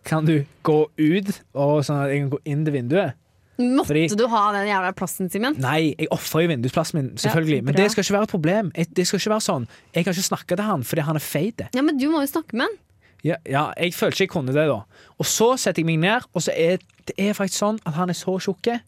kan 0.07 0.25
du 0.25 0.44
gå 0.64 0.79
ut, 0.96 1.31
og 1.55 1.85
sånn 1.85 2.05
at 2.05 2.12
jeg 2.12 2.25
kan 2.25 2.31
gå 2.37 2.40
inn 2.44 2.64
til 2.64 2.77
vinduet? 2.77 3.16
Måtte 3.59 3.88
Fordi- 3.88 4.16
du 4.16 4.27
ha 4.29 4.53
den 4.53 4.68
jævla 4.68 4.92
plassen, 4.92 5.31
Simen? 5.33 5.57
Nei, 5.59 5.94
jeg 5.99 6.09
ofrer 6.12 6.42
jo 6.42 6.49
vindusplassen 6.49 6.94
min, 6.94 7.16
selvfølgelig. 7.16 7.57
Ja, 7.57 7.62
men 7.62 7.75
det 7.75 7.90
skal 7.90 8.05
ikke 8.05 8.12
være 8.12 8.22
et 8.22 8.29
problem. 8.29 8.70
Det 8.72 9.07
skal 9.07 9.18
ikke 9.18 9.33
være 9.33 9.46
sånn 9.46 9.68
Jeg 9.94 10.05
kan 10.05 10.12
ikke 10.12 10.29
snakke 10.29 10.57
til 10.57 10.64
han 10.64 10.83
fordi 10.85 11.03
han 11.03 11.16
er 11.16 11.25
feit. 11.25 11.62
Ja, 11.75 11.83
men 11.83 11.96
du 11.99 12.11
må 12.11 12.20
jo 12.20 12.27
snakke 12.27 12.53
med 12.53 12.68
han. 12.68 12.77
Ja, 13.25 13.37
ja, 13.46 13.72
jeg 13.81 13.94
føler 13.94 14.12
ikke 14.12 14.20
jeg 14.20 14.29
kunne 14.29 14.53
det, 14.53 14.68
da. 14.68 14.83
Og 15.18 15.25
så 15.27 15.57
setter 15.59 15.83
jeg 15.83 15.87
meg 15.87 15.99
ned, 15.99 16.22
og 16.35 16.42
så 16.42 16.53
er 16.55 16.79
det 17.07 17.14
er 17.18 17.33
faktisk 17.33 17.62
sånn 17.62 17.81
at 17.87 17.94
han 17.94 18.11
er 18.11 18.14
så 18.18 18.37
tjukk 18.38 18.81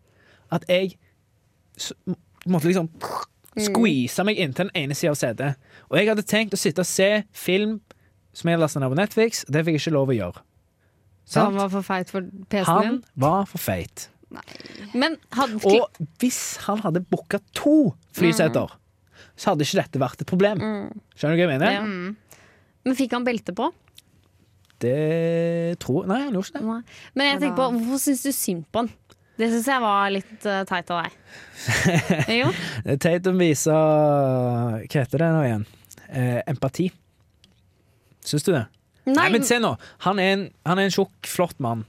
at 0.53 0.65
jeg 0.69 0.97
så, 1.77 1.95
måtte 2.47 2.69
liksom 2.69 2.89
squeeze 3.65 4.25
meg 4.27 4.41
inntil 4.41 4.69
den 4.69 4.75
ene 4.83 4.97
sida 4.99 5.13
av 5.15 5.21
setet. 5.21 5.71
Og 5.89 5.99
jeg 5.99 6.11
hadde 6.11 6.27
tenkt 6.29 6.57
å 6.57 6.61
sitte 6.61 6.85
og 6.85 6.89
se 6.89 7.09
film 7.37 7.79
som 8.37 8.51
jeg 8.51 8.61
lasta 8.61 8.81
ned 8.83 8.93
på 8.93 8.99
Netflix, 9.01 9.43
og 9.49 9.55
det 9.55 9.65
fikk 9.67 9.79
jeg 9.79 9.85
ikke 9.87 9.97
lov 9.97 10.13
å 10.13 10.17
gjøre. 10.19 10.45
Så 11.29 11.45
han 11.45 11.59
var 11.59 11.73
for 11.73 11.85
feit 11.85 12.13
for 12.13 12.25
PC-en 12.49 12.85
din? 12.85 13.01
Han 13.03 13.25
var 13.25 13.49
for 13.51 13.61
feit. 13.61 14.09
Men 14.93 15.17
hadde 15.33 15.59
Og 15.65 15.99
hvis 16.21 16.59
han 16.67 16.81
hadde 16.85 17.03
booka 17.05 17.41
to 17.57 17.95
flyseter, 18.17 18.73
så 19.39 19.53
hadde 19.53 19.67
ikke 19.67 19.81
dette 19.81 20.01
vært 20.03 20.25
et 20.25 20.29
problem. 20.29 20.63
Skjønner 21.17 21.37
du 21.37 21.43
hva 21.43 21.45
jeg 21.47 21.53
mener? 21.53 21.77
Ja. 21.77 21.85
Men 22.89 22.97
fikk 22.97 23.17
han 23.17 23.27
belte 23.27 23.55
på? 23.57 23.71
Det 24.79 25.79
tror 25.83 26.07
Nei, 26.07 26.21
han 26.29 26.37
gjorde 26.37 26.53
ikke 26.53 26.61
det. 26.61 26.67
Nei. 26.69 26.99
Men 27.19 27.31
jeg 27.33 27.41
tenker 27.43 27.59
på, 27.59 27.69
hvorfor 27.81 28.03
syns 28.05 28.25
du 28.25 28.31
synd 28.35 28.67
på 28.71 28.85
han? 28.85 28.91
Det 29.39 29.49
syns 29.53 29.69
jeg 29.71 29.83
var 29.83 30.09
litt 30.11 30.47
uh, 30.47 30.63
teit 30.67 30.89
av 30.91 31.05
deg. 31.05 31.19
jo. 32.41 32.49
Det 32.85 32.97
er 32.97 33.03
teit 33.03 33.29
å 33.31 33.35
vise 33.39 33.75
Hva 33.75 34.81
heter 34.89 35.23
det 35.23 35.29
nå 35.35 35.45
igjen? 35.47 35.69
Eh, 36.09 36.41
empati. 36.49 36.89
Syns 38.25 38.47
du 38.47 38.53
det? 38.55 38.65
Nei, 39.09 39.29
men 39.33 39.45
se 39.47 39.61
nå. 39.61 39.75
Han 40.05 40.21
er 40.21 40.35
en, 40.35 40.43
han 40.69 40.81
er 40.81 40.89
en 40.89 40.95
tjukk, 40.95 41.15
flott 41.29 41.59
mann. 41.65 41.85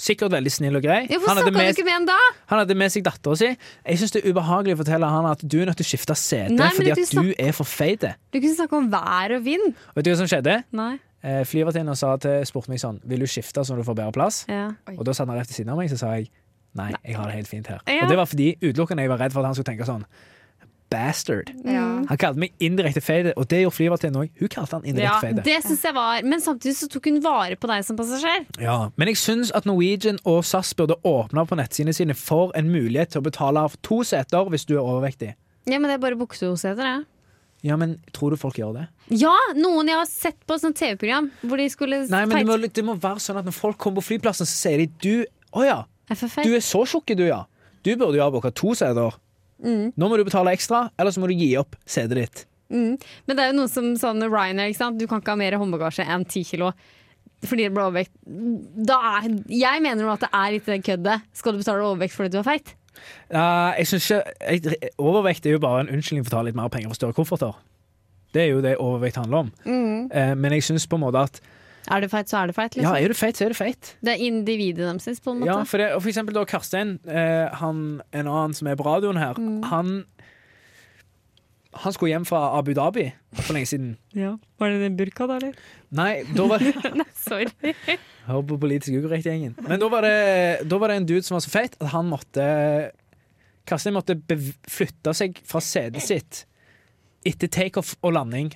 Sikkert 0.00 0.32
veldig 0.32 0.52
snill 0.52 0.78
og 0.78 0.84
grei. 0.84 1.02
Hvorfor 1.10 1.32
Han 1.32 1.40
hadde, 1.40 1.52
du 1.52 1.58
med, 1.58 1.70
ikke 1.74 1.84
med 1.84 1.96
han 1.98 2.06
da? 2.08 2.16
han 2.52 2.62
hadde 2.62 2.76
med 2.78 2.92
seg 2.94 3.04
dattera 3.04 3.36
si. 3.36 3.50
Jeg 3.50 4.00
syns 4.00 4.14
det 4.14 4.22
er 4.22 4.32
ubehagelig 4.32 4.76
å 4.76 4.80
fortelle 4.80 5.10
han 5.12 5.28
at 5.28 5.42
du 5.44 5.58
er 5.60 5.68
nødt 5.68 5.80
til 5.80 5.88
å 5.88 5.90
skifte 5.90 6.16
sete 6.18 6.56
Nei, 6.56 6.70
fordi 6.76 6.94
at 6.94 7.14
du 7.16 7.32
er 7.34 7.54
for 7.56 7.68
feit. 7.68 8.06
Du 8.32 8.38
kunne 8.38 8.56
snakke 8.56 8.78
om 8.78 8.88
vær 8.92 9.36
og 9.36 9.44
vind. 9.44 9.74
Vet 9.96 10.06
du 10.06 10.12
hva 10.12 10.18
som 10.22 10.30
skjedde? 10.30 10.60
Nei. 10.78 10.94
Eh, 11.20 11.42
Flyvertinna 11.44 11.92
spurte 11.92 12.72
meg 12.72 12.78
sånn 12.80 12.96
Vil 13.04 13.20
du 13.20 13.26
skifte 13.28 13.60
så 13.60 13.74
du 13.76 13.82
får 13.84 13.98
bedre 13.98 14.14
plass? 14.16 14.44
Ja. 14.48 14.70
Og 14.94 15.04
da 15.04 15.12
satt 15.12 15.28
han 15.28 15.36
rett 15.36 15.50
ved 15.50 15.58
siden 15.58 15.74
av 15.74 15.82
meg, 15.82 15.90
så 15.92 15.98
sa 16.00 16.14
jeg 16.16 16.30
nei, 16.78 16.90
jeg 17.02 17.16
har 17.18 17.30
det 17.30 17.38
helt 17.40 17.50
fint 17.50 17.70
her. 17.70 17.80
Ja. 17.86 18.04
Og 18.04 18.12
det 18.12 18.18
var 18.20 18.28
fordi 18.30 18.52
utelukkende 18.62 19.06
jeg 19.06 19.12
var 19.12 19.24
redd 19.24 19.34
for 19.34 19.42
at 19.42 19.50
han 19.50 19.58
skulle 19.58 19.72
tenke 19.72 19.88
sånn 19.88 20.04
Bastard. 20.90 21.52
Ja. 21.62 21.84
Han 22.08 22.18
kalte 22.18 22.40
meg 22.42 22.54
indirekte 22.58 22.98
feide, 23.04 23.30
og 23.38 23.46
det 23.50 23.60
gjorde 23.60 23.76
flyvertinnen 23.76 24.24
òg. 24.24 24.32
Hun 24.40 24.50
kalte 24.50 24.74
han 24.74 24.88
indirekte 24.90 25.20
feit. 25.22 25.42
det 25.46 25.58
synes 25.62 25.84
jeg 25.86 25.94
var 25.94 26.24
Men 26.26 26.42
samtidig 26.42 26.74
så 26.80 26.88
tok 26.90 27.06
hun 27.06 27.20
vare 27.22 27.58
på 27.60 27.70
deg 27.70 27.84
som 27.86 27.98
passasjer. 27.98 28.48
Ja, 28.58 28.90
men 28.98 29.12
jeg 29.12 29.20
syns 29.20 29.52
at 29.54 29.68
Norwegian 29.70 30.18
og 30.26 30.42
SAS 30.48 30.72
burde 30.74 30.98
åpne 31.06 31.46
på 31.46 31.58
nettsidene 31.60 31.94
sine 31.94 32.16
for 32.18 32.50
en 32.58 32.72
mulighet 32.74 33.14
til 33.14 33.22
å 33.22 33.28
betale 33.28 33.62
for 33.70 33.84
to 33.86 34.00
seter 34.10 34.50
hvis 34.50 34.66
du 34.66 34.74
er 34.80 34.82
overvektig. 34.82 35.36
Ja, 35.70 35.78
men 35.78 35.86
det 35.86 36.00
er 36.00 36.02
bare 36.02 36.18
bukseseter, 36.18 36.82
det. 36.82 37.06
Ja, 37.62 37.76
men 37.76 37.98
tror 38.16 38.32
du 38.32 38.40
folk 38.40 38.56
gjør 38.58 38.72
det? 38.80 38.86
Ja, 39.20 39.34
noen 39.54 39.90
jeg 39.90 39.98
har 40.00 40.08
sett 40.08 40.38
på 40.48 40.56
sånn 40.58 40.74
TV-program 40.74 41.28
hvor 41.44 41.60
de 41.60 41.66
skulle 41.70 42.00
Nei, 42.08 42.24
men 42.26 42.40
det 42.40 42.48
må, 42.48 42.56
det 42.80 42.84
må 42.86 42.96
være 42.98 43.20
sånn 43.22 43.38
at 43.38 43.46
når 43.46 43.54
folk 43.54 43.78
kommer 43.78 44.00
på 44.00 44.14
flyplassen, 44.14 44.48
så 44.48 44.56
sier 44.64 44.80
de 44.80 44.88
du 45.04 45.28
Å 45.52 45.66
ja, 45.66 45.78
Feit. 46.10 46.46
du 46.46 46.54
er 46.56 46.64
så 46.64 46.84
tjukk, 46.88 47.14
du, 47.16 47.26
ja. 47.28 47.44
Du 47.86 47.92
burde 47.96 48.18
jo 48.18 48.24
ha 48.24 48.30
booka 48.32 48.52
to 48.52 48.74
seter. 48.76 49.16
Mm. 49.60 49.90
Nå 49.96 50.08
må 50.08 50.18
du 50.18 50.24
betale 50.26 50.54
ekstra, 50.56 50.88
eller 50.98 51.14
så 51.14 51.22
må 51.22 51.28
du 51.30 51.36
gi 51.38 51.52
opp 51.60 51.76
setet 51.88 52.18
ditt. 52.18 52.46
Mm. 52.70 52.96
Men 53.26 53.36
det 53.36 53.44
er 53.44 53.52
jo 53.52 53.58
noe 53.58 53.70
som 53.70 53.92
sånn 53.98 54.24
Ryanair, 54.26 54.70
ikke 54.70 54.82
sant? 54.82 54.98
Du 55.00 55.06
kan 55.10 55.22
ikke 55.22 55.34
ha 55.34 55.40
mer 55.40 55.58
håndbagasje 55.60 56.06
enn 56.06 56.26
10 56.26 56.50
kilo. 56.52 56.72
Fordi 57.40 57.64
det 57.64 57.72
blir 57.72 57.86
overvekt. 57.86 58.12
Da 58.90 58.98
er, 59.16 59.30
jeg 59.48 59.82
mener 59.84 60.04
jo 60.04 60.12
at 60.12 60.26
det 60.26 60.30
er 60.36 60.52
litt 60.54 60.68
det 60.68 60.82
køddet. 60.84 61.26
Skal 61.36 61.56
du 61.56 61.62
betale 61.62 61.86
overvekt 61.88 62.16
fordi 62.16 62.34
du 62.34 62.38
er 62.42 62.46
feit? 62.46 62.74
Uh, 63.32 63.72
jeg 63.78 63.86
synes 63.88 64.08
ikke 64.10 64.74
jeg, 64.74 64.90
Overvekt 65.00 65.46
er 65.46 65.54
jo 65.54 65.62
bare 65.62 65.84
en 65.84 65.92
unnskyldning 65.94 66.26
for 66.26 66.34
å 66.34 66.40
ta 66.40 66.42
litt 66.44 66.58
mer 66.58 66.68
penger 66.72 66.90
for 66.90 66.98
større 66.98 67.16
kofferter. 67.16 67.56
Det 68.34 68.42
er 68.44 68.50
jo 68.52 68.60
det 68.62 68.76
overvekt 68.78 69.18
handler 69.18 69.46
om. 69.46 69.48
Eh, 69.66 70.34
men 70.38 70.54
jeg 70.54 70.66
syns 70.68 70.86
på 70.86 70.98
en 70.98 71.02
måte 71.02 71.22
at 71.26 71.40
Er 71.88 72.00
du 72.04 72.08
feit, 72.12 72.28
så 72.28 72.42
er 72.42 72.46
du 72.50 72.52
feit. 72.52 72.74
ja, 72.76 72.82
Liksom. 72.82 72.96
er 73.04 73.08
du 73.08 73.14
feit, 73.14 73.36
så 73.40 73.44
er 73.46 73.48
du 73.48 73.54
feit. 73.56 73.94
Det 74.04 74.12
er 74.12 74.20
individet 74.26 74.84
deres, 74.84 75.20
på 75.24 75.30
en 75.32 75.40
måte. 75.40 75.46
Ja, 75.48 75.62
for, 75.64 75.78
det, 75.78 75.92
og 75.96 76.02
for 76.02 76.10
eksempel 76.12 76.34
da 76.36 76.44
Karstein, 76.44 76.98
eh, 77.08 77.48
han, 77.60 78.02
en 78.12 78.26
annen 78.28 78.54
som 78.54 78.68
er 78.68 78.76
på 78.76 78.84
radioen 78.84 79.16
her, 79.18 79.34
Mm. 79.40 79.62
han 79.70 80.04
han 81.72 81.92
skulle 81.94 82.10
hjem 82.10 82.24
fra 82.26 82.58
Abu 82.58 82.72
Dhabi 82.74 83.04
for 83.44 83.54
lenge 83.54 83.68
siden. 83.70 83.90
Ja. 84.18 84.32
Var 84.58 84.72
det 84.72 84.80
den 84.82 84.96
burka, 84.98 85.26
da, 85.30 85.36
eller? 85.38 85.54
Nei, 85.94 86.24
da 86.34 86.46
var 86.50 86.58
Sorry. 87.14 87.46
Hør 88.26 88.42
på 88.42 88.58
politisk 88.58 88.96
ukorrekt-gjengen. 88.98 89.54
Men 89.62 89.78
da 89.80 89.88
var, 89.92 90.02
det, 90.02 90.66
da 90.68 90.78
var 90.82 90.90
det 90.90 90.96
en 91.00 91.06
dude 91.06 91.22
som 91.22 91.36
var 91.38 91.44
så 91.46 91.52
feit 91.52 91.76
at 91.78 91.92
han 91.94 92.10
måtte 92.10 92.90
Karstein 93.70 93.94
måtte 93.94 94.16
bev- 94.18 94.56
flytte 94.70 95.14
seg 95.14 95.38
fra 95.46 95.60
setet 95.62 96.02
sitt 96.02 96.42
etter 97.28 97.46
takeoff 97.52 97.94
og 98.02 98.14
landing. 98.16 98.50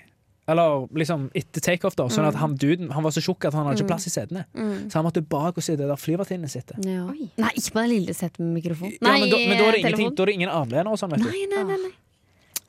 Eller 0.46 0.88
liksom 0.92 1.30
etter 1.34 1.62
takeoff, 1.64 1.94
da. 1.96 2.04
Sånn 2.12 2.26
at 2.28 2.36
han 2.36 2.54
duden 2.60 2.90
han 2.92 3.04
var 3.06 3.14
så 3.16 3.22
tjukk 3.24 3.46
at 3.48 3.54
han 3.56 3.64
hadde 3.64 3.80
ikke 3.80 3.94
plass 3.94 4.08
i 4.10 4.12
setene. 4.12 4.44
Så 4.52 4.98
han 4.98 5.06
måtte 5.06 5.22
bak 5.24 5.56
og 5.56 5.64
sitte 5.64 5.88
der 5.88 6.00
flyvertinnene 6.00 6.50
sitter. 6.52 6.80
Ja. 6.84 7.06
Nei, 7.08 7.52
ikke 7.56 7.76
på 7.78 7.84
det 7.84 7.90
lille 7.94 8.16
setet 8.16 8.42
med 8.42 8.58
mikrofon. 8.58 8.92
Ja, 8.98 9.14
men, 9.14 9.30
da, 9.32 9.38
men 9.40 9.56
da, 9.56 9.68
er 9.70 9.78
det 9.78 9.84
telefon. 9.86 10.12
da 10.12 10.26
er 10.26 10.32
det 10.32 10.36
ingen 10.40 10.52
armlener 10.52 10.92
og 10.92 11.00
sånn, 11.00 11.14
vet 11.14 11.24
du. 11.24 11.30
Nei, 11.32 11.46
nei, 11.48 11.64
nei, 11.70 11.78
nei. 11.86 11.94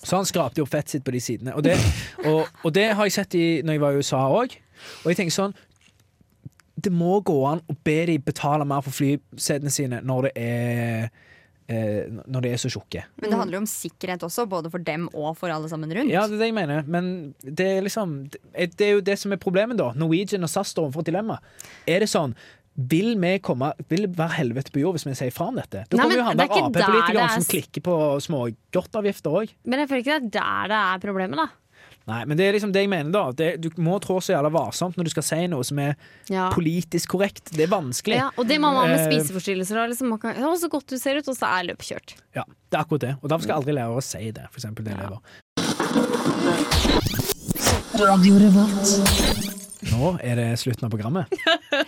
Så 0.06 0.16
han 0.16 0.28
skrapte 0.30 0.62
jo 0.62 0.68
fett 0.70 0.92
sitt 0.92 1.04
på 1.04 1.12
de 1.16 1.22
sidene. 1.24 1.56
Og 1.58 1.66
det, 1.66 1.76
og, 2.30 2.48
og 2.64 2.76
det 2.76 2.92
har 2.96 3.10
jeg 3.10 3.18
sett 3.18 3.36
i, 3.36 3.46
når 3.66 3.78
jeg 3.78 3.84
var 3.84 3.96
i 3.96 4.04
USA 4.04 4.24
òg. 4.30 4.56
Og 5.04 5.12
jeg 5.12 5.20
tenker 5.22 5.34
sånn 5.34 5.54
Det 6.86 6.92
må 6.92 7.22
gå 7.26 7.38
an 7.48 7.62
å 7.72 7.76
be 7.88 8.02
de 8.12 8.18
betale 8.22 8.68
mer 8.68 8.84
for 8.86 8.96
flysetene 8.96 9.72
sine 9.72 10.02
når 10.04 10.28
det 10.28 10.34
er 10.36 11.08
eh, 11.68 12.10
Når 12.26 12.46
de 12.46 12.52
er 12.54 12.62
så 12.62 12.72
tjukke. 12.72 13.06
Men 13.22 13.30
det 13.32 13.40
handler 13.40 13.60
jo 13.60 13.64
om 13.64 13.70
sikkerhet 13.70 14.26
også, 14.28 14.48
både 14.50 14.72
for 14.74 14.84
dem 14.86 15.08
og 15.14 15.32
for 15.40 15.54
alle 15.54 15.70
sammen 15.72 15.92
rundt. 15.96 16.14
Ja, 16.14 16.26
det 16.28 16.38
er 16.38 16.44
det 16.46 16.52
jeg 16.52 16.58
mener. 16.60 16.84
Men 16.88 17.34
det 17.42 17.70
er 17.78 17.82
liksom 17.86 18.18
Det 18.30 18.76
det 18.78 18.86
er 18.88 18.94
jo 18.98 19.02
det 19.02 19.18
som 19.20 19.34
er 19.34 19.42
problemet, 19.42 19.78
da. 19.78 19.92
Norwegian 19.96 20.44
og 20.44 20.50
SAS 20.52 20.74
står 20.74 20.88
overfor 20.90 21.06
et 21.06 21.12
dilemma. 21.14 21.40
Er 21.88 22.00
det 22.06 22.12
sånn 22.12 22.36
vil 22.76 23.14
vi 23.16 23.38
komme, 23.40 23.70
vil 23.88 24.04
det 24.04 24.18
være 24.18 24.36
helvete 24.36 24.72
på 24.76 24.82
jord 24.82 24.98
hvis 24.98 25.06
vi 25.08 25.14
sier 25.16 25.32
fra 25.32 25.48
om 25.48 25.56
dette? 25.56 25.86
Da 25.88 25.96
kommer 25.96 26.18
jo 26.18 26.26
han 26.28 26.36
er 26.36 26.42
der 26.42 26.58
Ap-politikeren 26.60 27.22
er 27.24 27.36
som 27.38 27.46
klikker 27.48 27.84
på 27.86 27.94
smågodtavgifter 28.26 29.38
òg. 29.40 29.54
Men 29.64 29.80
jeg 29.80 29.92
føler 29.92 30.04
ikke 30.04 30.18
det 30.26 30.42
er 30.42 30.68
der 30.68 30.74
det 30.74 30.82
er 30.82 31.06
problemet, 31.06 31.40
da. 31.40 31.48
Nei, 32.06 32.20
men 32.30 32.38
det 32.38 32.46
er 32.46 32.54
liksom 32.54 32.70
det 32.72 32.84
jeg 32.84 32.90
mener 32.92 33.10
da 33.12 33.32
det, 33.34 33.48
Du 33.64 33.70
må 33.82 33.96
trå 34.04 34.20
så 34.22 34.36
jævla 34.36 34.52
varsomt 34.54 34.94
når 35.00 35.08
du 35.08 35.10
skal 35.10 35.24
si 35.26 35.48
noe 35.50 35.64
som 35.66 35.80
er 35.82 35.96
Ja. 36.30 36.52
politisk 36.54 37.10
korrekt. 37.16 37.50
Det 37.52 37.64
er 37.66 37.72
vanskelig. 37.72 38.20
Ja, 38.20 38.30
og 38.38 38.46
det 38.48 38.60
må 38.62 38.70
man 38.74 38.90
med 38.92 39.00
Eh, 39.00 39.08
spiseforstyrrelser. 39.10 39.74
da, 39.76 39.88
Liksom, 39.88 40.10
man 40.10 40.20
kan, 40.20 40.36
å, 40.36 40.54
så 40.58 40.70
godt 40.70 40.86
du 40.88 40.98
ser 41.02 41.18
ut, 41.18 41.28
og 41.28 41.36
så 41.36 41.50
er 41.50 41.66
løpet 41.72 41.90
kjørt. 41.90 42.14
Ja, 42.36 42.44
det 42.70 42.78
er 42.78 42.84
akkurat 42.86 43.02
det. 43.02 43.16
Og 43.24 43.30
derfor 43.30 43.42
skal 43.44 43.58
aldri 43.62 43.74
lærere 43.74 44.04
si 44.04 44.32
det. 44.32 44.46
For 44.52 44.60
eksempel 44.62 44.86
det 44.86 44.94
elever. 44.94 45.20
Nå 49.92 50.16
er 50.26 50.36
det 50.40 50.46
slutten 50.62 50.88
av 50.88 50.92
programmet. 50.94 51.32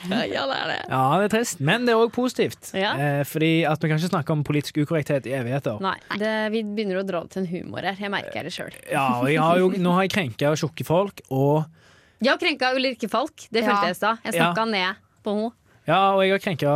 Ja, 0.08 0.44
det 0.48 0.56
er 0.58 0.68
det. 0.70 0.78
Ja, 0.92 1.02
det 1.20 1.26
er 1.28 1.32
trist, 1.34 1.60
men 1.64 1.86
det 1.88 1.94
er 1.94 2.02
òg 2.02 2.12
positivt. 2.16 2.70
Ja. 2.78 2.92
Eh, 3.00 3.22
fordi 3.28 3.50
at 3.68 3.82
vi 3.84 3.90
kan 3.90 4.00
ikke 4.00 4.10
snakke 4.12 4.34
om 4.36 4.44
politisk 4.48 4.78
ukorrekthet 4.84 5.26
i 5.30 5.34
evigheter. 5.38 5.80
Nei, 5.84 5.96
det, 6.20 6.32
vi 6.54 6.62
begynner 6.68 7.00
å 7.02 7.06
dra 7.08 7.22
det 7.26 7.32
til 7.34 7.44
en 7.44 7.50
humor 7.52 7.88
her. 7.88 7.98
Jeg 8.00 8.12
merker 8.14 8.48
det 8.48 8.54
sjøl. 8.56 8.76
Ja, 8.92 9.06
og 9.22 9.30
jeg 9.32 9.40
har 9.42 9.60
jo, 9.62 9.70
nå 9.82 9.94
har 9.96 10.06
jeg 10.08 10.14
krenka 10.16 10.52
tjukke 10.60 10.86
folk, 10.88 11.22
og 11.32 11.66
Jeg 12.24 12.32
har 12.34 12.40
krenka 12.42 12.72
Ulrikke 12.78 13.10
Falk. 13.12 13.48
Det 13.54 13.62
Ja. 13.64 13.70
følte 13.72 13.90
jeg 13.90 13.96
i 13.96 14.00
stad. 14.00 14.18
Jeg 14.26 14.34
snakka 14.40 14.66
ned 14.72 15.04
på 15.26 15.36
henne. 15.38 15.52
Ja, 15.88 16.00
og 16.16 16.24
jeg 16.26 16.32
har 16.36 16.44
krenka 16.44 16.74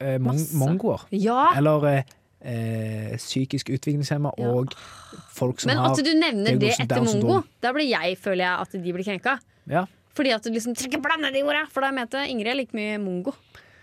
eh, 0.00 0.18
mon 0.22 0.38
mongoer. 0.60 1.06
Ja, 1.10 1.48
Eller 1.56 1.86
eh, 1.90 2.02
eh, 2.44 3.16
psykisk 3.16 3.70
utviklingshemma 3.74 4.34
Ja. 4.38 4.52
og 4.52 4.74
folk 5.34 5.60
som 5.60 5.70
har 5.74 5.80
men 5.80 5.90
at 5.90 6.04
du 6.04 6.12
nevner 6.14 6.58
det 6.60 6.74
etter 6.78 7.02
mongo, 7.04 7.42
da 7.60 7.72
blir 7.72 7.88
jeg, 7.88 8.18
føler 8.20 8.44
jeg, 8.44 8.60
at 8.60 8.72
de 8.84 8.92
blir 8.92 9.04
krenka. 9.04 9.38
Ja. 9.66 9.86
Fordi 10.14 10.30
at 10.34 10.42
du 10.46 10.50
liksom 10.54 10.74
trenger 10.78 11.00
blande 11.02 11.32
de 11.34 11.42
orda. 11.42 11.64
For 11.72 11.80
da 11.82 11.90
mente 11.92 12.20
Ingrid 12.30 12.56
like 12.56 12.72
mye 12.76 12.98
mongo 13.02 13.32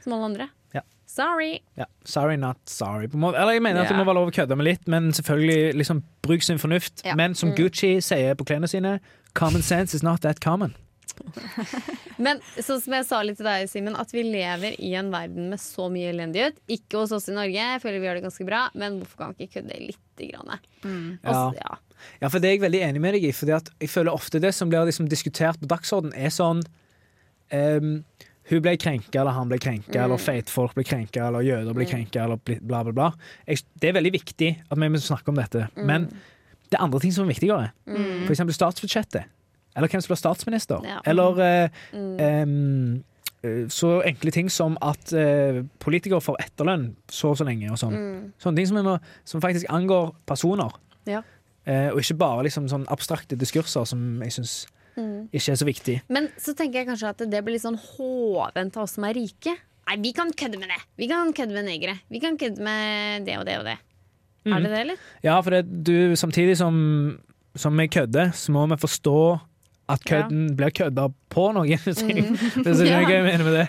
som 0.04 0.14
alle 0.16 0.26
andre. 0.32 0.50
Ja. 0.74 0.82
Sorry. 1.06 1.60
Ja, 1.76 1.86
sorry, 2.08 2.38
not 2.40 2.58
sorry. 2.72 3.08
På 3.12 3.18
måte. 3.20 3.36
Eller 3.38 3.58
jeg 3.58 3.62
mener 3.66 3.82
at 3.84 3.90
det 3.92 3.98
må 4.00 4.06
være 4.08 4.16
lov 4.16 4.30
å 4.32 4.36
kødde 4.36 4.56
med 4.56 4.66
litt, 4.70 4.88
men 4.88 5.12
selvfølgelig 5.12 5.74
liksom, 5.76 6.00
bruk 6.24 6.42
sin 6.48 6.58
fornuft. 6.62 7.04
Ja. 7.06 7.16
Men 7.20 7.32
Mm. 7.32 7.36
som 7.36 7.52
Gucci 7.56 7.98
sier 8.02 8.34
på 8.40 8.46
klærne 8.48 8.70
sine, 8.72 9.00
common 9.34 9.62
sense 9.62 9.94
is 9.94 10.04
not 10.04 10.22
that 10.22 10.40
common. 10.40 10.74
Men 12.22 12.40
sånn 12.62 12.80
som 12.82 12.94
jeg 12.96 13.06
sa 13.06 13.22
litt 13.26 13.38
til 13.40 13.46
deg, 13.48 13.68
Simen, 13.70 13.96
at 14.00 14.12
vi 14.14 14.24
lever 14.24 14.76
i 14.80 14.94
en 15.00 15.12
verden 15.14 15.50
med 15.52 15.60
så 15.62 15.88
mye 15.92 16.12
elendighet. 16.14 16.58
Ikke 16.72 17.02
hos 17.02 17.12
oss 17.16 17.28
i 17.32 17.36
Norge, 17.36 17.58
jeg 17.58 17.82
føler 17.84 18.00
vi 18.00 18.08
gjør 18.10 18.20
det 18.20 18.26
ganske 18.28 18.48
bra, 18.48 18.62
men 18.78 19.00
hvorfor 19.02 19.18
kan 19.24 19.36
vi 19.38 19.48
ikke 19.48 19.60
kødde 19.62 19.80
lite 19.90 20.30
grann? 20.32 20.54
Og 20.56 21.34
Ja. 21.34 21.52
ja. 21.60 21.78
Ja, 22.22 22.28
for 22.30 22.40
det 22.40 22.50
er 22.50 22.56
jeg 22.58 22.62
veldig 22.66 22.82
enig 22.90 23.02
med 23.02 23.14
deg 23.18 23.24
i. 23.30 23.32
Fordi 23.32 23.56
at 23.56 23.70
jeg 23.82 23.90
føler 23.90 24.12
ofte 24.14 24.40
det 24.44 24.54
som 24.58 24.70
blir 24.70 24.86
liksom 24.90 25.10
diskutert 25.10 25.60
på 25.62 25.68
dagsorden, 25.72 26.14
er 26.16 26.30
sånn 26.34 26.64
um, 27.54 28.04
Hun 28.52 28.62
ble 28.66 28.74
krenka, 28.82 29.20
eller 29.22 29.32
han 29.38 29.48
ble 29.52 29.60
krenka, 29.62 29.94
Mm. 29.94 30.04
eller 30.04 30.18
feitfolk 30.18 30.74
ble 30.76 30.84
krenka, 30.84 31.28
eller 31.28 31.42
jøder 31.46 31.74
ble 31.78 31.86
krenka, 31.86 32.24
eller 32.24 32.38
bla, 32.60 32.82
bla, 32.84 32.92
bla. 32.92 33.12
Jeg, 33.48 33.62
det 33.80 33.90
er 33.90 33.94
veldig 34.00 34.12
viktig 34.16 34.50
at 34.72 34.78
vi 34.82 34.90
må 34.90 34.98
snakke 35.00 35.30
om 35.30 35.36
dette. 35.38 35.68
Mm. 35.78 35.86
Men 35.86 36.08
det 36.72 36.80
er 36.80 36.84
andre 36.84 37.00
ting 37.00 37.14
som 37.14 37.24
er 37.30 37.34
viktigere. 37.36 37.70
For 37.86 38.34
eksempel 38.34 38.54
statsbudsjettet. 38.58 39.24
Eller 39.78 39.88
hvem 39.88 40.02
som 40.04 40.12
blir 40.12 40.20
statsminister. 40.20 40.84
Ja. 40.84 41.00
Eller 41.06 41.40
uh, 41.40 41.70
Mm. 41.96 43.04
eh, 43.44 43.68
så 43.70 44.02
enkle 44.06 44.32
ting 44.32 44.50
som 44.52 44.76
at 44.82 45.14
eh, 45.14 45.62
politikere 45.80 46.20
får 46.22 46.36
etterlønn 46.44 46.96
så 47.10 47.30
og 47.32 47.38
så 47.38 47.46
lenge. 47.48 47.72
og 47.72 47.78
sånn. 47.78 47.94
Mm. 47.96 48.34
Sånne 48.42 48.56
ting 48.58 48.68
som, 48.68 48.84
må, 48.84 48.98
som 49.24 49.42
faktisk 49.42 49.66
angår 49.70 50.12
personer. 50.28 50.72
Ja. 51.08 51.22
Eh, 51.66 51.90
og 51.94 52.00
ikke 52.02 52.18
bare 52.18 52.46
liksom 52.48 52.68
sånn 52.72 52.88
abstrakte 52.90 53.38
diskurser 53.38 53.86
som 53.86 54.22
jeg 54.26 54.32
syns 54.40 54.62
Mm. 54.98 55.30
ikke 55.32 55.52
er 55.54 55.56
så 55.56 55.66
viktig. 55.66 55.94
Men 56.12 56.26
så 56.38 56.52
tenker 56.54 56.82
jeg 56.82 56.88
kanskje 56.90 57.10
at 57.14 57.22
det 57.32 57.40
blir 57.46 57.54
litt 57.56 57.64
sånn 57.64 57.78
hovent 57.80 58.76
av 58.76 58.84
oss 58.84 58.98
som 58.98 59.06
er 59.08 59.14
rike. 59.16 59.54
Nei, 59.88 59.96
vi 60.04 60.12
kan 60.12 60.34
kødde 60.36 60.60
med 60.60 60.68
det! 60.68 60.80
Vi 61.00 61.08
kan 61.08 61.32
kødde 61.34 61.54
med 61.56 61.64
negere. 61.66 61.94
Vi 62.12 62.20
kan 62.20 62.36
kødde 62.38 62.60
med 62.62 63.24
det 63.26 63.38
og 63.40 63.46
det 63.48 63.56
og 63.62 63.64
det. 63.70 63.78
Er 64.52 64.60
det 64.60 64.70
det, 64.74 64.80
eller? 64.82 64.98
Ja, 65.24 65.38
for 65.40 65.52
det, 65.56 65.62
du, 65.88 66.12
samtidig 66.20 66.58
som, 66.60 67.22
som 67.56 67.78
vi 67.78 67.88
kødder, 67.88 68.32
så 68.36 68.52
må 68.52 68.66
vi 68.68 68.78
forstå 68.82 69.16
at 69.96 70.04
kødden 70.04 70.58
blir 70.60 70.74
kødda 70.76 71.08
på 71.30 71.48
noen. 71.56 71.72
Hvis 71.86 72.02
hvis 72.04 72.04
jeg 72.04 72.76
skjønner 72.76 73.08
hva 73.08 73.16
jeg 73.16 73.26
mener 73.30 73.48
med 73.48 73.58
det. 73.62 73.68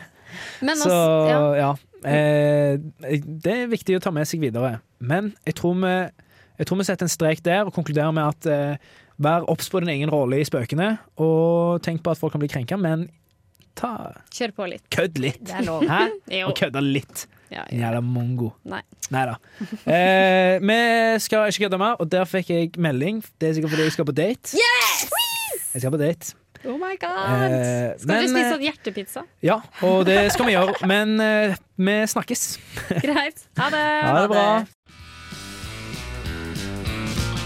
Men 0.65 0.77
Så 0.81 0.91
ja. 1.29 1.41
ja. 1.61 1.71
Eh, 2.03 2.79
det 3.47 3.53
er 3.61 3.71
viktig 3.71 3.95
å 3.99 4.03
ta 4.03 4.11
med 4.11 4.27
seg 4.27 4.43
videre. 4.43 4.81
Men 4.99 5.35
jeg 5.47 5.55
tror 5.61 5.79
vi 5.79 5.95
Jeg 6.63 6.69
tror 6.71 6.79
vi 6.79 6.85
setter 6.87 7.09
en 7.09 7.11
strek 7.11 7.41
der 7.43 7.67
og 7.67 7.75
konkluderer 7.75 8.13
med 8.15 8.23
at 8.23 8.47
eh, 8.47 8.93
vær 9.23 9.43
obs 9.51 9.67
på 9.73 9.81
din 9.83 9.91
egen 9.97 10.13
rolle 10.15 10.39
i 10.39 10.47
spøkene, 10.47 10.93
og 11.19 11.83
tenk 11.83 12.05
på 12.07 12.13
at 12.15 12.21
folk 12.21 12.37
kan 12.37 12.43
bli 12.43 12.51
krenka, 12.53 12.79
men 12.79 13.09
ta 13.75 14.13
Kjør 14.31 14.53
på 14.55 14.69
litt. 14.71 14.85
kødd 14.95 15.19
litt. 15.19 15.41
Det 15.49 15.57
er 15.59 15.67
lov. 15.67 15.83
Hæ? 15.89 16.03
Og 16.47 16.53
kødda 16.59 16.83
litt. 16.85 17.25
Ja, 17.51 17.65
ja. 17.67 17.89
Jævla 17.89 18.03
mongo. 18.05 18.53
Nei. 18.69 18.81
Neida. 19.13 19.35
Eh, 19.85 20.61
vi 20.63 20.79
skal 21.25 21.51
ikke 21.51 21.67
kødde 21.67 21.81
mer, 21.83 21.99
og 21.99 22.13
der 22.13 22.29
fikk 22.31 22.53
jeg 22.55 22.71
melding. 22.81 23.19
Det 23.41 23.51
er 23.51 23.59
sikkert 23.59 23.75
fordi 23.75 23.89
jeg 23.89 23.97
skal 23.97 24.09
på 24.09 24.15
date. 24.17 24.55
Yes! 24.63 25.03
Jeg 25.75 25.83
skal 25.83 25.93
på 25.97 26.01
date. 26.01 26.37
Oh 26.63 26.77
my 26.79 26.95
god! 27.01 27.51
Eh, 27.51 27.97
Skal 27.99 28.07
men, 28.07 28.23
du 28.23 28.29
spise 28.31 28.45
eh, 28.45 28.53
sånn 28.53 28.63
hjertepizza? 28.63 29.25
Ja, 29.43 29.57
og 29.83 30.05
det 30.07 30.21
skal 30.31 30.47
vi 30.47 30.55
gjøre. 30.55 30.77
Men 30.87 31.17
eh, 31.19 31.57
vi 31.75 31.97
snakkes. 32.13 32.45
Greit. 33.03 33.43
Ha 33.59 33.67
det! 33.75 33.83
Ha 34.07 34.13
det 34.21 34.29
bra. 34.31 34.47